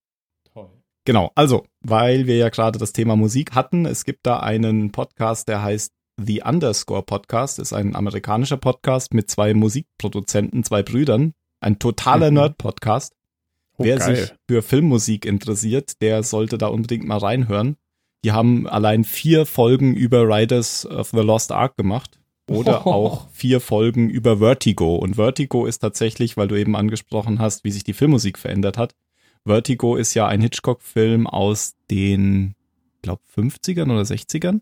[0.55, 0.71] Toll.
[1.05, 5.49] Genau, also, weil wir ja gerade das Thema Musik hatten, es gibt da einen Podcast,
[5.49, 11.79] der heißt The Underscore Podcast, ist ein amerikanischer Podcast mit zwei Musikproduzenten, zwei Brüdern, ein
[11.79, 12.37] totaler Mhm.
[12.37, 13.15] Nerd-Podcast.
[13.79, 14.17] Oh, Wer geil.
[14.17, 17.77] sich für Filmmusik interessiert, der sollte da unbedingt mal reinhören.
[18.25, 22.19] Die haben allein vier Folgen über Riders of the Lost Ark gemacht.
[22.49, 24.97] Oder auch vier Folgen über Vertigo.
[24.97, 28.95] Und Vertigo ist tatsächlich, weil du eben angesprochen hast, wie sich die Filmmusik verändert hat.
[29.45, 32.55] Vertigo ist ja ein Hitchcock-Film aus den,
[33.01, 34.61] glaub, 50ern oder 60ern.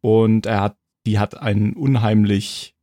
[0.00, 0.76] Und er hat,
[1.06, 2.73] die hat einen unheimlich,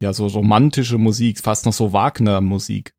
[0.00, 2.92] ja, so romantische Musik, fast noch so Wagner-Musik.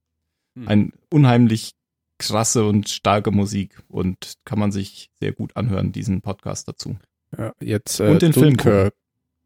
[0.55, 0.67] Hm.
[0.67, 1.73] Ein unheimlich
[2.17, 6.97] krasse und starke Musik und kann man sich sehr gut anhören, diesen Podcast dazu.
[7.37, 8.93] Ja, jetzt äh, Und den Film Dunkirk.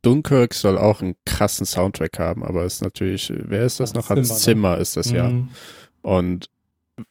[0.02, 4.10] Dunkirk soll auch einen krassen Soundtrack haben, aber ist natürlich, wer ist das Hans noch?
[4.10, 4.76] Hans Zimmer, ne?
[4.76, 5.30] Zimmer ist das ja.
[5.30, 5.50] Mhm.
[6.02, 6.50] Und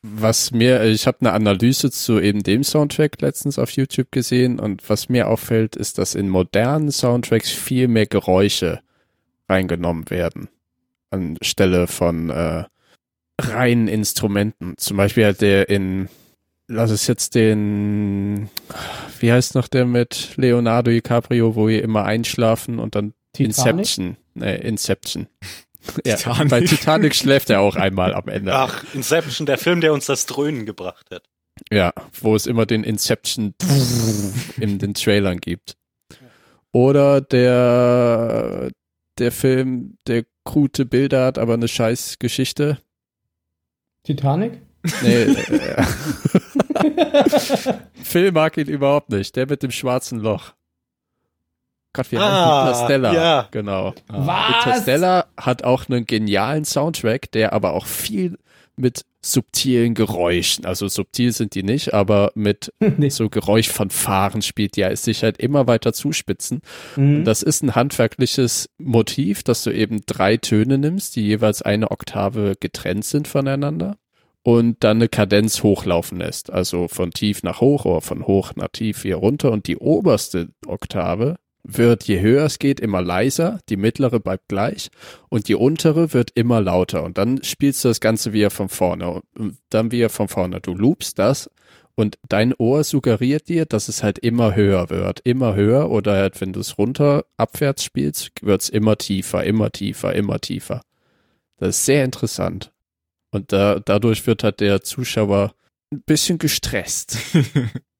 [0.02, 4.88] was mir, ich habe eine Analyse zu eben dem Soundtrack letztens auf YouTube gesehen und
[4.88, 8.80] was mir auffällt, ist, dass in modernen Soundtracks viel mehr Geräusche
[9.52, 10.48] reingenommen werden.
[11.10, 12.64] Anstelle von äh,
[13.38, 14.74] reinen Instrumenten.
[14.78, 16.08] Zum Beispiel hat der in,
[16.68, 18.48] lass es jetzt den,
[19.20, 23.78] wie heißt noch der mit Leonardo DiCaprio, wo ihr immer einschlafen und dann Titanic?
[23.78, 24.16] Inception.
[24.34, 25.26] Nee, Inception.
[26.06, 26.50] ja, Titanic.
[26.50, 28.54] bei Titanic schläft er auch einmal am Ende.
[28.54, 31.24] Ach, Inception, der Film, der uns das Dröhnen gebracht hat.
[31.70, 33.54] Ja, wo es immer den Inception
[34.58, 35.76] in den Trailern gibt.
[36.72, 38.70] Oder der,
[39.18, 42.78] der Film, der gute Bilder hat, aber eine scheiß Geschichte.
[44.04, 44.60] Titanic?
[45.02, 45.82] Nee, äh,
[48.02, 49.36] Phil mag ihn überhaupt nicht.
[49.36, 50.54] Der mit dem schwarzen Loch.
[51.92, 53.14] Gott, wie heißt Ah, Interstellar.
[53.14, 53.48] ja.
[53.50, 53.94] Genau.
[54.08, 54.64] Was?
[54.64, 58.38] Interstellar hat auch einen genialen Soundtrack, der aber auch viel
[58.76, 63.08] mit subtilen Geräuschen, also subtil sind die nicht, aber mit nee.
[63.08, 66.60] so Geräuschfanfaren spielt, die ja sich halt immer weiter zuspitzen.
[66.96, 67.24] Mhm.
[67.24, 72.54] Das ist ein handwerkliches Motiv, dass du eben drei Töne nimmst, die jeweils eine Oktave
[72.58, 73.96] getrennt sind voneinander
[74.42, 76.52] und dann eine Kadenz hochlaufen lässt.
[76.52, 80.48] Also von tief nach hoch oder von hoch nach tief hier runter und die oberste
[80.66, 84.90] Oktave wird, je höher es geht, immer leiser, die mittlere bleibt gleich
[85.28, 89.22] und die untere wird immer lauter und dann spielst du das Ganze wieder von vorne
[89.36, 90.60] und dann wieder von vorne.
[90.60, 91.50] Du loopst das
[91.94, 96.40] und dein Ohr suggeriert dir, dass es halt immer höher wird, immer höher oder halt,
[96.40, 100.82] wenn du es runter abwärts spielst, wird es immer tiefer, immer tiefer, immer tiefer.
[101.58, 102.72] Das ist sehr interessant.
[103.30, 105.54] Und da, dadurch wird halt der Zuschauer
[105.92, 107.18] ein bisschen gestresst.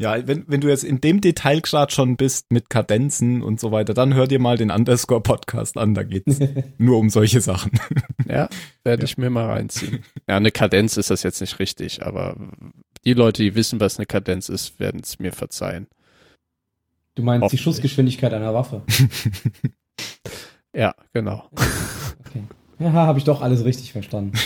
[0.00, 3.94] Ja, wenn, wenn du jetzt in dem Detailgrad schon bist mit Kadenzen und so weiter,
[3.94, 6.40] dann hör dir mal den Underscore-Podcast an, da geht's
[6.78, 7.70] nur um solche Sachen.
[8.28, 8.48] Ja,
[8.82, 10.04] werde ich mir mal reinziehen.
[10.28, 12.36] Ja, eine Kadenz ist das jetzt nicht richtig, aber
[13.04, 15.86] die Leute, die wissen, was eine Kadenz ist, werden es mir verzeihen.
[17.14, 17.58] Du meinst die.
[17.58, 18.82] Schussgeschwindigkeit einer Waffe.
[20.76, 21.48] Ja, genau.
[22.26, 22.42] Okay.
[22.80, 24.36] Ja, habe ich doch alles richtig verstanden.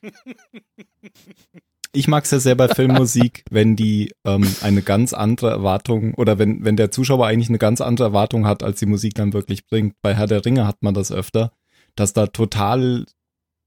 [1.94, 6.64] Ich mag's ja sehr bei Filmmusik, wenn die ähm, eine ganz andere Erwartung oder wenn,
[6.64, 9.94] wenn der Zuschauer eigentlich eine ganz andere Erwartung hat, als die Musik dann wirklich bringt.
[10.02, 11.52] Bei Herr der Ringe hat man das öfter,
[11.94, 13.06] dass da total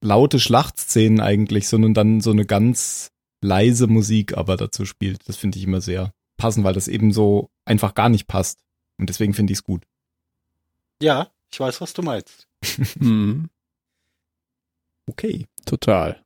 [0.02, 5.28] laute Schlachtszenen eigentlich sind und dann so eine ganz leise Musik aber dazu spielt.
[5.28, 8.60] Das finde ich immer sehr passend, weil das eben so einfach gar nicht passt.
[9.00, 9.84] Und deswegen finde ich es gut.
[11.02, 12.48] Ja, ich weiß, was du meinst.
[13.00, 13.50] Mhm,
[15.10, 15.46] Okay.
[15.66, 16.22] total.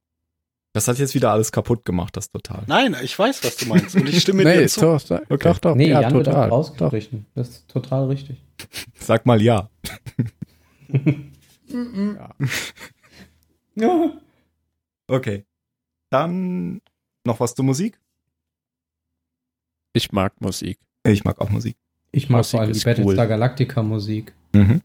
[0.74, 2.64] Das hat jetzt wieder alles kaputt gemacht, das total.
[2.68, 3.94] Nein, ich weiß, was du meinst.
[3.96, 4.80] Und ich stimme Nee, dir zu.
[4.82, 5.50] doch, doch, Okay.
[5.50, 5.76] doch, doch.
[5.76, 6.50] Nee, ja, Jan wird total.
[6.50, 7.26] auch rausgestrichen.
[7.36, 8.38] Das ist total richtig.
[9.00, 9.70] Sag mal ja.
[13.76, 14.12] Ja.
[15.08, 15.46] Okay.
[16.10, 16.82] Dann
[17.26, 18.00] noch was zur Musik?
[19.94, 20.78] Ich mag Musik.
[21.04, 21.78] Ich mag auch Musik.
[22.12, 22.94] Ich mag Musik vor allem die ist cool.
[22.96, 24.34] Battlestar Galactica Musik.
[24.54, 24.82] Mhm.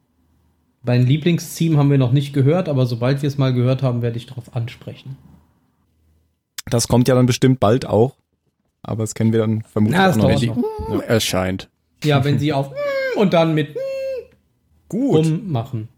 [0.82, 4.16] Mein Lieblingstheme haben wir noch nicht gehört, aber sobald wir es mal gehört haben, werde
[4.18, 5.16] ich darauf ansprechen.
[6.70, 8.16] Das kommt ja dann bestimmt bald auch.
[8.82, 10.56] Aber das kennen wir dann vermutlich Na, auch das noch dauert nicht.
[10.88, 11.02] noch.
[11.02, 11.68] Erscheint.
[12.04, 12.72] Ja, wenn sie auf
[13.16, 13.76] und dann mit
[14.88, 15.26] Gut.
[15.26, 15.88] ummachen.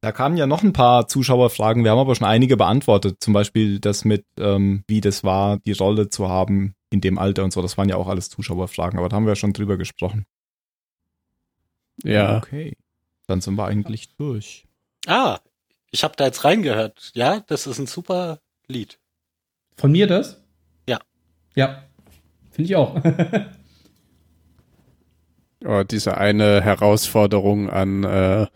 [0.00, 1.84] Da kamen ja noch ein paar Zuschauerfragen.
[1.84, 3.18] Wir haben aber schon einige beantwortet.
[3.20, 7.44] Zum Beispiel das mit, ähm, wie das war, die Rolle zu haben in dem Alter
[7.44, 7.62] und so.
[7.62, 8.98] Das waren ja auch alles Zuschauerfragen.
[8.98, 10.26] Aber da haben wir ja schon drüber gesprochen.
[12.02, 12.36] Ja.
[12.38, 12.76] Okay.
[13.28, 14.66] Dann sind wir eigentlich durch.
[15.06, 15.38] Ah,
[15.92, 17.12] ich habe da jetzt reingehört.
[17.14, 18.98] Ja, das ist ein super Lied.
[19.76, 20.42] Von mir das?
[20.88, 21.00] Ja.
[21.54, 21.82] Ja.
[22.50, 23.00] Finde ich auch.
[25.64, 28.46] Oh, diese eine Herausforderung an, äh,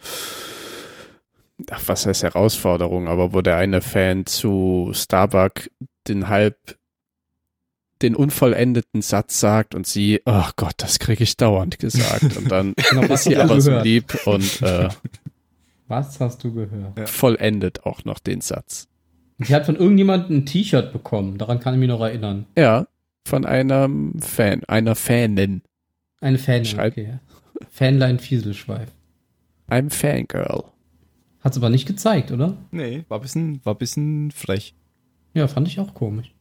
[1.71, 5.71] ach, was heißt Herausforderung, aber wo der eine Fan zu Starbuck
[6.09, 6.57] den halb,
[8.03, 12.37] den unvollendeten Satz sagt und sie, ach Gott, das kriege ich dauernd gesagt.
[12.37, 14.89] Und dann Genau, ist sie aber so lieb und äh,
[15.87, 17.09] Was hast du gehört?
[17.09, 18.89] vollendet auch noch den Satz.
[19.39, 21.37] Sie hat von irgendjemandem ein T-Shirt bekommen.
[21.39, 22.47] Daran kann ich mich noch erinnern.
[22.57, 22.87] Ja,
[23.27, 25.63] von einem Fan, einer Fanin,
[26.21, 27.19] Eine Fanin, Schreib- okay.
[27.71, 28.89] Fanlein Fieselschweif.
[29.67, 30.65] einem Fangirl.
[31.41, 32.57] Hat's aber nicht gezeigt, oder?
[32.71, 34.75] Nee, war ein bisschen, war ein bisschen frech.
[35.35, 36.33] Ja, fand ich auch komisch.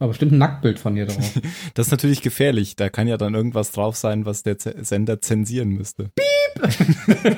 [0.00, 1.38] War bestimmt ein Nacktbild von ihr drauf.
[1.74, 2.74] Das ist natürlich gefährlich.
[2.74, 6.10] Da kann ja dann irgendwas drauf sein, was der Z Sender zensieren müsste.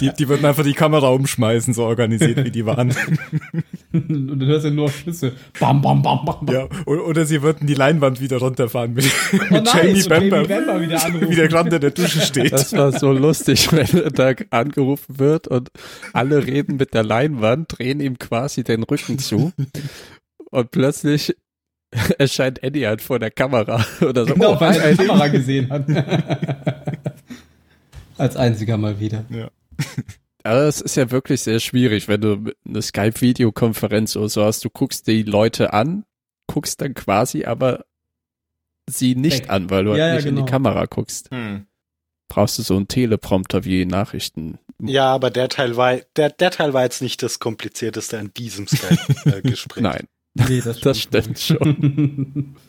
[0.00, 2.90] die, die würden einfach die Kamera umschmeißen, so organisiert wie die waren.
[3.92, 5.32] Und du hörst ja nur Schüsse.
[5.60, 6.54] Bam, bam, bam, bam, bam.
[6.54, 10.42] Ja, o- oder sie würden die Leinwand wieder runterfahren mit, Oh mit nein, Jamie Bamber,
[10.42, 11.30] Jamie Bamber wieder anrufen.
[11.30, 12.52] wie der gerade in der Dusche steht.
[12.52, 15.70] Das war so lustig, wenn da angerufen wird und
[16.12, 19.52] alle reden mit der Leinwand, drehen ihm quasi den Rücken zu
[20.54, 21.36] und plötzlich
[22.18, 24.34] erscheint Eddie halt vor der Kamera oder so.
[24.34, 25.86] Genau, oh, weil er die Kamera gesehen hat.
[28.16, 29.24] Als einziger mal wieder.
[30.44, 34.64] Aber es ist ja wirklich sehr schwierig, wenn du eine Skype-Videokonferenz oder so hast.
[34.64, 36.04] Du guckst die Leute an,
[36.46, 37.84] guckst dann quasi aber
[38.88, 39.50] sie nicht Weg.
[39.50, 40.46] an, weil du Ja, halt ja, nicht in genau.
[40.46, 41.30] die Kamera guckst.
[41.32, 41.66] Hm.
[42.28, 44.58] Brauchst du so einen Teleprompter wie Nachrichten.
[44.80, 48.68] Ja, aber der Teil war, der, der Teil war jetzt nicht das komplizierteste an diesem
[48.68, 49.82] Skype-Gespräch.
[49.82, 52.54] Nein, Nee, das stimmt schon.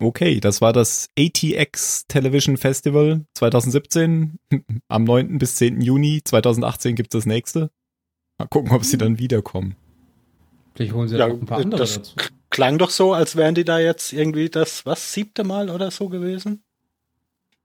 [0.00, 4.38] Okay, das war das ATX Television Festival 2017.
[4.88, 5.38] Am 9.
[5.38, 5.80] bis 10.
[5.80, 7.72] Juni 2018 gibt es das nächste.
[8.38, 9.74] Mal gucken, ob sie dann wiederkommen.
[10.76, 12.14] Vielleicht holen sie Ja, ja, auch ein paar andere das dazu.
[12.50, 16.08] klang doch so, als wären die da jetzt irgendwie das, was, siebte Mal oder so
[16.08, 16.62] gewesen?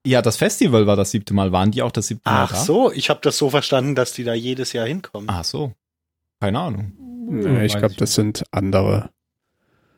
[0.04, 1.52] Ja, das Festival war das siebte Mal.
[1.52, 2.58] Waren die auch das siebte Mal Ach da?
[2.64, 5.30] so, ich habe das so verstanden, dass die da jedes Jahr hinkommen.
[5.30, 5.74] Ach so.
[6.40, 6.94] Keine Ahnung.
[7.30, 9.10] Nee, ich weiß glaube, ich das sind andere.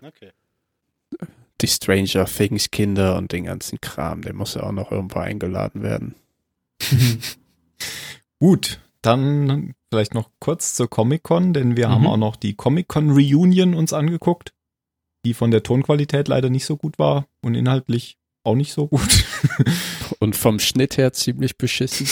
[0.01, 0.31] Okay.
[1.61, 4.21] Die Stranger Things Kinder und den ganzen Kram.
[4.21, 6.15] Der muss ja auch noch irgendwo eingeladen werden.
[8.39, 11.91] Gut, dann vielleicht noch kurz zur Comic-Con, denn wir Mhm.
[11.93, 14.53] haben auch noch die Comic-Con Reunion uns angeguckt,
[15.23, 19.01] die von der Tonqualität leider nicht so gut war und inhaltlich auch nicht so gut.
[20.25, 22.07] Und vom Schnitt her ziemlich beschissen.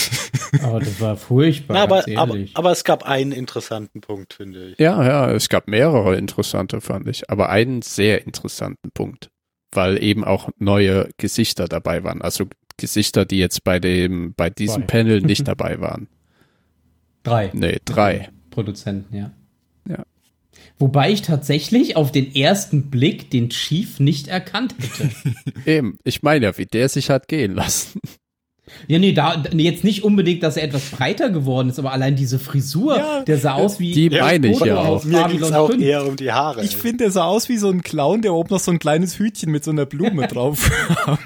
[0.62, 4.70] Aber das war furchtbar, Na, aber, ganz aber, aber es gab einen interessanten Punkt, finde
[4.70, 4.80] ich.
[4.80, 7.28] Ja, ja, es gab mehrere interessante, fand ich.
[7.32, 9.32] Aber einen sehr interessanten Punkt.
[9.72, 12.22] Weil eben auch neue Gesichter dabei waren.
[12.22, 12.46] Also
[12.78, 14.88] Gesichter, die jetzt bei dem, bei diesem Zwei.
[14.88, 16.08] Panel nicht dabei waren.
[17.24, 17.50] Drei.
[17.54, 18.30] Nee, drei.
[18.52, 19.16] Produzenten.
[19.16, 19.32] Ja.
[20.80, 25.10] Wobei ich tatsächlich auf den ersten Blick den Chief nicht erkannt hätte.
[25.66, 28.00] Eben, ich meine ja, wie der sich hat gehen lassen.
[28.88, 32.40] Ja, nee, da, jetzt nicht unbedingt, dass er etwas breiter geworden ist, aber allein diese
[32.40, 35.04] Frisur, Ja, der sah aus wie die meine ich ja auch.
[35.04, 35.84] Mir ging Babylon es auch 5.
[35.84, 36.64] eher um die Haare.
[36.64, 39.20] Ich finde, der sah aus wie so ein Clown, der oben noch so ein kleines
[39.20, 40.70] Hütchen mit so einer Blume drauf
[41.06, 41.20] hat.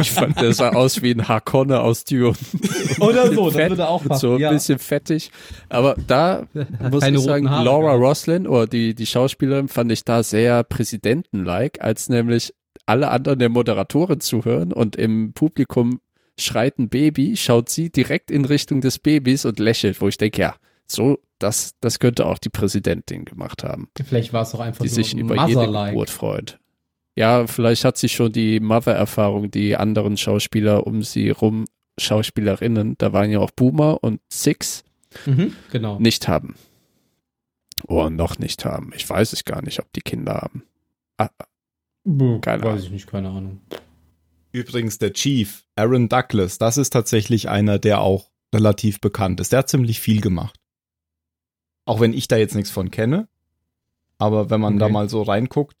[0.00, 2.34] Ich fand, der sah aus wie ein Harkonne aus Dune.
[2.98, 4.20] Oder so, das Fett, würde auch passen.
[4.20, 4.52] So ein ja.
[4.52, 5.30] bisschen fettig.
[5.68, 6.46] Aber da
[6.90, 7.98] muss keine ich sagen, Haare, Laura ja.
[7.98, 12.52] Roslin oder die, die Schauspielerin fand ich da sehr Präsidenten-like, als nämlich
[12.86, 16.00] alle anderen der Moderatorin zuhören und im Publikum
[16.40, 20.40] schreit ein Baby, schaut sie direkt in Richtung des Babys und lächelt, wo ich denke,
[20.42, 20.56] ja,
[20.86, 24.88] so, das, das könnte auch die Präsidentin gemacht haben, Vielleicht war es doch einfach die
[24.88, 25.90] nur sich über jede Mother-like.
[25.92, 26.58] Geburt freut.
[27.16, 31.64] Ja, vielleicht hat sie schon die Mother-Erfahrung, die anderen Schauspieler um sie rum,
[31.98, 34.84] Schauspielerinnen, da waren ja auch Boomer und Six,
[35.26, 35.98] Mhm, genau.
[35.98, 36.54] nicht haben.
[37.86, 38.92] Oder noch nicht haben.
[38.94, 40.64] Ich weiß es gar nicht, ob die Kinder haben.
[41.16, 41.30] Ah,
[42.04, 42.84] Buh, keine Weiß Ahnung.
[42.84, 43.60] ich nicht, keine Ahnung.
[44.52, 49.52] Übrigens der Chief, Aaron Douglas, das ist tatsächlich einer, der auch relativ bekannt ist.
[49.52, 50.56] Der hat ziemlich viel gemacht.
[51.84, 53.28] Auch wenn ich da jetzt nichts von kenne.
[54.18, 54.92] Aber wenn man da Okay.
[54.92, 55.76] mal so reinguckt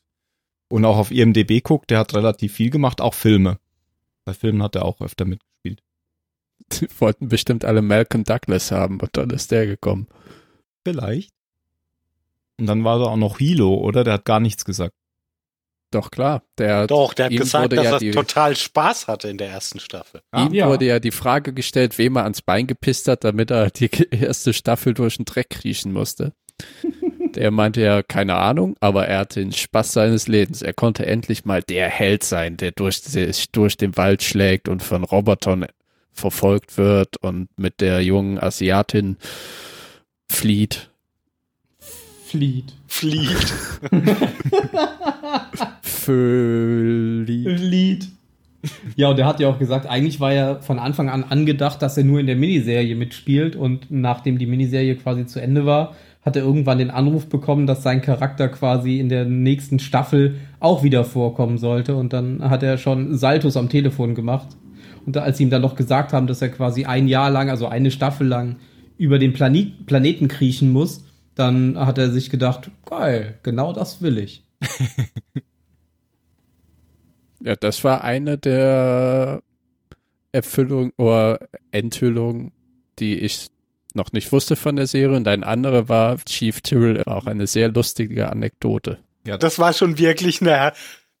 [0.70, 3.58] und auch auf IMDB guckt, der hat relativ viel gemacht, auch Filme.
[4.24, 5.82] Bei Filmen hat er auch öfter mitgespielt.
[6.72, 10.06] Die wollten bestimmt alle Malcolm Douglas haben und dann ist der gekommen.
[10.86, 11.32] Vielleicht.
[12.58, 14.04] Und dann war da auch noch Hilo, oder?
[14.04, 14.94] Der hat gar nichts gesagt.
[15.92, 19.08] Doch klar, der Doch, der hat ihm gesagt, wurde dass ja er die- total Spaß
[19.08, 20.20] hatte in der ersten Staffel.
[20.36, 20.68] ihm Ja.
[20.68, 24.52] wurde ja die Frage gestellt, wem er ans Bein gepisst hat, damit er die erste
[24.52, 26.32] Staffel durch den Dreck kriechen musste.
[27.34, 30.62] Der meinte ja, keine Ahnung, aber er hatte den Spaß seines Lebens.
[30.62, 34.82] Er konnte endlich mal der Held sein, der durch, sich durch den Wald schlägt und
[34.82, 35.66] von Robotern
[36.12, 39.16] verfolgt wird und mit der jungen Asiatin
[40.28, 40.89] flieht.
[42.30, 42.74] Flieht.
[42.86, 43.28] Flieht.
[45.82, 47.26] Flieht.
[47.26, 48.08] Lied.
[48.94, 51.96] Ja, und er hat ja auch gesagt, eigentlich war ja von Anfang an angedacht, dass
[51.96, 56.36] er nur in der Miniserie mitspielt und nachdem die Miniserie quasi zu Ende war, hat
[56.36, 61.02] er irgendwann den Anruf bekommen, dass sein Charakter quasi in der nächsten Staffel auch wieder
[61.02, 64.50] vorkommen sollte und dann hat er schon Saltos am Telefon gemacht.
[65.04, 67.66] Und als sie ihm dann noch gesagt haben, dass er quasi ein Jahr lang, also
[67.66, 68.58] eine Staffel lang
[68.98, 74.18] über den Planet, Planeten kriechen muss, dann hat er sich gedacht, geil, genau das will
[74.18, 74.44] ich.
[77.42, 79.42] Ja, das war eine der
[80.32, 82.52] Erfüllung oder Enthüllungen,
[82.98, 83.48] die ich
[83.94, 85.16] noch nicht wusste von der Serie.
[85.16, 88.98] Und ein andere war Chief Tyrrell, auch eine sehr lustige Anekdote.
[89.24, 90.72] Das war schon wirklich eine,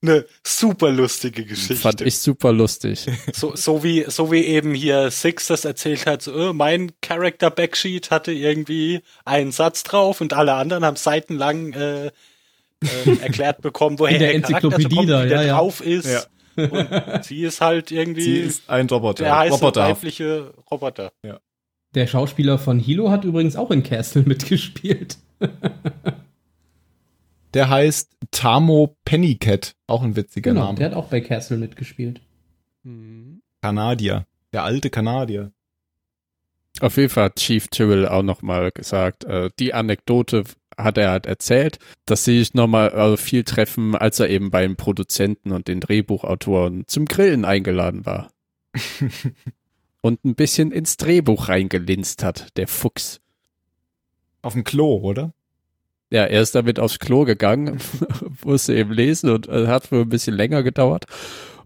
[0.02, 1.76] eine super lustige Geschichte.
[1.76, 3.06] Fand ich super lustig.
[3.32, 7.50] So, so wie, so wie eben hier Six das erzählt hat, so, äh, mein Character
[7.50, 12.10] Backsheet hatte irgendwie einen Satz drauf und alle anderen haben seitenlang äh, äh,
[13.22, 15.56] erklärt bekommen, woher In der der Charakter Enzyklopädie kommt, da, ja, ja.
[15.56, 16.06] drauf ist.
[16.06, 16.22] Ja.
[16.56, 19.24] Und sie ist halt irgendwie Sie ist ein Roboter.
[19.24, 20.02] der heiße Roboterhaft.
[20.02, 21.12] weibliche Roboter.
[21.94, 25.16] Der Schauspieler von Hilo hat übrigens auch in Castle mitgespielt.
[27.54, 29.74] Der heißt Tamo Pennycat.
[29.86, 30.78] Auch ein witziger Genau, Name.
[30.78, 32.20] der hat auch bei Castle mitgespielt.
[33.62, 34.26] Kanadier.
[34.52, 35.52] Der alte Kanadier.
[36.80, 40.44] Auf jeden Fall hat Chief Tyrrell auch nochmal gesagt, äh, die Anekdote
[40.78, 44.76] hat er halt erzählt, dass sie sich nochmal also viel treffen, als er eben beim
[44.76, 48.30] Produzenten und den Drehbuchautoren zum Grillen eingeladen war.
[50.00, 53.20] und ein bisschen ins Drehbuch reingelinst hat, der Fuchs.
[54.40, 55.34] Auf dem Klo, oder?
[56.10, 57.78] Ja, er ist damit aufs Klo gegangen,
[58.44, 61.06] musste eben lesen und äh, hat wohl ein bisschen länger gedauert.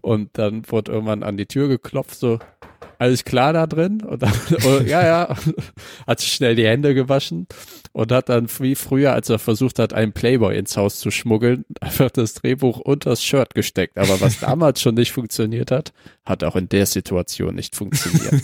[0.01, 2.37] Und dann wurde irgendwann an die Tür geklopft, so,
[2.99, 4.01] alles klar da drin?
[4.01, 4.33] Und dann,
[4.65, 5.35] oh, ja, ja,
[6.07, 7.47] hat sich schnell die Hände gewaschen
[7.91, 11.65] und hat dann wie früher, als er versucht hat, einen Playboy ins Haus zu schmuggeln,
[11.81, 13.97] einfach das Drehbuch unter das Shirt gesteckt.
[13.97, 15.93] Aber was damals schon nicht funktioniert hat,
[16.25, 18.43] hat auch in der Situation nicht funktioniert.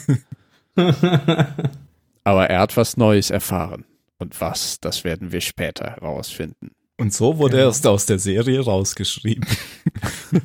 [2.24, 3.86] Aber er hat was Neues erfahren.
[4.22, 6.76] Und was, das werden wir später herausfinden.
[6.96, 9.44] Und so wurde er erst aus der Serie rausgeschrieben.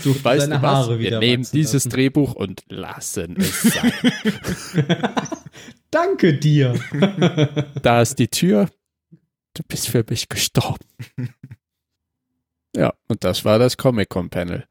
[0.00, 0.70] Sucht Weißt seine du was?
[0.70, 1.90] Haare Wir wieder nehmen wachsen dieses lassen.
[1.90, 3.92] Drehbuch und lassen es sein.
[5.90, 6.78] Danke dir.
[7.82, 8.68] da ist die Tür.
[9.54, 10.86] Du bist für mich gestorben.
[12.76, 14.68] Ja, und das war das Comic-Con-Panel.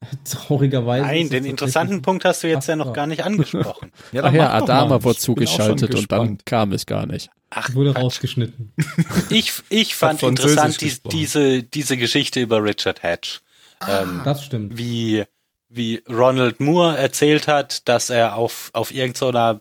[0.30, 1.06] Traurigerweise.
[1.06, 3.90] Nein, den interessanten Punkt hast du jetzt ja noch gar nicht angesprochen.
[4.12, 5.04] Ja, Ach ja, Adama mal.
[5.04, 7.30] wurde zugeschaltet und dann kam es gar nicht.
[7.50, 8.02] Ach, Wurde Quatsch.
[8.04, 8.72] rausgeschnitten.
[9.30, 13.40] Ich, ich fand interessant die, diese, diese Geschichte über Richard Hatch.
[13.86, 14.76] Ähm, Das stimmt.
[14.78, 15.24] wie,
[15.68, 19.60] wie Ronald Moore erzählt hat, dass er auf, auf irgendeiner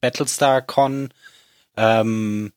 [0.00, 1.10] Battlestar-Con
[1.76, 2.52] ähm,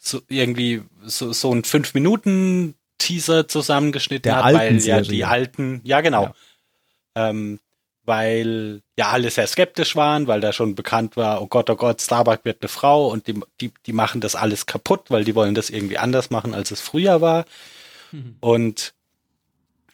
[0.00, 1.64] so irgendwie so, so ein
[2.96, 5.02] 5-Minuten-Teaser zusammengeschnitten Der hat, weil ja Serie.
[5.02, 6.34] die alten, ja genau,
[7.14, 7.30] Ja.
[7.30, 7.60] Ähm,
[8.04, 12.00] weil ja alle sehr skeptisch waren, weil da schon bekannt war, oh Gott, oh Gott,
[12.00, 15.56] Starbuck wird eine Frau und die, die, die machen das alles kaputt, weil die wollen
[15.56, 17.44] das irgendwie anders machen, als es früher war.
[18.40, 18.94] Und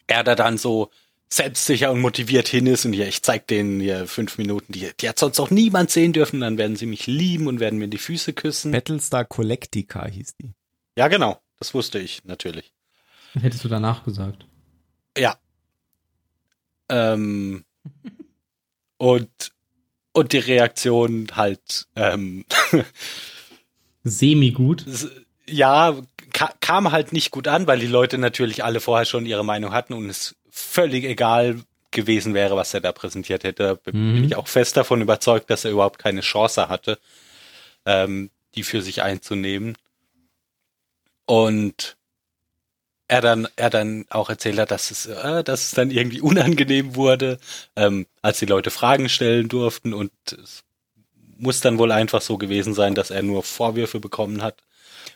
[0.07, 0.91] er da dann so
[1.31, 5.09] selbstsicher und motiviert hin ist und hier, ich zeig denen hier fünf Minuten, die, die
[5.09, 7.97] hat sonst auch niemand sehen dürfen, dann werden sie mich lieben und werden mir die
[7.97, 8.73] Füße küssen.
[8.73, 10.51] Battlestar Galactica hieß die.
[10.99, 12.75] Ja, genau, das wusste ich natürlich.
[13.41, 14.47] Hättest du danach gesagt.
[15.17, 15.37] Ja.
[16.89, 17.65] Ähm,
[18.99, 19.53] und,
[20.13, 22.45] und die Reaktion halt, ähm,
[24.05, 24.85] Semi-gut.
[25.49, 25.97] ja,
[26.33, 29.73] ka kam halt nicht gut an, weil die Leute natürlich alle vorher schon ihre Meinung
[29.73, 31.61] hatten und es völlig egal
[31.91, 33.77] gewesen wäre, was er da präsentiert hätte.
[33.77, 34.15] B- Mhm.
[34.15, 36.99] Bin ich auch fest davon überzeugt, dass er überhaupt keine Chance hatte,
[37.87, 39.77] ähm, die für sich einzunehmen.
[41.27, 41.97] Und
[43.09, 46.95] er dann, er dann auch erzählt hat, dass es, äh, dass es dann irgendwie unangenehm
[46.97, 47.39] wurde,
[47.77, 50.65] ähm, als die Leute Fragen stellen durften und es
[51.37, 54.63] muss dann wohl einfach so gewesen sein, dass er nur Vorwürfe bekommen hat.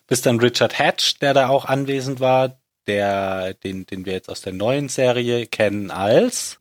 [0.09, 2.59] Bis dann Richard Hatch, der da auch anwesend war,
[2.89, 6.59] der, den, den wir jetzt aus der neuen Serie kennen als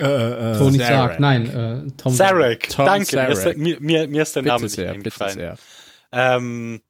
[0.00, 0.86] Äh, äh, Tony Zarek.
[0.86, 1.20] Stark.
[1.20, 1.46] Nein,
[1.88, 2.12] äh, Tom.
[2.14, 2.68] Sarek.
[2.70, 3.54] Tom Danke, Mir, ist, Zarek.
[3.56, 5.58] der- mir, mir, mir ist der Name Bitte nicht sehr, eingefallen.
[6.12, 6.80] Ähm,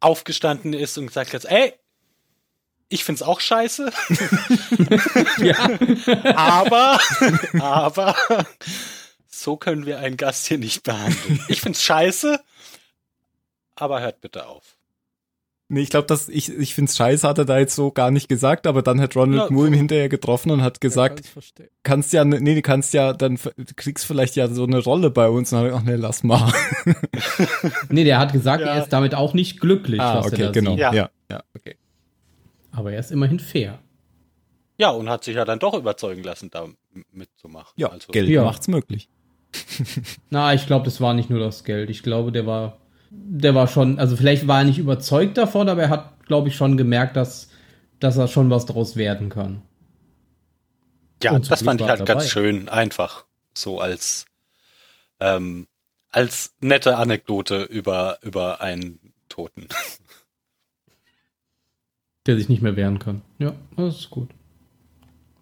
[0.00, 1.72] aufgestanden ist und gesagt hat, ey,
[2.94, 3.90] ich find's auch scheiße,
[5.38, 5.68] Ja.
[6.36, 7.00] aber,
[7.60, 8.14] aber,
[9.28, 11.40] so können wir einen Gast hier nicht behandeln.
[11.48, 12.38] Ich find's scheiße,
[13.74, 14.76] aber hört bitte auf.
[15.68, 18.28] Nee, ich glaube, dass ich, ich find's scheiße, hat er da jetzt so gar nicht
[18.28, 21.22] gesagt, aber dann hat Ronald Ja, Moore ihn hinterher getroffen und hat gesagt,
[21.82, 23.40] kannst ja, nee, du kannst ja, dann
[23.74, 25.52] kriegst vielleicht ja so eine Rolle bei uns.
[25.52, 26.52] Und dann, ich, ach nee, lass mal.
[27.88, 28.74] Nee, der hat gesagt, Ja.
[28.74, 30.70] er ist damit auch nicht glücklich, ah, was er okay, da genau.
[30.72, 30.80] sieht.
[30.80, 30.92] Ja.
[30.92, 31.76] Ja, ja, okay.
[32.74, 33.78] Aber er ist immerhin fair.
[34.76, 36.66] Ja, und hat sich ja dann doch überzeugen lassen, da
[37.12, 37.72] mitzumachen.
[37.76, 38.42] Ja, also, Geld Ja.
[38.44, 39.08] macht's möglich.
[40.30, 41.90] Na, ich glaube, das war nicht nur das Geld.
[41.90, 42.78] Ich glaube, der war,
[43.10, 46.56] der war schon, also vielleicht war er nicht überzeugt davon, aber er hat, glaube ich,
[46.56, 47.50] schon gemerkt, dass,
[48.00, 49.62] dass er schon was draus werden kann.
[51.22, 52.26] Ja, das Glück fand ich halt ganz dabei.
[52.26, 53.24] schön, einfach
[53.54, 54.26] so als
[55.20, 55.68] ähm,
[56.10, 58.98] als nette Anekdote über über einen
[59.28, 59.68] Toten.
[62.26, 63.22] Der sich nicht mehr wehren kann.
[63.38, 64.30] Ja, das ist gut.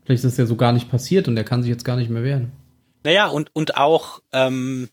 [0.04, 2.10] Vielleicht ist das ja so gar nicht passiert und er kann sich jetzt gar nicht
[2.10, 2.52] mehr wehren.
[3.04, 4.88] Naja, und und auch ähm,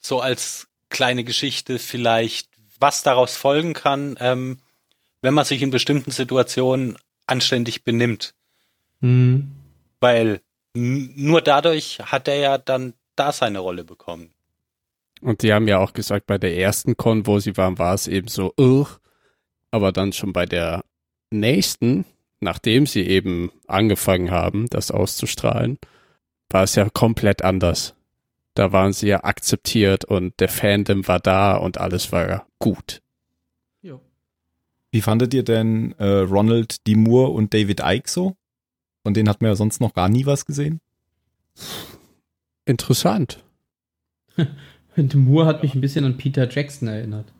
[0.00, 2.48] so als kleine Geschichte vielleicht,
[2.78, 4.58] was daraus folgen kann, ähm,
[5.22, 6.96] wenn man sich in bestimmten Situationen
[7.26, 8.34] anständig benimmt,
[9.00, 9.50] Hm.
[10.00, 10.40] weil
[10.74, 14.30] nur dadurch hat er ja dann da seine Rolle bekommen.
[15.20, 18.08] Und die haben ja auch gesagt, bei der ersten Con, wo sie waren, war es
[18.08, 18.98] eben so, Ugh.
[19.70, 20.84] aber dann schon bei der
[21.30, 22.04] nächsten,
[22.40, 25.78] nachdem sie eben angefangen haben, das auszustrahlen,
[26.48, 27.94] war es ja komplett anders.
[28.54, 33.00] Da waren sie ja akzeptiert und der Fandom war da und alles war gut.
[33.82, 34.00] Ja.
[34.90, 36.96] Wie fandet ihr denn äh, Ronald D.
[36.96, 38.36] Moore und David Icke so?
[39.02, 40.80] Von denen hat man ja sonst noch gar nie was gesehen.
[42.64, 43.42] Interessant.
[44.96, 47.32] Und Moore hat mich ein bisschen an Peter Jackson erinnert.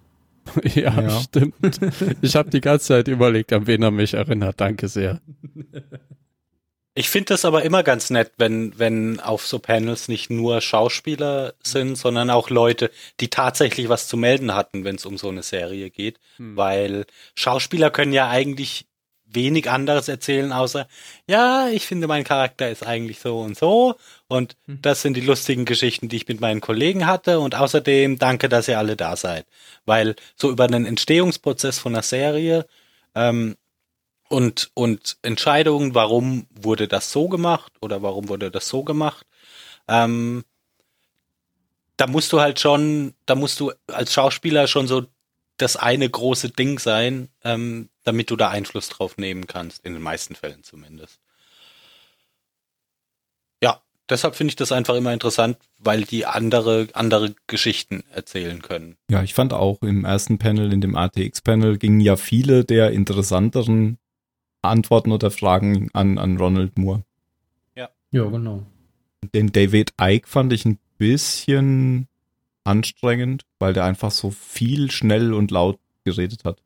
[0.74, 1.20] ja, Ja.
[1.20, 1.54] stimmt.
[2.22, 4.60] Ich habe die ganze Zeit überlegt, an wen er mich erinnert.
[4.60, 5.20] Danke sehr.
[6.94, 11.54] Ich finde das aber immer ganz nett, wenn, wenn auf so Panels nicht nur Schauspieler
[11.62, 12.90] sind, sondern auch Leute,
[13.20, 16.18] die tatsächlich was zu melden hatten, wenn es um so eine Serie geht.
[16.36, 16.56] Hm.
[16.56, 17.06] Weil
[17.36, 18.86] Schauspieler können ja eigentlich
[19.32, 20.88] wenig anderes erzählen, außer,
[21.26, 23.96] ja, ich finde, mein Charakter ist eigentlich so und so.
[24.28, 24.78] Und Hm.
[24.82, 27.40] das sind die lustigen Geschichten, die ich mit meinen Kollegen hatte.
[27.40, 29.46] Und außerdem danke, dass ihr alle da seid.
[29.86, 32.66] Weil so über den Entstehungsprozess von einer Serie
[33.14, 33.56] ähm,
[34.28, 39.26] und, und Entscheidungen, warum wurde das so gemacht oder warum wurde das so gemacht,
[39.88, 40.44] ähm,
[41.96, 45.06] da musst du halt schon, da musst du als Schauspieler schon so
[45.62, 50.02] das eine große Ding sein, ähm, damit du da Einfluss drauf nehmen kannst, in den
[50.02, 51.20] meisten Fällen zumindest.
[53.62, 58.96] Ja, deshalb finde ich das einfach immer interessant, weil die andere, andere Geschichten erzählen können.
[59.10, 63.98] Ja, ich fand auch im ersten Panel, in dem ATX-Panel, gingen ja viele der interessanteren
[64.62, 67.04] Antworten oder Fragen an, an Ronald Moore.
[68.12, 68.66] Ja, genau.
[69.34, 72.08] Den David Icke fand ich ein bisschen
[72.64, 76.58] anstrengend, weil der einfach so viel schnell und laut geredet hat.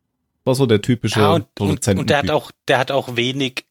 [0.45, 2.01] War so der typische Ja, und, und, Produzenten.
[2.01, 3.65] und der hat auch, der hat auch wenig,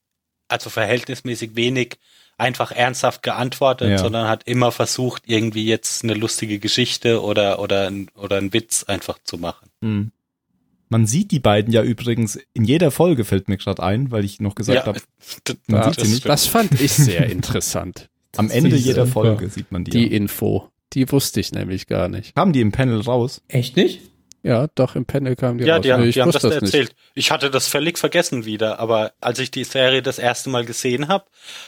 [0.48, 1.98] also verhältnismäßig wenig
[2.38, 3.98] einfach ernsthaft geantwortet, Ja.
[4.00, 8.84] sondern hat immer versucht, irgendwie jetzt eine lustige Geschichte oder, oder, ein- oder einen Witz
[8.84, 9.70] einfach zu machen.
[9.82, 10.12] Hm.
[10.90, 14.40] Man sieht die beiden ja übrigens in jeder Folge, fällt mir gerade ein, weil ich
[14.40, 15.00] noch gesagt habe,
[15.48, 16.26] d- Man Ja, sieht sie nicht.
[16.28, 18.10] Das fand ich sehr interessant.
[18.36, 19.06] am Ende jeder.
[19.08, 19.92] Folge sieht man die.
[19.92, 20.12] Die ja.
[20.12, 20.70] Info.
[20.94, 22.36] Die wusste ich nämlich gar nicht.
[22.36, 23.42] Kamen die im Panel raus?
[23.48, 24.02] Echt nicht?
[24.46, 25.84] Ja, doch, im Panel kam die Ja, raus.
[25.84, 26.96] die, haben- Nee, die haben das wusste erzählt.
[27.16, 31.08] Ich hatte das völlig vergessen wieder, aber als ich die Serie das erste Mal gesehen
[31.08, 31.26] habe,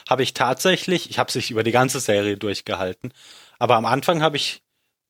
[0.09, 3.13] habe ich tatsächlich, ich habe sich über die ganze Serie durchgehalten,
[3.59, 4.61] aber am Anfang habe ich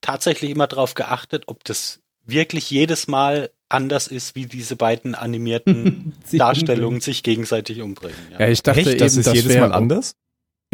[0.01, 6.13] tatsächlich immer darauf geachtet, ob das wirklich jedes Mal anders ist, wie diese beiden animierten
[6.31, 8.15] Darstellungen sich gegenseitig umbringen.
[8.31, 8.41] Ja.
[8.41, 8.89] Ja, ich dachte Echt?
[8.89, 10.15] eben, Das ist jedes Mal anders?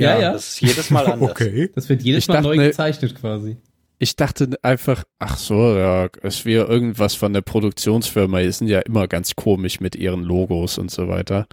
[0.01, 0.33] Ja, ja.
[0.33, 1.31] Das ist jedes Mal anders.
[1.31, 1.69] Okay.
[1.75, 3.57] Das wird jedes Ich Mal dachte, neu ne- gezeichnet quasi.
[3.99, 8.39] Ich dachte einfach, ach so, ja, es wäre irgendwas von der Produktionsfirma.
[8.41, 11.45] Die sind ja immer ganz komisch mit ihren Logos und so weiter.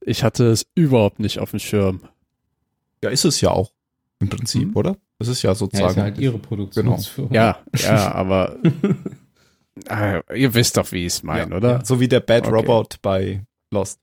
[0.00, 2.00] Ich hatte es überhaupt nicht auf dem Schirm.
[3.04, 3.72] Ja, ist es ja auch.
[4.20, 4.76] Im Prinzip, Hm.
[4.76, 4.96] oder?
[5.18, 5.90] Das ist ja Ja, sozusagen.
[5.90, 7.34] ist ja halt ihre Produktionsfirma.
[7.34, 8.56] Ja, ja, aber
[9.88, 11.70] ah, ihr wisst doch, wie ich es meine, ja, oder?
[11.72, 12.54] Ja, so wie der Bad Okay.
[12.54, 14.00] Robot bei Lost.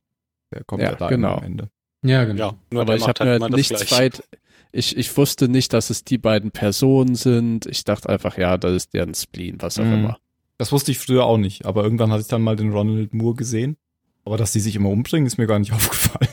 [0.54, 1.36] Der kommt ja, Ja, da genau.
[1.38, 1.70] am Ende.
[2.04, 2.50] Ja, genau.
[2.50, 4.24] Ja, nur aber der ich macht habe halt mir das nichts weit.
[4.72, 7.66] Ich, ich wusste nicht, dass es die beiden Personen sind.
[7.68, 9.94] Ich dachte einfach, ja, das ist deren Spleen, was auch Mhm.
[9.94, 10.18] immer.
[10.58, 13.36] Das wusste ich früher auch nicht, aber irgendwann hatte ich dann mal den Ronald Moore
[13.36, 13.78] gesehen.
[14.26, 16.30] Aber dass die sich immer umbringen, ist mir gar nicht aufgefallen.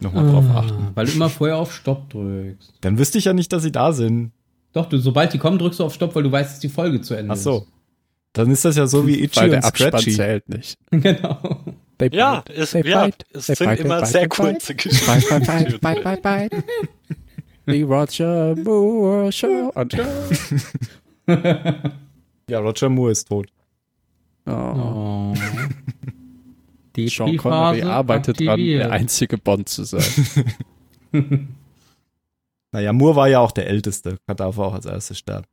[0.00, 0.88] Nochmal drauf Ah, achten.
[0.94, 2.72] Weil du immer vorher auf Stopp drückst.
[2.80, 4.32] Dann wüsste ich ja nicht, dass sie da sind.
[4.72, 7.00] Doch, du, sobald die kommen, drückst du auf Stopp, weil du weißt, dass die Folge
[7.02, 7.66] zu Ende Ach so.
[8.32, 10.12] Dann ist das ja so wie Itchy Weil der und Abspann Scratchy.
[10.12, 10.78] zählt nicht.
[10.90, 11.02] ist.
[11.02, 11.38] Genau.
[12.00, 14.74] They Ja, bite, es, they ja, bite, es they sind bite, immer bite, sehr kurze
[14.74, 16.64] Bite, bite, bite, bite, bite, bite.
[17.66, 19.70] The Roger Moore Show.
[19.74, 19.92] Und,
[22.48, 23.46] Ja, Roger Moore ist tot.
[24.46, 24.52] oh.
[24.52, 25.34] Oh.
[27.06, 28.84] Sean Connery arbeitet dran, aktiviert.
[28.84, 30.02] der einzige Bond zu sein.
[32.72, 34.18] Naja, Moore war ja auch der Älteste.
[34.28, 35.46] Er darf auch als erstes sterben.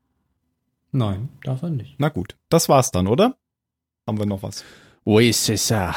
[0.92, 1.96] Nein, darf er nicht.
[1.98, 3.36] Na gut, das war's dann, oder?
[4.06, 4.64] Haben wir noch was?
[5.04, 5.96] Oui, c'est ça.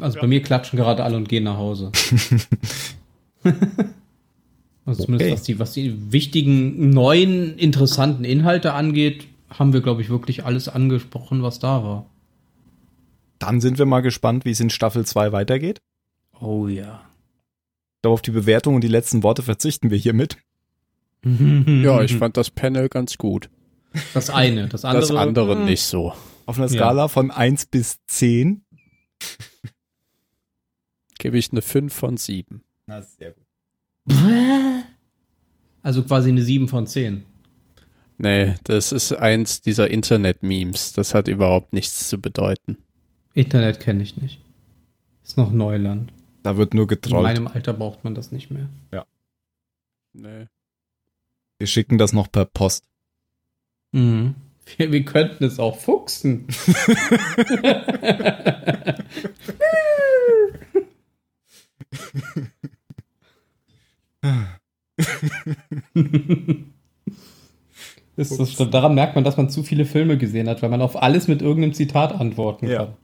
[0.00, 1.90] Also bei mir klatschen gerade alle und gehen nach Hause.
[4.84, 5.32] also zumindest Okay.
[5.32, 10.68] was, die, was die wichtigen, neuen, interessanten Inhalte angeht, haben wir, glaube ich, wirklich alles
[10.68, 12.06] angesprochen, was da war.
[13.38, 15.80] Dann sind wir mal gespannt, wie es in Staffel 2 weitergeht.
[16.40, 17.02] Oh ja.
[18.04, 20.38] Auf die Bewertung und die letzten Worte verzichten wir hiermit.
[21.24, 23.50] Ja, ich fand das Panel ganz gut.
[24.14, 24.68] das eine.
[24.68, 26.12] Das andere, Das andere hm, nicht so.
[26.46, 26.72] Auf einer Ja.
[26.74, 28.62] Skala von 1 bis 10.
[31.18, 32.62] Gebe ich eine 5 von 7.
[32.86, 33.44] Na, sehr gut.
[35.82, 37.24] Also quasi eine 7 von 10.
[38.18, 40.92] Nee, das ist eins dieser Internet-Memes.
[40.92, 42.78] Das hat überhaupt nichts zu bedeuten.
[43.34, 44.40] Internet kenne ich nicht.
[45.24, 46.12] Ist noch Neuland.
[46.42, 47.22] Da wird nur In getrollt.
[47.22, 48.68] meinem Alter braucht man das nicht mehr.
[50.14, 50.46] Nee.
[51.58, 52.84] Wir schicken das noch per Post.
[53.92, 54.34] Mhm.
[54.76, 56.46] Wir, wir könnten es auch fuchsen.
[68.16, 68.74] Ist das stimmt.
[68.74, 71.42] Daran merkt man, dass man zu viele Filme gesehen hat, weil man auf alles mit
[71.42, 72.78] irgendeinem Zitat antworten Ja.
[72.86, 72.94] kann.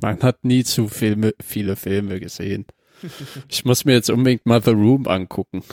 [0.00, 2.66] Man hat nie zu Filme, viele Filme gesehen.
[3.48, 5.64] Ich muss mir jetzt unbedingt mal The Room angucken,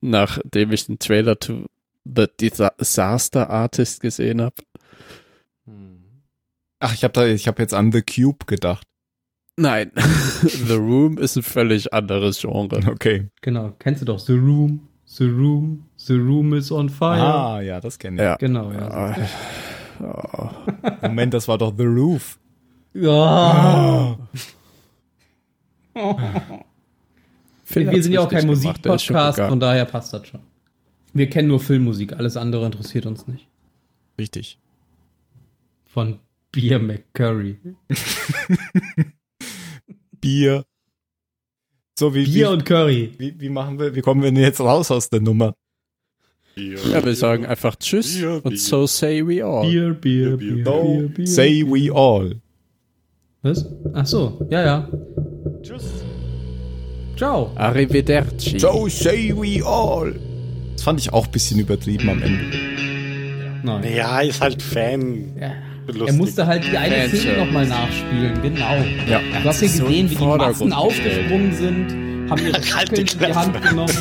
[0.00, 1.66] nachdem ich den Trailer zu
[2.04, 4.54] The Disaster Artist gesehen habe.
[6.78, 8.86] Ach, ich habe da, ich habe jetzt an The Cube gedacht.
[9.58, 9.90] Nein,
[10.42, 12.80] The Room ist ein völlig anderes Genre.
[12.86, 13.28] Okay.
[13.40, 13.74] Genau.
[13.80, 14.88] Kennst du doch The Room?
[15.06, 15.84] The Room?
[15.96, 17.20] The Room is on fire.
[17.20, 18.22] Ah, ja, das kenne ich.
[18.22, 18.36] Ja.
[18.36, 19.16] Genau, ja.
[20.00, 20.52] Ah.
[21.02, 22.38] Moment, das war doch The Roof.
[22.94, 24.16] Ja.
[27.64, 30.40] Phil Wir hat's sind ja auch kein Musikpodcast, von daher passt das schon.
[31.12, 33.48] Wir kennen nur Filmmusik, alles andere interessiert uns nicht.
[34.18, 34.60] Richtig.
[35.84, 36.20] Von
[36.52, 37.58] Beer McCurry.
[40.28, 40.64] Bier.
[41.98, 43.12] So wie, Bier wie, und Curry.
[43.18, 45.54] wie, wie machen wir, wie kommen wir denn jetzt raus aus der Nummer?
[46.54, 48.58] Ja, wir sagen einfach Tschüss Bier, und Bier.
[48.58, 49.62] so say we all.
[49.66, 51.26] Bier, Bier, Bier, Bier, Bier, Bier.
[51.26, 52.36] say we all.
[53.42, 53.64] Was?
[53.94, 54.88] Ach so, ja, ja.
[55.62, 55.84] Tschüss.
[57.16, 57.50] Ciao.
[57.56, 58.58] Arrivederci.
[58.58, 60.14] So say we all.
[60.74, 62.44] Das fand ich auch ein bisschen übertrieben am Ende.
[63.64, 63.94] Nein.
[63.96, 65.36] Ja, ist halt Fan.
[65.40, 65.52] Ja.
[65.88, 66.06] Lustig.
[66.08, 67.22] Er musste halt die eine Fanservice.
[67.22, 68.76] Szene nochmal nachspielen, genau.
[69.06, 69.20] Ja.
[69.42, 73.18] Du hast ja gesehen, wie die Massen aufgesprungen sind, haben ihre Halt Fackeln die in
[73.18, 73.94] die Hand genommen.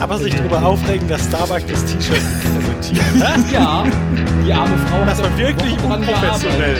[0.00, 3.52] Aber sich darüber aufregen, dass Starbucks das T-Shirt präsentiert.
[3.52, 3.84] ja,
[4.46, 6.76] die arme Frau Das hat war wirklich unprofessionell.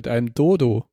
[0.00, 0.86] Mit einem Dodo.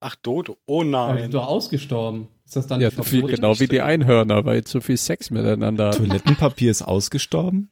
[0.00, 0.56] Ach, Dodo.
[0.64, 1.18] Oh Aber die nein.
[1.24, 2.28] sind doch ausgestorben.
[2.46, 5.90] Ist das dann Ja, nicht viel, genau wie die Einhörner, weil zu viel Sex miteinander.
[5.90, 7.68] Toilettenpapier ist ausgestorben?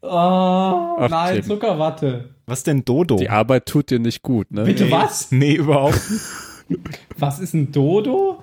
[0.00, 1.44] Oh, Ach, nein, Tim.
[1.44, 2.28] Zuckerwatte.
[2.46, 3.16] Was denn Dodo?
[3.16, 4.62] Die Arbeit tut dir nicht gut, ne?
[4.62, 5.32] Bitte was?
[5.32, 6.78] Nee, überhaupt nicht.
[7.18, 8.40] Was ist ein Dodo?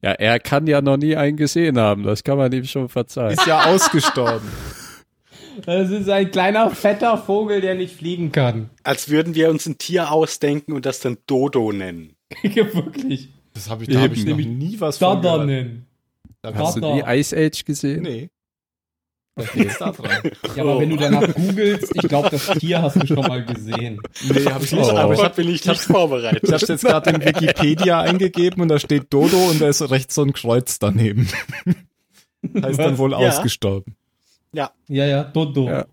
[0.00, 3.32] Ja, er kann ja noch nie einen gesehen haben, das kann man ihm schon verzeihen.
[3.32, 4.48] Ist ja ausgestorben.
[5.64, 8.70] Das ist ein kleiner, fetter Vogel, der nicht fliegen kann.
[8.82, 12.14] Als würden wir uns ein Tier ausdenken und das dann Dodo nennen.
[12.42, 13.28] Wirklich.
[13.54, 15.40] Das habe ich, da hab ich noch Nämlich nie was von gehört.
[15.40, 15.86] Dodonen.
[16.42, 16.96] Da Hast du Dodo.
[16.96, 18.02] nie Ice Age gesehen?
[18.02, 18.30] Nee.
[19.38, 20.30] Was ist da dran?
[20.56, 24.00] Ja, aber wenn du danach googelst, ich glaube, das Tier hast du schon mal gesehen.
[24.30, 24.82] Nee, habe ich nicht.
[24.90, 24.96] Oh.
[24.96, 26.42] Aber ich habe bin ich nicht vorbereitet.
[26.44, 30.14] ich hab's jetzt gerade in Wikipedia eingegeben und da steht Dodo und da ist rechts
[30.14, 31.28] so ein Kreuz daneben.
[32.62, 33.18] heißt dann wohl Ja.
[33.18, 33.94] ausgestorben.
[34.56, 34.72] Ja,
[35.06, 35.68] ja, Dodo.
[35.68, 35.86] Ja.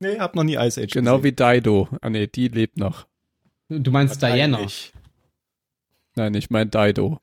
[0.00, 1.24] Nee, hab noch nie Ice Age Genau gesehen.
[1.38, 1.88] wie Dido.
[2.00, 3.06] Ah nee, die lebt noch.
[3.68, 4.58] Du meinst Diana.
[4.58, 4.92] Wahrscheinlich.
[6.16, 7.20] Nein, ich mein Dido.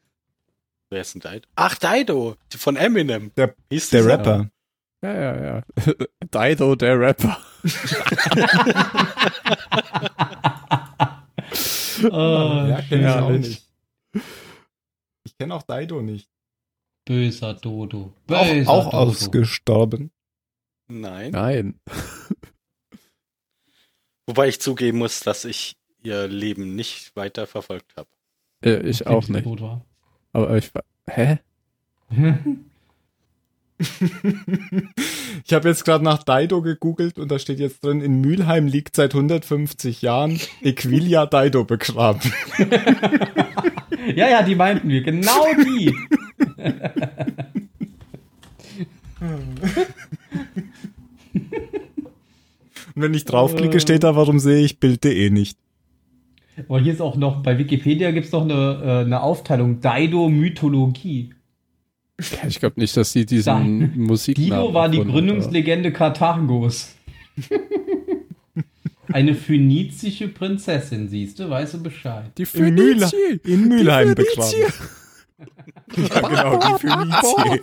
[0.90, 1.48] Wer ist denn Dido?
[1.56, 2.36] Ach, Dido.
[2.56, 3.32] Von Eminem.
[3.36, 4.06] Der- Hieß Der?
[4.06, 4.50] Rapper.
[5.02, 5.64] Ja, ja, ja.
[6.50, 7.38] Dido, der Rapper.
[12.04, 13.64] Oh, Ja, kenn ich Ja, auch ich- nicht.
[15.26, 16.30] Ich kenne auch Dido nicht.
[17.06, 18.14] böser Dodo.
[18.30, 18.98] Auch, Böser auch Dodo.
[18.98, 20.12] ausgestorben.
[20.88, 21.32] Nein.
[21.32, 21.80] Nein.
[24.26, 28.10] Wobei ich zugeben muss, dass ich ihr Leben nicht weiter verfolgt habe.
[28.64, 29.48] Äh, ich auch nicht.
[30.34, 30.84] Aber ich war.
[31.10, 31.40] Hä?
[35.46, 38.96] Ich habe jetzt gerade nach Dido gegoogelt und da steht jetzt drin, in Mülheim liegt
[38.96, 42.34] seit 150 Jahren Equilia Dido begraben.
[44.16, 45.04] ja, ja, die meinten wir.
[45.04, 45.96] Genau die.
[52.96, 55.58] Und wenn ich draufklicke, steht da, warum sehe ich Bild.de nicht.
[56.68, 59.80] Aber hier ist auch noch, bei Wikipedia gibt es noch eine, äh, eine Aufteilung.
[59.82, 61.30] Dido-Mythologie.
[62.20, 66.96] Ja, Ich glaube nicht, dass die diesen Musiknamen Dido war die Gründungslegende Karthagos.
[69.14, 72.32] Eine phönizische Prinzessin, siehst du, weißt du Bescheid.
[72.38, 73.40] Die In, Mühl Phönizier.
[73.46, 74.52] in Mülheim begraben.
[75.96, 77.60] Ja, genau, die Phönizier.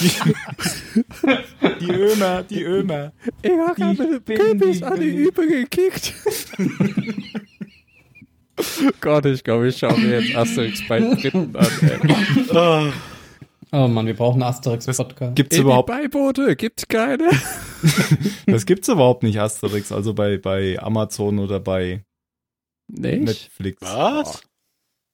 [0.00, 3.12] Die, die Ömer, die Ömer.
[3.42, 5.08] Ich hab Die mit Spinnen, Kürbis die an die.
[5.08, 6.14] Übe gekickt.
[9.00, 11.66] Gott, ich glaube, ich schaue mir jetzt Asterix bei Dritten an.
[11.80, 11.98] Ey.
[12.54, 12.92] Ah,
[13.74, 15.34] Oh Mann, wir brauchen Asterix-Podcast.
[15.34, 17.30] Gibt's In überhaupt, die Beiboote gibt's keine.
[18.46, 22.04] das gibt's überhaupt nicht, Asterix, also bei, bei Amazon oder bei
[22.88, 23.22] Nicht?
[23.22, 23.80] Netflix.
[23.80, 24.42] was?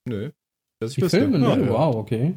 [0.08, 0.30] Nö.
[0.80, 1.18] Das ich Die wüsste.
[1.18, 1.48] Filme, ne?
[1.48, 1.68] Ja, ja.
[1.70, 2.36] Wow, okay.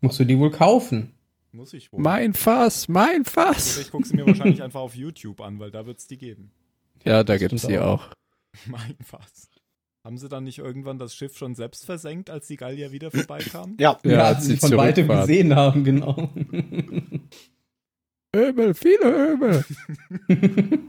[0.00, 1.12] Musst du die wohl kaufen?
[1.52, 2.00] Muss ich wohl.
[2.00, 3.78] Mein Fass, mein Oder Fass.
[3.78, 6.50] ich gucke sie mir wahrscheinlich einfach auf YouTube an, weil da wird's die geben.
[7.04, 8.08] Ja, da gibt's stimmt die auch.
[8.08, 8.12] auch.
[8.66, 9.48] Mein Fass.
[10.04, 13.76] Haben sie dann nicht irgendwann das Schiff schon selbst versenkt, als die Gallier wieder vorbeikamen?
[13.80, 13.98] Ja.
[14.04, 16.30] Ja, als als sie von weitem gesehen haben, genau.
[18.36, 19.64] Öbel, viele Öbel.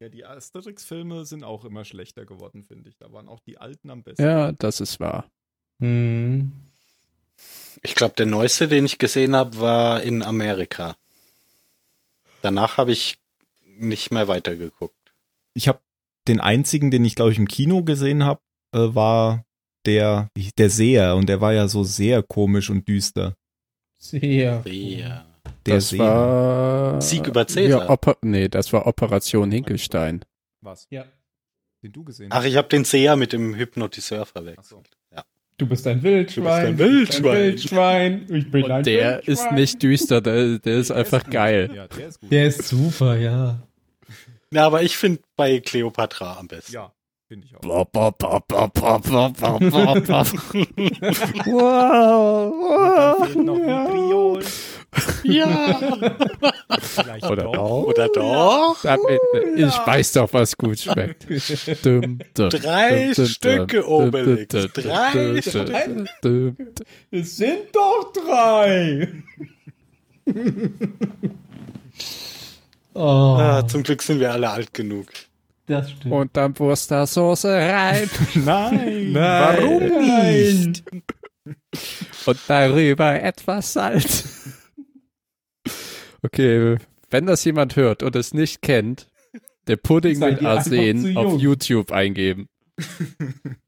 [0.00, 2.96] Ja, die Asterix-Filme sind auch immer schlechter geworden, finde ich.
[2.96, 4.22] Da waren auch die alten am besten.
[4.22, 5.30] Ja, das ist wahr.
[5.80, 6.52] Hm.
[7.82, 10.96] Ich glaube, der neueste, den ich gesehen habe, war in Amerika.
[12.42, 13.18] Danach habe ich
[13.64, 15.14] nicht mehr weitergeguckt.
[15.54, 15.80] Ich habe
[16.28, 18.40] den einzigen, den ich glaube ich im Kino gesehen habe,
[18.72, 19.44] äh, war
[19.86, 20.28] der
[20.58, 23.36] der Seher und der war ja so sehr komisch und düster.
[23.98, 24.62] Sehr.
[24.66, 25.31] Ja.
[25.66, 26.04] Der das Seele.
[26.04, 27.84] war Sieg über Cäsar.
[27.84, 30.24] Ja, Oper nee, das war Operation Hinkelstein.
[30.60, 30.86] Was?
[30.90, 31.04] Ja.
[31.82, 32.40] Den du gesehen hast.
[32.40, 34.66] Ach, ich habe den Seher mit dem Hypnotiseur verwechselt.
[34.66, 34.82] So.
[35.14, 35.24] Ja.
[35.58, 36.76] Du bist ein Wildschwein.
[36.76, 37.32] Du bist ein Wildschwein.
[38.12, 38.36] Ein Wildschwein.
[38.36, 39.32] Ich bin Und ein der Wildschwein.
[39.32, 41.70] ist nicht düster, der, der ist der einfach ist geil.
[41.74, 43.62] Ja, der, ist der ist super, ja.
[44.50, 46.72] Na, aber ich finde bei Cleopatra am besten.
[46.74, 46.92] Ja,
[47.26, 47.62] finde ich auch.
[51.46, 52.52] Wow,
[53.22, 53.34] wow.
[53.34, 53.86] Noch ja.
[53.86, 54.44] Vitriol.
[55.24, 55.78] Ja.
[56.80, 57.52] Vielleicht Oder doch.
[57.52, 57.84] doch?
[57.84, 58.76] Oder doch?
[59.56, 61.26] Ich weiß doch, was gut schmeckt.
[61.84, 64.48] Dum, dum, Drei dum, Stücke Obelix.
[64.72, 66.06] Drei Stücke.
[67.10, 69.08] Es sind doch drei.
[72.94, 75.06] oh, Ah, zum Glück sind wir alle alt genug.
[75.66, 76.12] das stimmt.
[76.14, 78.08] Und dann Wurstersoße rein.
[78.34, 79.10] Nein.
[79.14, 80.72] Warum Nein.
[82.26, 84.41] Und darüber etwas Salz.
[86.22, 86.76] Okay,
[87.10, 89.08] wenn das jemand hört und es nicht kennt,
[89.66, 91.40] der Pudding mit Arsen auf.
[91.40, 92.48] YouTube eingeben.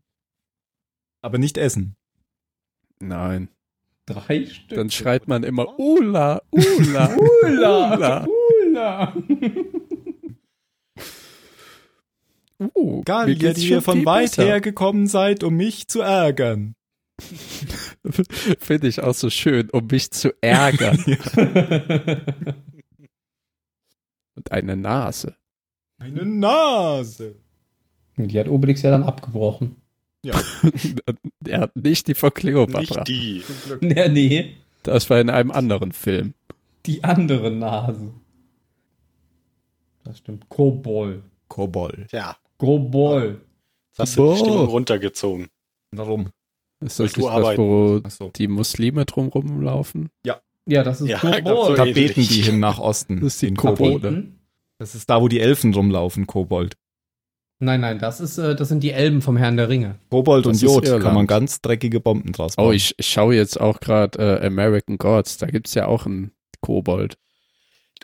[1.22, 1.96] Aber nicht essen.
[3.00, 3.48] Nein.
[4.06, 4.76] Drei Stück.
[4.76, 8.26] Dann schreit man immer Ula, Ula, Ula.
[8.26, 9.14] Ula.
[12.74, 16.74] Uh, Gallier, die ihr von weit her gekommen seid, um mich zu ärgern.
[18.58, 20.98] Finde ich auch so schön, um mich zu ärgern.
[24.34, 25.36] Und eine Nase.
[25.98, 27.36] Eine Nase.
[28.16, 29.76] Die hat Obelix ja dann abgebrochen.
[31.44, 33.04] er hat nicht die von Cleopatra.
[33.06, 33.42] Nicht die.
[33.80, 34.56] Nee, nee.
[34.82, 36.34] Das war in einem anderen Film.
[36.86, 38.12] Die andere Nase.
[40.04, 40.48] Das stimmt.
[40.48, 41.22] Kobol.
[41.48, 42.06] Kobol.
[42.10, 43.40] Ja, Kobol.
[43.96, 44.38] das hast du die.
[44.38, 45.48] Stimmung runtergezogen.
[45.92, 46.30] Warum?
[46.84, 48.30] Ist das nicht das, wo Achso.
[48.36, 50.10] die Muslime drumrum laufen?
[50.66, 51.66] Ja, das ist Ja, ich glaub, Kobol.
[51.66, 53.20] so Da beten die hin nach Osten.
[53.20, 53.78] Das ist die in Kobold.
[53.78, 54.02] Kobold.
[54.02, 54.40] Tapeten?
[54.78, 56.76] Das ist da, wo die Elfen rumlaufen, Kobold.
[57.60, 59.98] Nein, nein, das ist, äh, das sind die Elben vom Herrn der Ringe.
[60.10, 61.02] Kobold Das und Jod Irland.
[61.04, 62.68] kann man ganz dreckige Bomben draus bauen.
[62.68, 65.38] Oh, ich, ich schaue jetzt auch gerade äh, American Gods.
[65.38, 67.16] Da gibt's ja auch einen Kobold.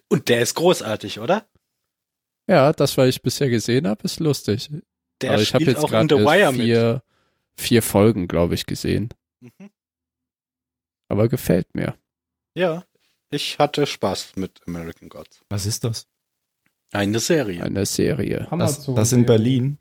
[0.08, 1.44] Und der ist großartig, oder?
[2.48, 4.70] Ja, das, was ich bisher gesehen habe, ist lustig.
[5.20, 6.66] Der Aber ich habe spielt jetzt auch in gerade The Wire erst mit.
[6.66, 7.02] vier,
[7.60, 9.10] vier Folgen, glaube ich, gesehen.
[9.40, 9.70] Mhm.
[11.08, 11.96] Aber gefällt mir.
[12.54, 12.84] Ja,
[13.30, 15.40] ich hatte Spaß mit American Gods.
[15.48, 16.06] Was ist das?
[16.92, 17.62] Eine Serie.
[17.62, 18.48] Eine Serie.
[18.50, 19.78] Das, das in Berlin.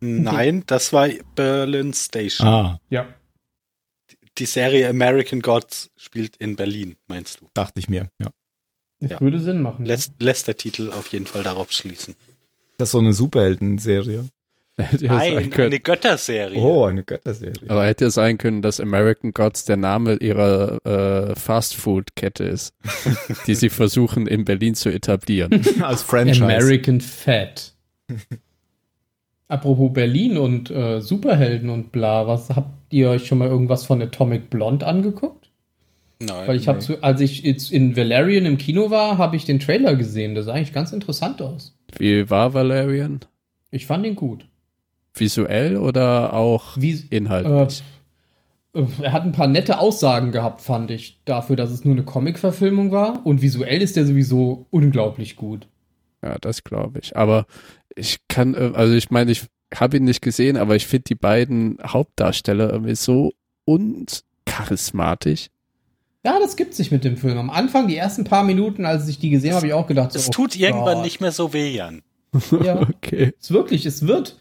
[0.00, 2.46] Nein, das war Berlin Station.
[2.48, 3.14] Ah, Ja.
[4.38, 7.48] Die Serie American Gods spielt in Berlin, meinst du?
[7.52, 8.08] dachte ich mir.
[8.18, 8.30] Ja.
[9.00, 9.20] Das Ja.
[9.20, 9.84] würde Sinn machen.
[9.84, 12.14] Lässt, lässt der Titel auf jeden Fall darauf schließen.
[12.78, 14.26] Das ist so eine Superhelden-Serie.
[14.82, 15.66] Hätte ja sein Nein, können.
[15.66, 16.58] eine Götterserie.
[16.58, 17.68] Oh, eine Götterserie.
[17.68, 22.74] Aber hätte ja sein können, dass American Gods der Name ihrer äh, Fastfood-Kette ist,
[23.46, 25.62] die sie versuchen in Berlin zu etablieren.
[25.82, 26.44] Als Franchise.
[26.44, 27.74] American Fat.
[29.48, 34.00] Apropos Berlin und äh, Superhelden und bla, was habt ihr euch schon mal irgendwas von
[34.00, 35.50] Atomic Blonde angeguckt?
[36.20, 36.46] Nein.
[36.46, 39.96] Weil ich habe, als ich jetzt in Valerian im Kino war, habe ich den Trailer
[39.96, 40.34] gesehen.
[40.34, 41.74] Das sah eigentlich ganz interessant aus.
[41.96, 43.20] Wie war Valerian?
[43.70, 44.46] Ich fand ihn gut.
[45.14, 47.82] Visuell oder auch Wie, inhaltlich?
[48.74, 52.04] Äh, er hat ein paar nette Aussagen gehabt, fand ich, dafür, dass es nur eine
[52.04, 53.24] Comic-Verfilmung war.
[53.26, 55.66] Und visuell ist der sowieso unglaublich gut.
[56.22, 57.16] Ja, das glaube ich.
[57.16, 57.46] Aber
[57.96, 61.14] ich kann, äh, also ich meine, ich habe ihn nicht gesehen, aber ich finde die
[61.14, 63.32] beiden Hauptdarsteller irgendwie so
[63.64, 65.48] uncharismatisch.
[66.24, 67.38] Ja, das gibt sich mit dem Film.
[67.38, 70.14] Am Anfang, die ersten paar Minuten, als ich die gesehen habe, habe ich auch gedacht,
[70.14, 71.04] es so, tut oh irgendwann Gott.
[71.04, 72.02] nicht mehr so weh, Jan.
[72.62, 73.32] Ja, Okay.
[73.40, 74.36] es wirklich, es wird.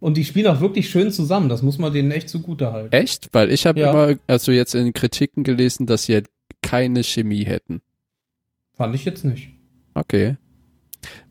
[0.00, 1.48] Und die spielen auch wirklich schön zusammen.
[1.50, 2.92] Das muss man denen echt zugute halten.
[2.92, 3.28] Echt?
[3.32, 3.90] Weil ich habe Ja.
[3.90, 6.28] immer, also jetzt in den Kritiken gelesen, dass sie halt
[6.62, 7.82] keine Chemie hätten.
[8.74, 9.50] Fand ich jetzt nicht.
[9.94, 10.36] Okay.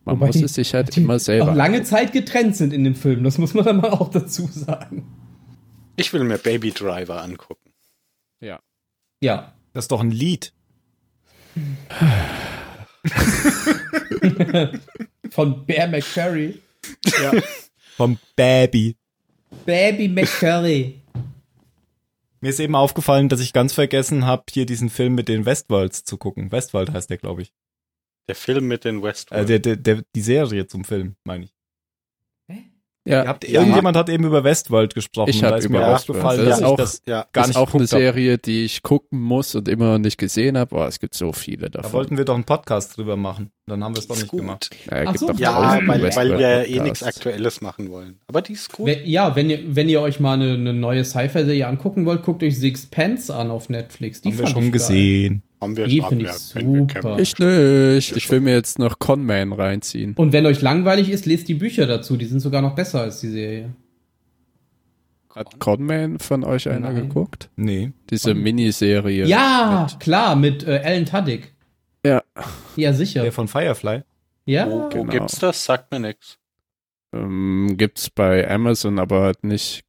[0.06, 1.52] Man Wobei muss die- es sich halt Die immer selber.
[1.52, 3.24] auch lange Zeit getrennt sind in dem Film.
[3.24, 5.08] Das muss man dann mal auch dazu sagen.
[5.96, 7.72] Ich will mir Baby Driver angucken.
[8.40, 8.60] ja.
[9.22, 9.54] Ja.
[9.74, 10.54] Das ist doch ein Lied.
[15.32, 16.60] Von Bear McCurry.
[17.99, 18.95] Vom Baby.
[19.65, 21.01] Baby McCurry.
[22.39, 26.05] Mir ist eben aufgefallen, dass ich ganz vergessen habe, hier diesen Film mit den Westworlds
[26.05, 26.49] zu gucken.
[26.49, 27.51] Westworld heißt der, glaube ich.
[28.30, 29.49] Der Film mit den Äh, Westworld.
[29.49, 31.53] der, der, der, die Serie zum Film, meine ich.
[33.05, 35.30] Ja, Ihr habt, Irgendjemand hat eben über Westworld gesprochen.
[35.31, 37.27] Ich und da hab ist über mir aufgefallen, Das dass ist ich auch- das ja,
[37.34, 37.88] gar ist nicht auch eine.
[37.88, 40.76] Serie, die ich gucken muss und immer noch nicht gesehen habe.
[40.76, 41.93] Boah, es gibt so viele Da davon.
[41.93, 43.51] wollten wir doch einen Podcast drüber machen.
[43.70, 44.41] Dann haben wir es doch nicht gut.
[44.41, 44.70] gemacht.
[44.91, 45.32] Ja, so.
[45.38, 48.18] Ja, weil, weil wir eh nichts Aktuelles machen wollen.
[48.28, 48.88] Aber die ist gut.
[48.88, 52.44] Wenn, ja, wenn ihr, wenn ihr euch mal eine, eine neue Sci-Fi-Serie angucken wollt, guckt
[52.44, 54.22] euch Sixpence an auf Netflix.
[54.22, 55.44] Die haben wir schon gesehen.
[55.62, 56.10] Haben wir Die schon.
[56.10, 57.20] finde ich super.
[57.20, 58.16] Ich nicht.
[58.18, 60.14] Ich will mir jetzt noch Conman reinziehen.
[60.16, 62.18] Und wenn euch langweilig ist, lest die Bücher dazu.
[62.18, 63.70] Die sind sogar noch besser als die Serie.
[65.36, 67.08] Hat Conman von euch einer Nein.
[67.08, 67.50] geguckt?
[67.56, 67.91] Nee.
[68.10, 69.26] Diese Miniserie.
[69.26, 71.52] Ja, Mit, klar, mit äh, Alan Tudyk.
[72.05, 72.23] Ja.
[72.76, 73.21] Ja, sicher.
[73.23, 74.01] Der von Firefly.
[74.45, 75.11] ja, Wo, wo Genau.
[75.11, 75.63] gibt's das?
[75.65, 76.38] Sagt mir nix.
[77.13, 79.84] Ähm, gibt's bei Amazon, aber halt nicht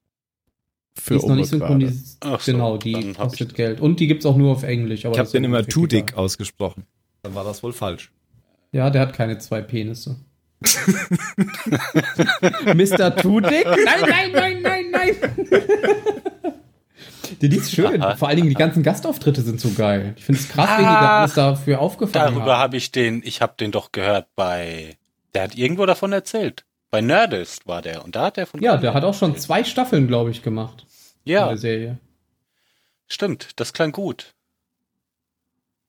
[0.94, 2.16] für die ist noch nicht synchronisiert.
[2.20, 3.54] Ach so, genau, die kostet.
[3.54, 3.80] Geld.
[3.80, 5.04] Und die gibt's auch nur auf Englisch.
[5.06, 6.24] Aber Ich habe den immer too dick egal.
[6.24, 6.84] ausgesprochen.
[7.22, 8.10] Dann war das wohl falsch.
[8.72, 10.16] Ja, der hat keine zwei Penisse.
[12.74, 13.16] Mr.
[13.16, 13.64] Tudik?
[13.64, 15.16] Nein, nein, nein, nein, nein.
[17.40, 18.02] Die, die ist schön.
[18.16, 20.14] Vor allen Dingen die ganzen Gastauftritte sind so geil.
[20.16, 22.60] Ich finde es krass, wie die da Ah, alles dafür aufgefangen Darüber haben.
[22.62, 24.96] habe ich den, ich habe den doch gehört bei,
[25.34, 26.64] der hat irgendwo davon erzählt.
[26.90, 28.60] Bei Nerdist war der und da hat er von.
[28.62, 30.86] Ja, der hat auch schon zwei Staffeln, glaube ich, gemacht.
[31.24, 31.98] in Ja, der Serie.
[33.06, 34.34] stimmt, das klang gut.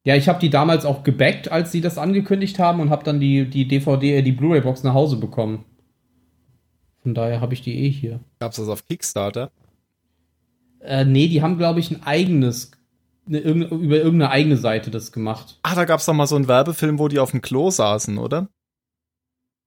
[0.04, 3.20] Ja, ich habe die damals auch gebackt, als sie das angekündigt haben und habe dann
[3.20, 5.64] die, die DVD, äh, die Blu-ray-Box nach Hause bekommen.
[7.04, 8.20] Von daher habe ich die eh hier.
[8.40, 9.52] Gab's das auf Kickstarter?
[10.84, 12.72] Äh, nee, die haben, glaube ich, ein eigenes,
[13.28, 15.60] eine, irgende- über irgendeine eigene Seite das gemacht.
[15.64, 18.48] Ah, da gab's doch mal so einen Werbefilm, wo die auf dem Klo saßen, oder?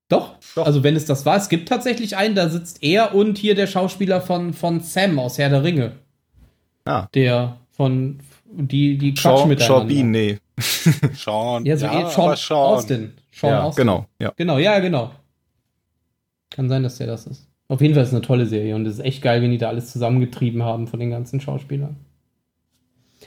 [0.09, 0.67] Doch, Doch.
[0.67, 3.67] also wenn es das war, es gibt tatsächlich einen, da sitzt er und hier der
[3.67, 5.93] Schauspieler von, von Sam aus Herr der Ringe.
[6.85, 7.07] Ah.
[7.15, 9.79] Der von, die, die Sean, quatschen miteinander.
[9.79, 10.39] Sean Bean, nee.
[11.15, 12.59] Sean, Ja, so eh, Sean, aber Sean.
[12.59, 13.13] Austin.
[13.33, 13.83] Sean ja, Austin.
[13.83, 14.07] genau.
[14.21, 14.33] Ja.
[14.37, 15.11] Genau, ja, genau.
[16.51, 17.49] Kann sein, dass der das ist.
[17.69, 19.59] Auf jeden Fall ist es eine tolle Serie und es ist echt geil, wenn die
[19.59, 21.97] da alles zusammengetrieben haben von den ganzen Schauspielern.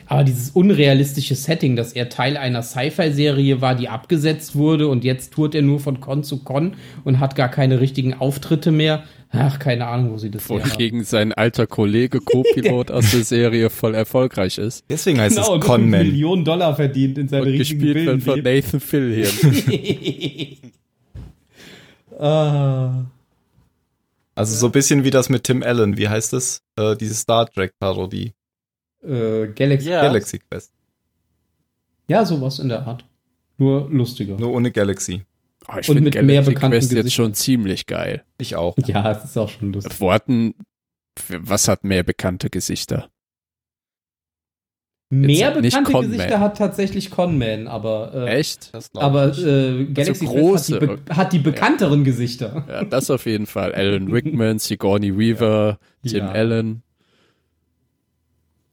[0.06, 5.34] Aber dieses unrealistische Setting, dass er Teil einer Sci-Fi-Serie war, die abgesetzt wurde und jetzt
[5.34, 9.04] tourt er nur von Con zu Con und hat gar keine richtigen Auftritte mehr.
[9.32, 10.64] Ach, keine Ahnung, wo sie das haben.
[10.64, 14.86] Wogegen sein alter Kollege Co-Pilot aus der Serie voll erfolgreich ist.
[14.90, 16.08] Deswegen heißt Genau, und es Conman.
[16.08, 18.42] Millionen Dollar verdient in seinen Und richtigen gespielt wird von.
[18.42, 19.32] Nathan Fillion.
[22.20, 23.06] ah.
[24.38, 25.98] Also so ein bisschen wie das mit Tim Allen.
[25.98, 26.62] Wie heißt es?
[26.78, 28.34] Äh, diese Star Trek-Parodie.
[29.04, 29.90] äh, Galaxy.
[29.90, 30.02] Ja.
[30.02, 30.72] Galaxy Quest.
[32.08, 33.04] Ja, sowas in der Art.
[33.58, 34.38] Nur lustiger.
[34.38, 35.24] Nur ohne Galaxy.
[35.68, 37.26] Oh, ich Und finde mit mehr Galaxy bekannten Quest jetzt Gesichtern.
[37.26, 38.24] schon ziemlich geil.
[38.38, 38.76] Ich auch.
[38.86, 40.00] Ja, es ist auch schon lustig.
[40.00, 40.54] Worten,
[41.28, 43.10] was hat mehr bekannte Gesichter?
[45.10, 46.12] Mehr bekannte Man.
[46.12, 48.72] Gesichter hat tatsächlich Conman, aber äh, Echt?
[48.94, 50.76] Aber äh, Galaxy Quest große.
[50.82, 52.66] hat, die hat die bekannteren Gesichter.
[52.68, 53.74] Ja, das auf jeden Fall.
[53.74, 56.32] Alan Rickman, Sigourney Weaver, Tim Ja.
[56.32, 56.84] Allen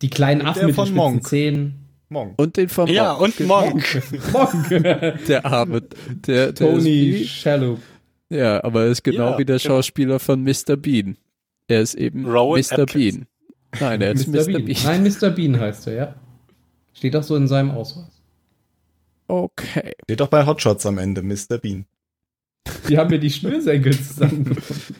[0.03, 1.27] Die kleinen Und Affen mit den von spitzen Monk.
[1.27, 1.75] Zähnen.
[2.09, 2.35] Monk.
[2.37, 3.39] und den von Ja, Monk.
[3.39, 4.05] und Monk.
[4.33, 4.69] Monk.
[5.29, 5.83] der arme,
[6.27, 9.77] der, der Tony wie, ja, aber er ist genau Ja, wie der genau.
[9.77, 10.77] Schauspieler von Mr.
[10.77, 11.17] Bean.
[11.69, 12.81] Er ist eben Rowan Mr.
[12.81, 12.93] Atkins.
[12.93, 13.27] Bean.
[13.81, 14.45] Nein, er ist Mr.
[14.47, 14.77] Bean.
[14.85, 15.31] Nein, Mr.
[15.31, 16.15] Bean heißt er, ja.
[16.95, 18.23] Steht auch so in seinem Ausweis.
[19.27, 19.93] Okay.
[20.05, 21.59] Steht doch bei Hotshots am Ende, Mr.
[21.59, 21.87] Bean.
[22.89, 24.95] Die haben mir die Schnürsenkel zusammengefunden.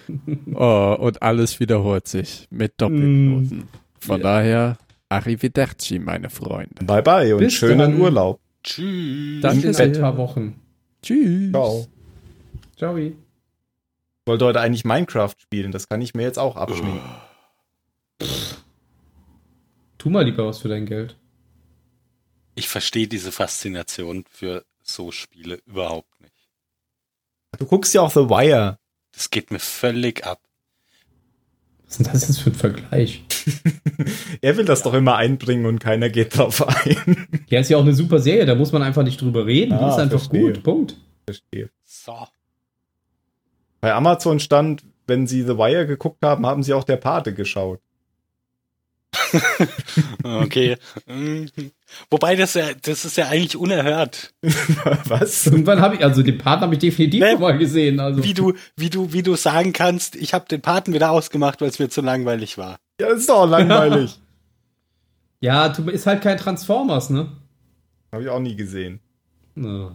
[0.57, 3.65] Oh, und alles wiederholt sich mit Doppelknoten.
[3.99, 4.23] Von Ja.
[4.23, 6.85] daher, arrivederci, meine Freunde.
[6.85, 8.01] Bye bye und Bis schönen dann.
[8.01, 8.41] Urlaub.
[8.63, 9.41] Tschüss.
[9.43, 9.87] Danke In sehr.
[9.87, 10.61] ein paar Wochen.
[11.03, 11.51] Tschüss.
[11.51, 11.87] Ciao.
[12.77, 12.97] Ciao.
[12.97, 13.13] Ich
[14.27, 15.73] wollte heute eigentlich Minecraft spielen.
[15.73, 17.01] Das kann ich mir jetzt auch abschminken.
[19.99, 21.17] Tu mal lieber was für dein Geld.
[22.55, 26.33] Ich verstehe diese Faszination für so Spiele überhaupt nicht.
[27.59, 28.79] Du guckst ja auch The Wire.
[29.13, 30.41] Das geht mir völlig ab.
[31.85, 33.25] Was ist denn das jetzt für ein Vergleich?
[34.41, 37.29] Er will das doch immer einbringen und keiner geht drauf ein.
[37.49, 39.71] Ja, ist ja auch eine super Serie, da muss man einfach nicht drüber reden.
[39.79, 40.53] Die Ah, ist einfach verstehe.
[40.53, 40.63] gut.
[40.63, 40.97] Punkt.
[41.27, 41.71] Verstehe.
[41.85, 42.27] So.
[43.81, 47.81] Bei Amazon stand, wenn sie The Wire geguckt haben, haben sie auch der Pate geschaut.
[50.25, 50.77] Okay.
[52.11, 54.33] Wobei das ja, das ist ja eigentlich unerhört.
[55.05, 55.47] Was?
[55.47, 58.01] Irgendwann habe ich, also den Part habe ich definitiv schon mal gesehen.
[58.01, 58.25] Also.
[58.25, 61.69] Wie du, wie du, wie du sagen kannst, ich habe den Paten wieder ausgemacht, weil
[61.69, 62.77] es mir zu langweilig war.
[63.01, 64.19] Ja, ist doch langweilig.
[65.41, 67.31] Ja, ist halt kein Transformers, ne?
[68.11, 69.01] Habe ich auch nie gesehen.
[69.57, 69.95] Ja.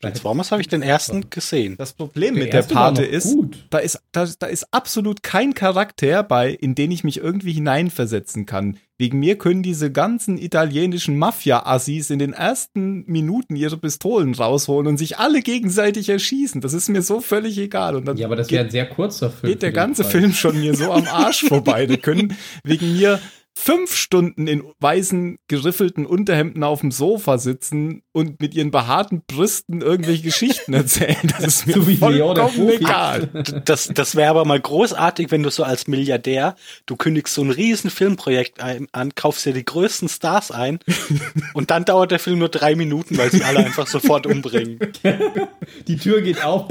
[0.00, 1.76] Transformers habe ich den ersten gesehen.
[1.76, 3.66] Das Problem Der mit der Pate ist, gut.
[3.70, 8.46] da ist, da, da ist absolut kein Charakter bei, in den ich mich irgendwie hineinversetzen
[8.46, 8.78] kann.
[8.96, 14.98] Wegen mir können diese ganzen italienischen Mafia-Assis in den ersten Minuten ihre Pistolen rausholen und
[14.98, 16.60] sich alle gegenseitig erschießen.
[16.60, 17.96] Das ist mir so völlig egal.
[17.96, 19.52] Und dann Ja, aber das geht, wäre ein sehr kurzer Film.
[19.52, 20.12] geht der ganze Preis.
[20.12, 21.86] Film schon mir so am Arsch vorbei.
[21.86, 23.20] Die können wegen mir
[23.60, 29.82] fünf Stunden in weißen, geriffelten Unterhemden auf dem Sofa sitzen und mit ihren behaarten Brüsten
[29.82, 31.18] irgendwelche Geschichten erzählen.
[31.22, 33.28] Das ist mir so vollkommen egal.
[33.66, 36.56] Das, das wäre aber mal großartig, wenn du so als Milliardär,
[36.86, 40.78] du kündigst so ein riesen Filmprojekt ein, an, kaufst dir die größten Stars ein
[41.54, 44.78] und dann dauert der Film nur drei Minuten, weil sie alle einfach sofort umbringen.
[45.86, 46.70] Die Tür geht auf.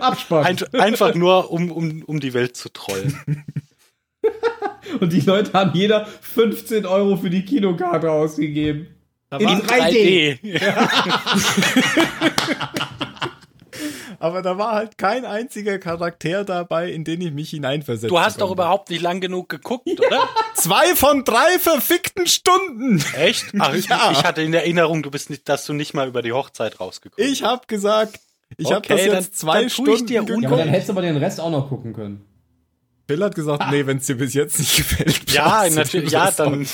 [0.00, 0.44] Abspann.
[0.44, 3.18] Ein, einfach nur, um, um, um die Welt zu trollen.
[5.00, 8.88] Und die Leute haben jeder 15 Euro für die Kinokarte ausgegeben.
[9.38, 10.40] In war 3D.
[10.40, 11.70] 3D.
[14.18, 18.08] Aber da war halt kein einziger Charakter dabei, in den ich mich hineinversetze.
[18.08, 20.28] Du hast doch überhaupt nicht lang genug geguckt, oder?
[20.54, 23.02] zwei von drei verfickten Stunden.
[23.16, 23.46] Echt?
[23.58, 24.10] Ach, ich, Ja.
[24.12, 27.26] ich hatte in Erinnerung, du bist nicht, dass du nicht mal über die Hochzeit rausgekommen
[27.30, 28.18] Ich hab gesagt,
[28.58, 30.68] ich hab Okay, das dann- jetzt zwei dann tu ich Stunden dir Ja, aber dann
[30.68, 32.26] hättest du aber den Rest auch noch gucken können.
[33.10, 35.32] Phil hat gesagt, nee, wenn es dir bis jetzt nicht gefällt.
[35.32, 36.64] Ja, natürlich, ja, dann,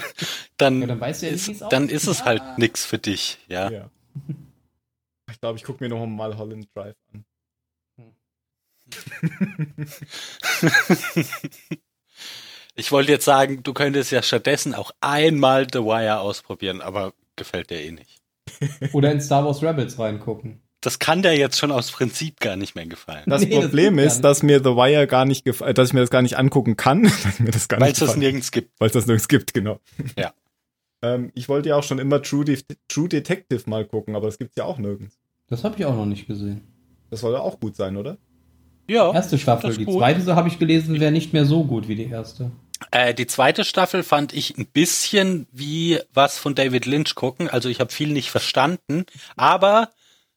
[0.56, 3.68] dann, Ja, dann weißt du ja, ist, dann ist es halt nix für dich, ja.
[3.68, 3.90] Ja.
[5.32, 7.24] Ich glaube, ich gucke mir noch mal Holland Drive an.
[12.76, 17.70] Ich wollte jetzt sagen, du könntest ja stattdessen auch einmal The Wire ausprobieren, aber gefällt
[17.70, 18.22] dir eh nicht.
[18.92, 20.62] Oder in Star Wars Rebels reingucken.
[20.80, 23.24] Das kann dir jetzt schon aus Prinzip gar nicht mehr gefallen.
[23.26, 25.94] Das Nee, das Problem gar ist, dass mir The Wire gar nicht gefällt, dass ich
[25.94, 28.72] mir das gar nicht angucken kann, dass mir das gar Weil es das nirgends gibt.
[28.80, 29.80] Weil es das nirgends gibt, genau.
[30.16, 30.32] Ja.
[31.02, 32.58] ähm, ich wollte ja auch schon immer True, De
[32.88, 35.18] True Detective mal gucken, aber das gibt's ja auch nirgends.
[35.48, 36.62] Das habe ich auch noch nicht gesehen.
[37.10, 38.16] Das soll ja auch gut sein, oder?
[38.88, 39.12] Ja.
[39.12, 39.70] Erste Staffel.
[39.70, 39.98] das Die gut.
[39.98, 42.50] zweite, so habe ich gelesen, wäre nicht mehr so gut wie die erste.
[42.90, 47.48] Äh, die zweite Staffel fand ich ein bisschen wie was von David Lynch gucken.
[47.48, 49.04] Also ich habe viel nicht verstanden,
[49.36, 49.90] aber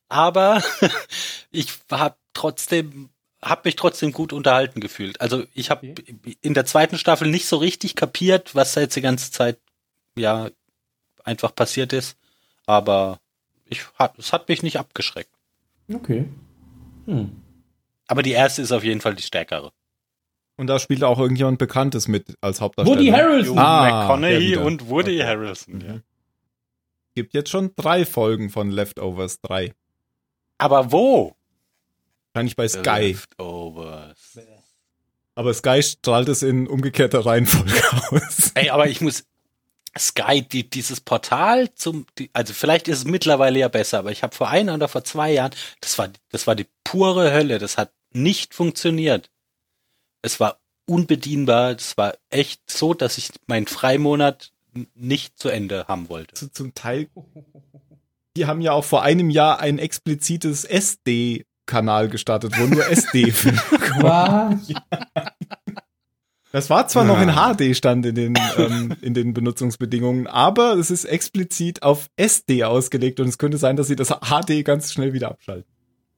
[0.09, 0.63] aber
[1.51, 3.09] ich habe trotzdem
[3.41, 5.19] habe mich trotzdem gut unterhalten gefühlt.
[5.19, 5.93] Also ich habe
[6.41, 9.59] in der zweiten Staffel nicht so richtig kapiert, was da jetzt die ganze Zeit
[10.15, 10.49] ja
[11.25, 12.17] einfach passiert ist,
[12.65, 13.19] aber
[13.65, 15.31] ich hat es hat mich nicht abgeschreckt.
[15.93, 16.25] Okay.
[17.05, 17.41] Hm.
[18.07, 19.71] Aber die erste ist auf jeden Fall die stärkere.
[20.55, 22.97] Und da spielt auch irgendjemand Bekanntes mit als Hauptdarsteller.
[22.97, 23.57] Woody Harrelson.
[23.57, 25.27] Ah, McConaughey und Woody Okay.
[25.27, 25.81] Harrelson.
[25.81, 25.93] Ja.
[25.93, 26.03] Mhm.
[27.15, 29.73] Gibt jetzt schon drei Folgen von Leftovers 3.
[30.57, 31.35] Aber wo?
[32.33, 33.07] Wahrscheinlich bei Sky.
[33.09, 34.39] Leftovers.
[35.35, 37.73] Aber Sky strahlt es in umgekehrter Reihenfolge
[38.11, 38.51] aus.
[38.55, 39.25] Ey, aber ich muss
[39.97, 44.23] Sky, die, dieses Portal zum, die, also vielleicht ist es mittlerweile ja besser, aber ich
[44.23, 45.51] habe vor ein oder vor zwei Jahren,
[45.81, 47.59] das war, das war die pure Hölle.
[47.59, 49.29] Das hat nicht funktioniert.
[50.21, 51.75] Es war unbedienbar.
[51.75, 54.51] Das war echt so, dass ich meinen Freimonat
[54.95, 56.33] nicht zu Ende haben wollte.
[56.35, 57.07] Zu- Zum Teil.
[58.35, 63.57] Die haben ja auch vor einem Jahr ein explizites SD-Kanal gestartet, wo nur SD-Filme
[64.01, 64.73] Was?
[66.53, 67.31] Das war zwar noch in.
[67.31, 73.19] HD stand in den, ähm, in den Benutzungsbedingungen, aber es ist explizit auf SD ausgelegt
[73.19, 75.65] und es könnte sein, dass sie das HD ganz schnell wieder abschalten.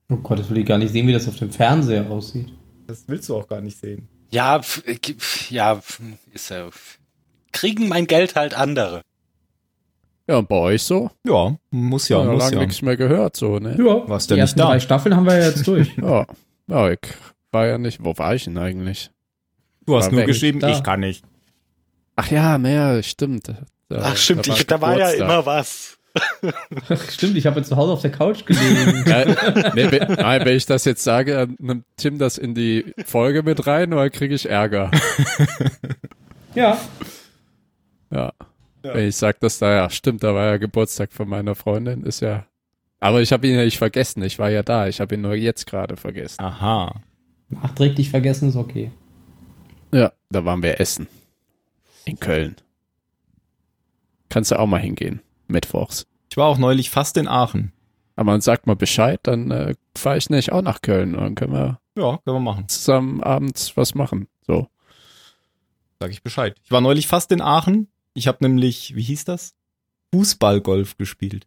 [0.09, 2.49] Oh Gott, das will ich gar nicht sehen, wie das auf dem Fernseher aussieht.
[2.85, 4.09] Das willst du auch gar nicht sehen.
[4.29, 4.59] Ja,
[5.49, 5.81] ja,
[6.33, 6.69] ist ja,
[7.53, 9.03] kriegen mein Geld halt andere.
[10.27, 11.11] Ja, und bei euch so?
[11.23, 12.61] Ja, muss ja, muss lange ja.
[12.65, 13.75] nichts mehr gehört, so, ne?
[13.77, 14.65] Ja, Warst die ja nicht ersten da.
[14.67, 15.95] drei Staffeln haben wir ja jetzt durch.
[16.01, 16.25] Ja.
[16.67, 16.99] Ja, ich
[17.51, 19.11] war ja nicht, wo war ich denn eigentlich?
[19.85, 20.69] Du hast War nur geschrieben, Da.
[20.69, 21.23] ich kann nicht.
[22.15, 23.49] Ach ja, naja, stimmt.
[23.89, 25.97] Da, Ach stimmt, ich, da war ja immer was.
[27.09, 29.03] Stimmt, ich habe jetzt zu Hause auf der Couch gelegen.
[29.07, 29.25] Ja,
[29.75, 33.43] nee, wenn, nein, wenn ich das jetzt sage, dann nimmt Tim das in die Folge
[33.43, 34.89] mit rein oder kriege ich Ärger?
[36.55, 36.77] ja.
[38.11, 38.31] Ja.
[38.93, 42.21] Wenn ich sage, dass da ja stimmt, da war ja Geburtstag von meiner Freundin, ist
[42.21, 42.45] ja.
[42.99, 45.35] Aber ich habe ihn ja nicht vergessen, ich war ja da, ich habe ihn nur
[45.35, 46.41] jetzt gerade vergessen.
[46.41, 47.01] Aha.
[47.49, 48.91] Nachträglich vergessen ist okay.
[49.93, 51.07] Ja, da waren wir essen.
[52.05, 52.55] In Köln.
[54.29, 56.07] Kannst du auch mal hingehen, mittwochs.
[56.29, 57.71] Ich war auch neulich fast in Aachen.
[58.15, 61.35] Aber man sagt mal Bescheid, dann äh, fahre ich nicht auch nach Köln und dann
[61.35, 62.67] können wir Ja, können wir machen.
[62.67, 64.27] zusammen abends was machen.
[64.47, 64.67] So.
[65.99, 66.55] Sag ich Bescheid.
[66.63, 67.87] Ich war neulich fast in Aachen.
[68.15, 69.53] Ich habe nämlich, wie hieß das?
[70.13, 71.45] Fußballgolf gespielt.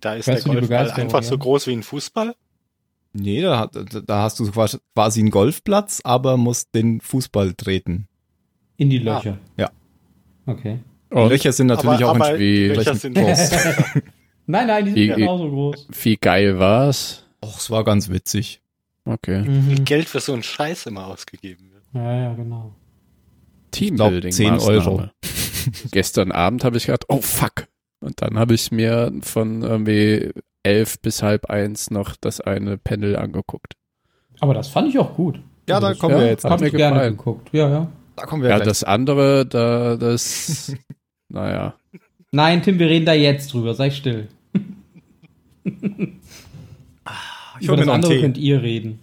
[0.00, 1.40] Da ist Weißt der Golfball einfach so ja?
[1.40, 2.34] groß wie ein Fußball.
[3.14, 8.08] Nee, da, da hast du quasi einen Golfplatz, aber musst den Fußball treten.
[8.76, 9.38] In die Löcher.
[9.56, 9.70] ja.
[10.46, 10.80] Okay.
[11.10, 13.52] Und Löcher sind natürlich auch aber in wie- Löcher sind Trost.
[14.46, 15.86] Nein, nein, die sind Wie- genauso groß.
[16.02, 17.24] wie geil war's?
[17.44, 18.60] Och, es war ganz witzig.
[19.04, 19.42] Okay.
[19.48, 19.84] Mhm.
[19.84, 21.84] Geld für so einen Scheiß immer ausgegeben wird.
[21.94, 22.74] Ja, ja, genau.
[23.72, 24.32] Teambuilding.
[24.32, 25.08] 10 Euro.
[25.90, 27.66] Gestern Abend habe ich gedacht, oh fuck.
[28.00, 30.30] Und dann habe ich mir von irgendwie
[30.62, 33.74] elf bis halb eins noch das eine Panel angeguckt.
[34.40, 35.40] Aber das fand ich auch gut.
[35.68, 36.44] Ja, Also da das kommen wir jetzt.
[36.44, 37.16] Hab mir ich gerne gefallen.
[37.16, 37.48] geguckt.
[37.52, 37.92] Ja, ja.
[38.16, 38.68] Da kommen wir Ja, gleich.
[38.68, 40.74] das andere, da, das,
[41.28, 41.74] naja.
[42.32, 43.74] Nein, Tim, wir reden da jetzt drüber.
[43.74, 44.28] Sei still.
[45.64, 45.72] ich
[47.68, 48.20] Über das andere Tee.
[48.20, 48.98] könnt ihr reden.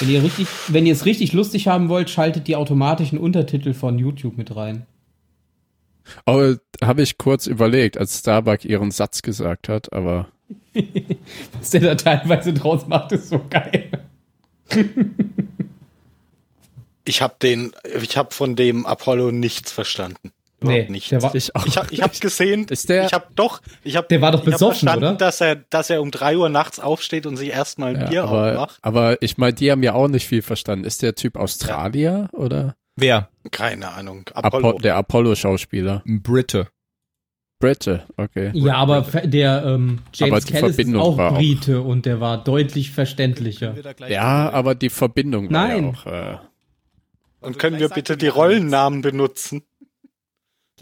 [0.00, 3.98] Wenn ihr, richtig, wenn ihr es richtig lustig haben wollt, schaltet die automatischen Untertitel von
[3.98, 4.86] YouTube mit rein.
[6.24, 10.28] Aber habe ich kurz überlegt, als Starbuck ihren Satz gesagt hat, aber
[11.58, 13.90] Was der da teilweise draus macht, ist so geil.
[17.04, 20.32] Ich habe den, ich habe von dem Apollo nichts verstanden.
[20.68, 21.08] Nee, nichts.
[21.10, 21.66] der war- ich auch.
[21.66, 24.40] ich habe ich hab gesehen, Ist der- ich habe doch, ich habe Der war doch
[24.40, 25.14] ich hab besoffen, verstanden, oder?
[25.16, 28.24] dass er, dass er um drei Uhr nachts aufsteht und sich erstmal ein ja, Bier
[28.24, 28.78] aber, aufmacht.
[28.82, 30.84] aber ich meine, die haben ja auch nicht viel verstanden.
[30.84, 33.28] Ist der Typ Australier oder Wer?
[33.50, 34.24] Keine Ahnung.
[34.34, 34.58] Apollo.
[34.68, 34.78] Apollo.
[34.80, 36.02] der Apollo-Schauspieler?
[36.06, 36.68] Ein Brite.
[37.58, 38.50] Brite, okay.
[38.54, 42.06] Ja, aber der ähm, Aber James die Callis ist Verbindung auch war auch- Brite und
[42.06, 43.74] der war deutlich verständlicher.
[44.08, 45.84] Ja, aber die Verbindung war Nein.
[45.84, 46.06] ja auch.
[46.06, 46.38] Äh,
[47.40, 49.62] Und können wir bitte die Rollennamen benutzen?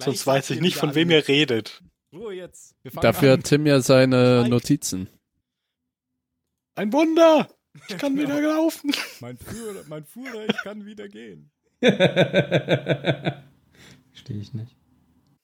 [0.00, 1.82] Sonst weiß ich nicht, von wem ihr redet.
[2.12, 2.74] Ruhe jetzt.
[3.00, 3.38] Dafür an.
[3.38, 4.50] hat Tim ja seine Schweigt.
[4.50, 5.08] Notizen.
[6.74, 7.48] Ein Wunder!
[7.88, 8.30] Ich kann Genau.
[8.36, 8.92] wieder laufen.
[9.20, 11.50] Mein Führer, mein Führer, ich kann wieder gehen.
[11.80, 13.44] Verstehe
[14.40, 14.76] ich nicht.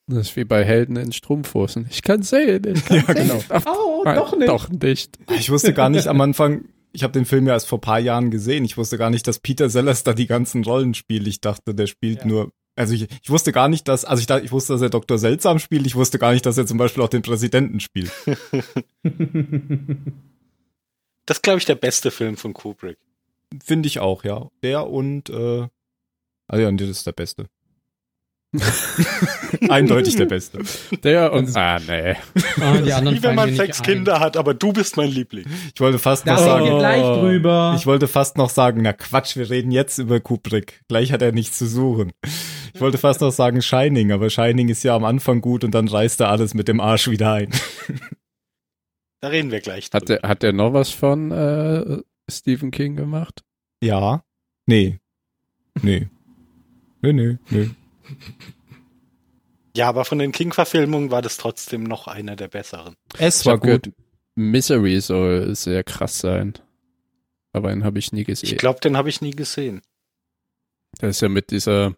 [0.09, 1.87] Das ist wie bei Helden in Strumpfhosen.
[1.91, 3.15] Ich kann sehen, ich kann Ja, sehen.
[3.29, 3.43] genau.
[3.49, 4.49] Ach, Oh, nein, doch nicht.
[4.49, 5.19] Doch nicht.
[5.37, 8.31] Ich wusste gar nicht am Anfang, ich habe den Film ja erst vor paar Jahren
[8.31, 8.65] gesehen.
[8.65, 11.27] Ich wusste gar nicht, dass Peter Sellers da die ganzen Rollen spielt.
[11.27, 12.51] Ich dachte, der spielt nur.
[12.77, 15.19] Also ich, ich wusste gar nicht, dass, also ich dachte, ich wusste, dass er Dr.
[15.19, 15.87] Seltsam spielt.
[15.87, 18.13] Ich wusste gar nicht, dass er zum Beispiel auch den Präsidenten spielt.
[21.29, 22.99] Das ist, glaube ich, der beste Film von Kubrick.
[23.65, 24.49] Finde ich auch, ja.
[24.63, 25.67] Der und, äh,
[26.47, 27.49] also ja, das ist der Beste.
[29.69, 30.61] Eindeutig der Beste.
[31.03, 31.55] Der und.
[31.57, 32.15] Ah, nee.
[32.61, 33.87] Ah, die anderen Wie wenn man sechs ein.
[33.87, 35.47] Kinder hat, aber du bist mein Liebling.
[35.75, 37.75] Ich wollte fast Da noch sagen, wir gleich drüber.
[37.77, 40.81] Ich wollte fast noch sagen, na Quatsch, wir reden jetzt über Kubrick.
[40.89, 42.13] Gleich hat er nichts zu suchen.
[42.77, 45.89] Ich wollte fast noch sagen Shining, aber Shining ist ja am Anfang gut und dann
[45.89, 47.51] reißt er alles mit dem Arsch wieder ein.
[49.21, 53.43] Da reden wir gleich Hat der, hat der noch was von äh, Stephen King gemacht?
[53.83, 54.23] Ja.
[54.67, 55.01] Nee.
[55.83, 56.11] Nee.
[57.01, 57.71] Nee, nee, nee.
[59.75, 62.95] Ja, aber von den King-Verfilmungen war das trotzdem noch einer der besseren.
[63.19, 63.63] Es Ich war gut.
[63.63, 63.89] gehört,
[64.35, 66.53] Misery soll sehr krass sein.
[67.55, 68.59] Aber den habe ich nie Ich gesehen.
[68.59, 69.81] glaube, den habe ich nie gesehen.
[70.99, 71.97] Das ist ja mit dieser,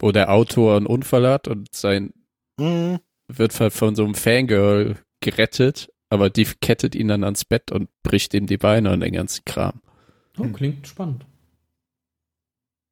[0.00, 2.12] wo der Autor einen Unfall hat und sein
[2.60, 2.98] Hm,
[3.28, 7.88] wird halt von so einem Fangirl gerettet, aber die kettet ihn dann ans Bett und
[8.02, 9.80] bricht ihm die Beine und den ganzen Kram.
[10.38, 11.26] Oh, klingt spannend.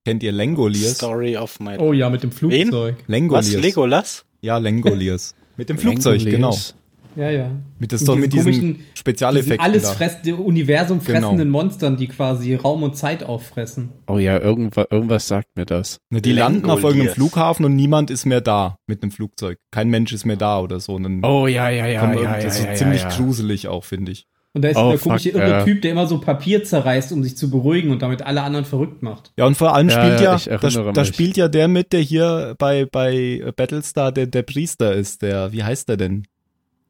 [0.04, 0.96] Kennt ihr Langoliers?
[0.96, 2.96] Story of my Oh ja, mit dem Flugzeug.
[2.98, 3.08] Was?
[3.08, 3.62] Langoliers.
[3.62, 4.24] Legolas?
[4.40, 5.36] Ja, Langoliers.
[5.56, 6.74] Mit dem Flugzeug, Langoliers.
[6.74, 6.81] genau.
[7.16, 7.50] Ja, ja.
[7.78, 9.92] Mit, das doch mit diesen Spezialeffekten alles da.
[9.92, 11.20] fressende, Universum Genau.
[11.20, 13.90] fressenden Monstern, die quasi Raum und Zeit auffressen.
[14.06, 15.98] Oh ja, irgendwas, irgendwas sagt mir das.
[16.10, 19.58] Ne, die landen auf irgendeinem Flughafen und niemand ist mehr da mit einem Flugzeug.
[19.70, 20.94] Kein Mensch ist mehr da oder so.
[20.94, 23.08] Und dann Oh ja, ja, ja, ja, das ist ja, ziemlich ja.
[23.08, 24.26] gruselig auch, finde ich.
[24.54, 25.64] Und da ist Oh, der komische fuck, irre ja.
[25.64, 29.02] Typ, der immer so Papier zerreißt, um sich zu beruhigen und damit alle anderen verrückt
[29.02, 29.32] macht.
[29.38, 32.00] Ja, und vor allem Ja, spielt ja, ja, ich da, spielt ja der mit, der
[32.00, 36.26] hier bei, bei Battlestar der, der Priester ist, der, wie heißt der denn?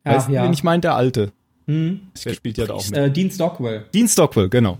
[0.05, 0.45] Ja, weißt du, ja.
[0.45, 1.33] wen ich meine, der Alte.
[1.67, 2.09] Hm?
[2.25, 2.97] Der spielt ja da auch mit.
[2.99, 4.79] Äh, Dean Stockwell, Dean Stockwell, genau.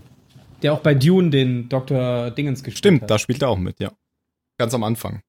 [0.61, 2.31] der auch bei Dune den Dr.
[2.31, 3.11] Dingens gespielt Stimmt, hat.
[3.11, 3.91] da spielt er auch mit, ja.
[4.57, 5.21] Ganz am Anfang.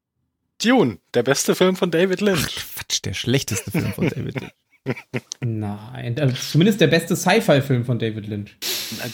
[0.62, 2.56] Dune, der beste Film von David Lynch.
[2.56, 4.52] Quatsch, der schlechteste Film von David Lynch.
[5.40, 8.56] Nein, also zumindest der beste Sci-Fi-Film von David Lynch.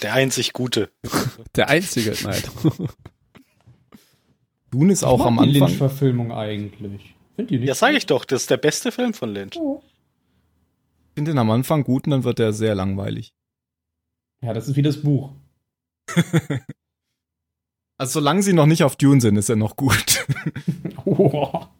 [0.01, 0.89] Der einzig gute.
[1.55, 2.41] Der einzige, nein.
[4.69, 5.53] Dune ist auch am die Anfang.
[5.67, 7.15] Lynch-Verfilmung eigentlich.
[7.35, 9.55] Find die nicht Ja, sage ich doch, das ist der beste Film von Lynch.
[9.55, 9.90] Ich
[11.21, 13.35] finde den am Anfang gut und dann wird er sehr langweilig.
[14.43, 15.31] Ja, das ist wie das Buch.
[17.97, 20.25] Also solange sie noch nicht auf Dune sind, ist er noch gut.
[21.05, 21.65] Oh.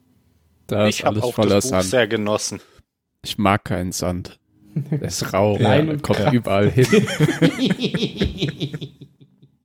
[0.68, 1.86] Da ich ist habe alles auch voller das Buch Sand.
[1.86, 2.62] sehr genossen.
[3.24, 4.40] Ich mag keinen Sand.
[4.76, 6.32] Der ist rau, der und kommt krass.
[6.32, 6.86] überall hin.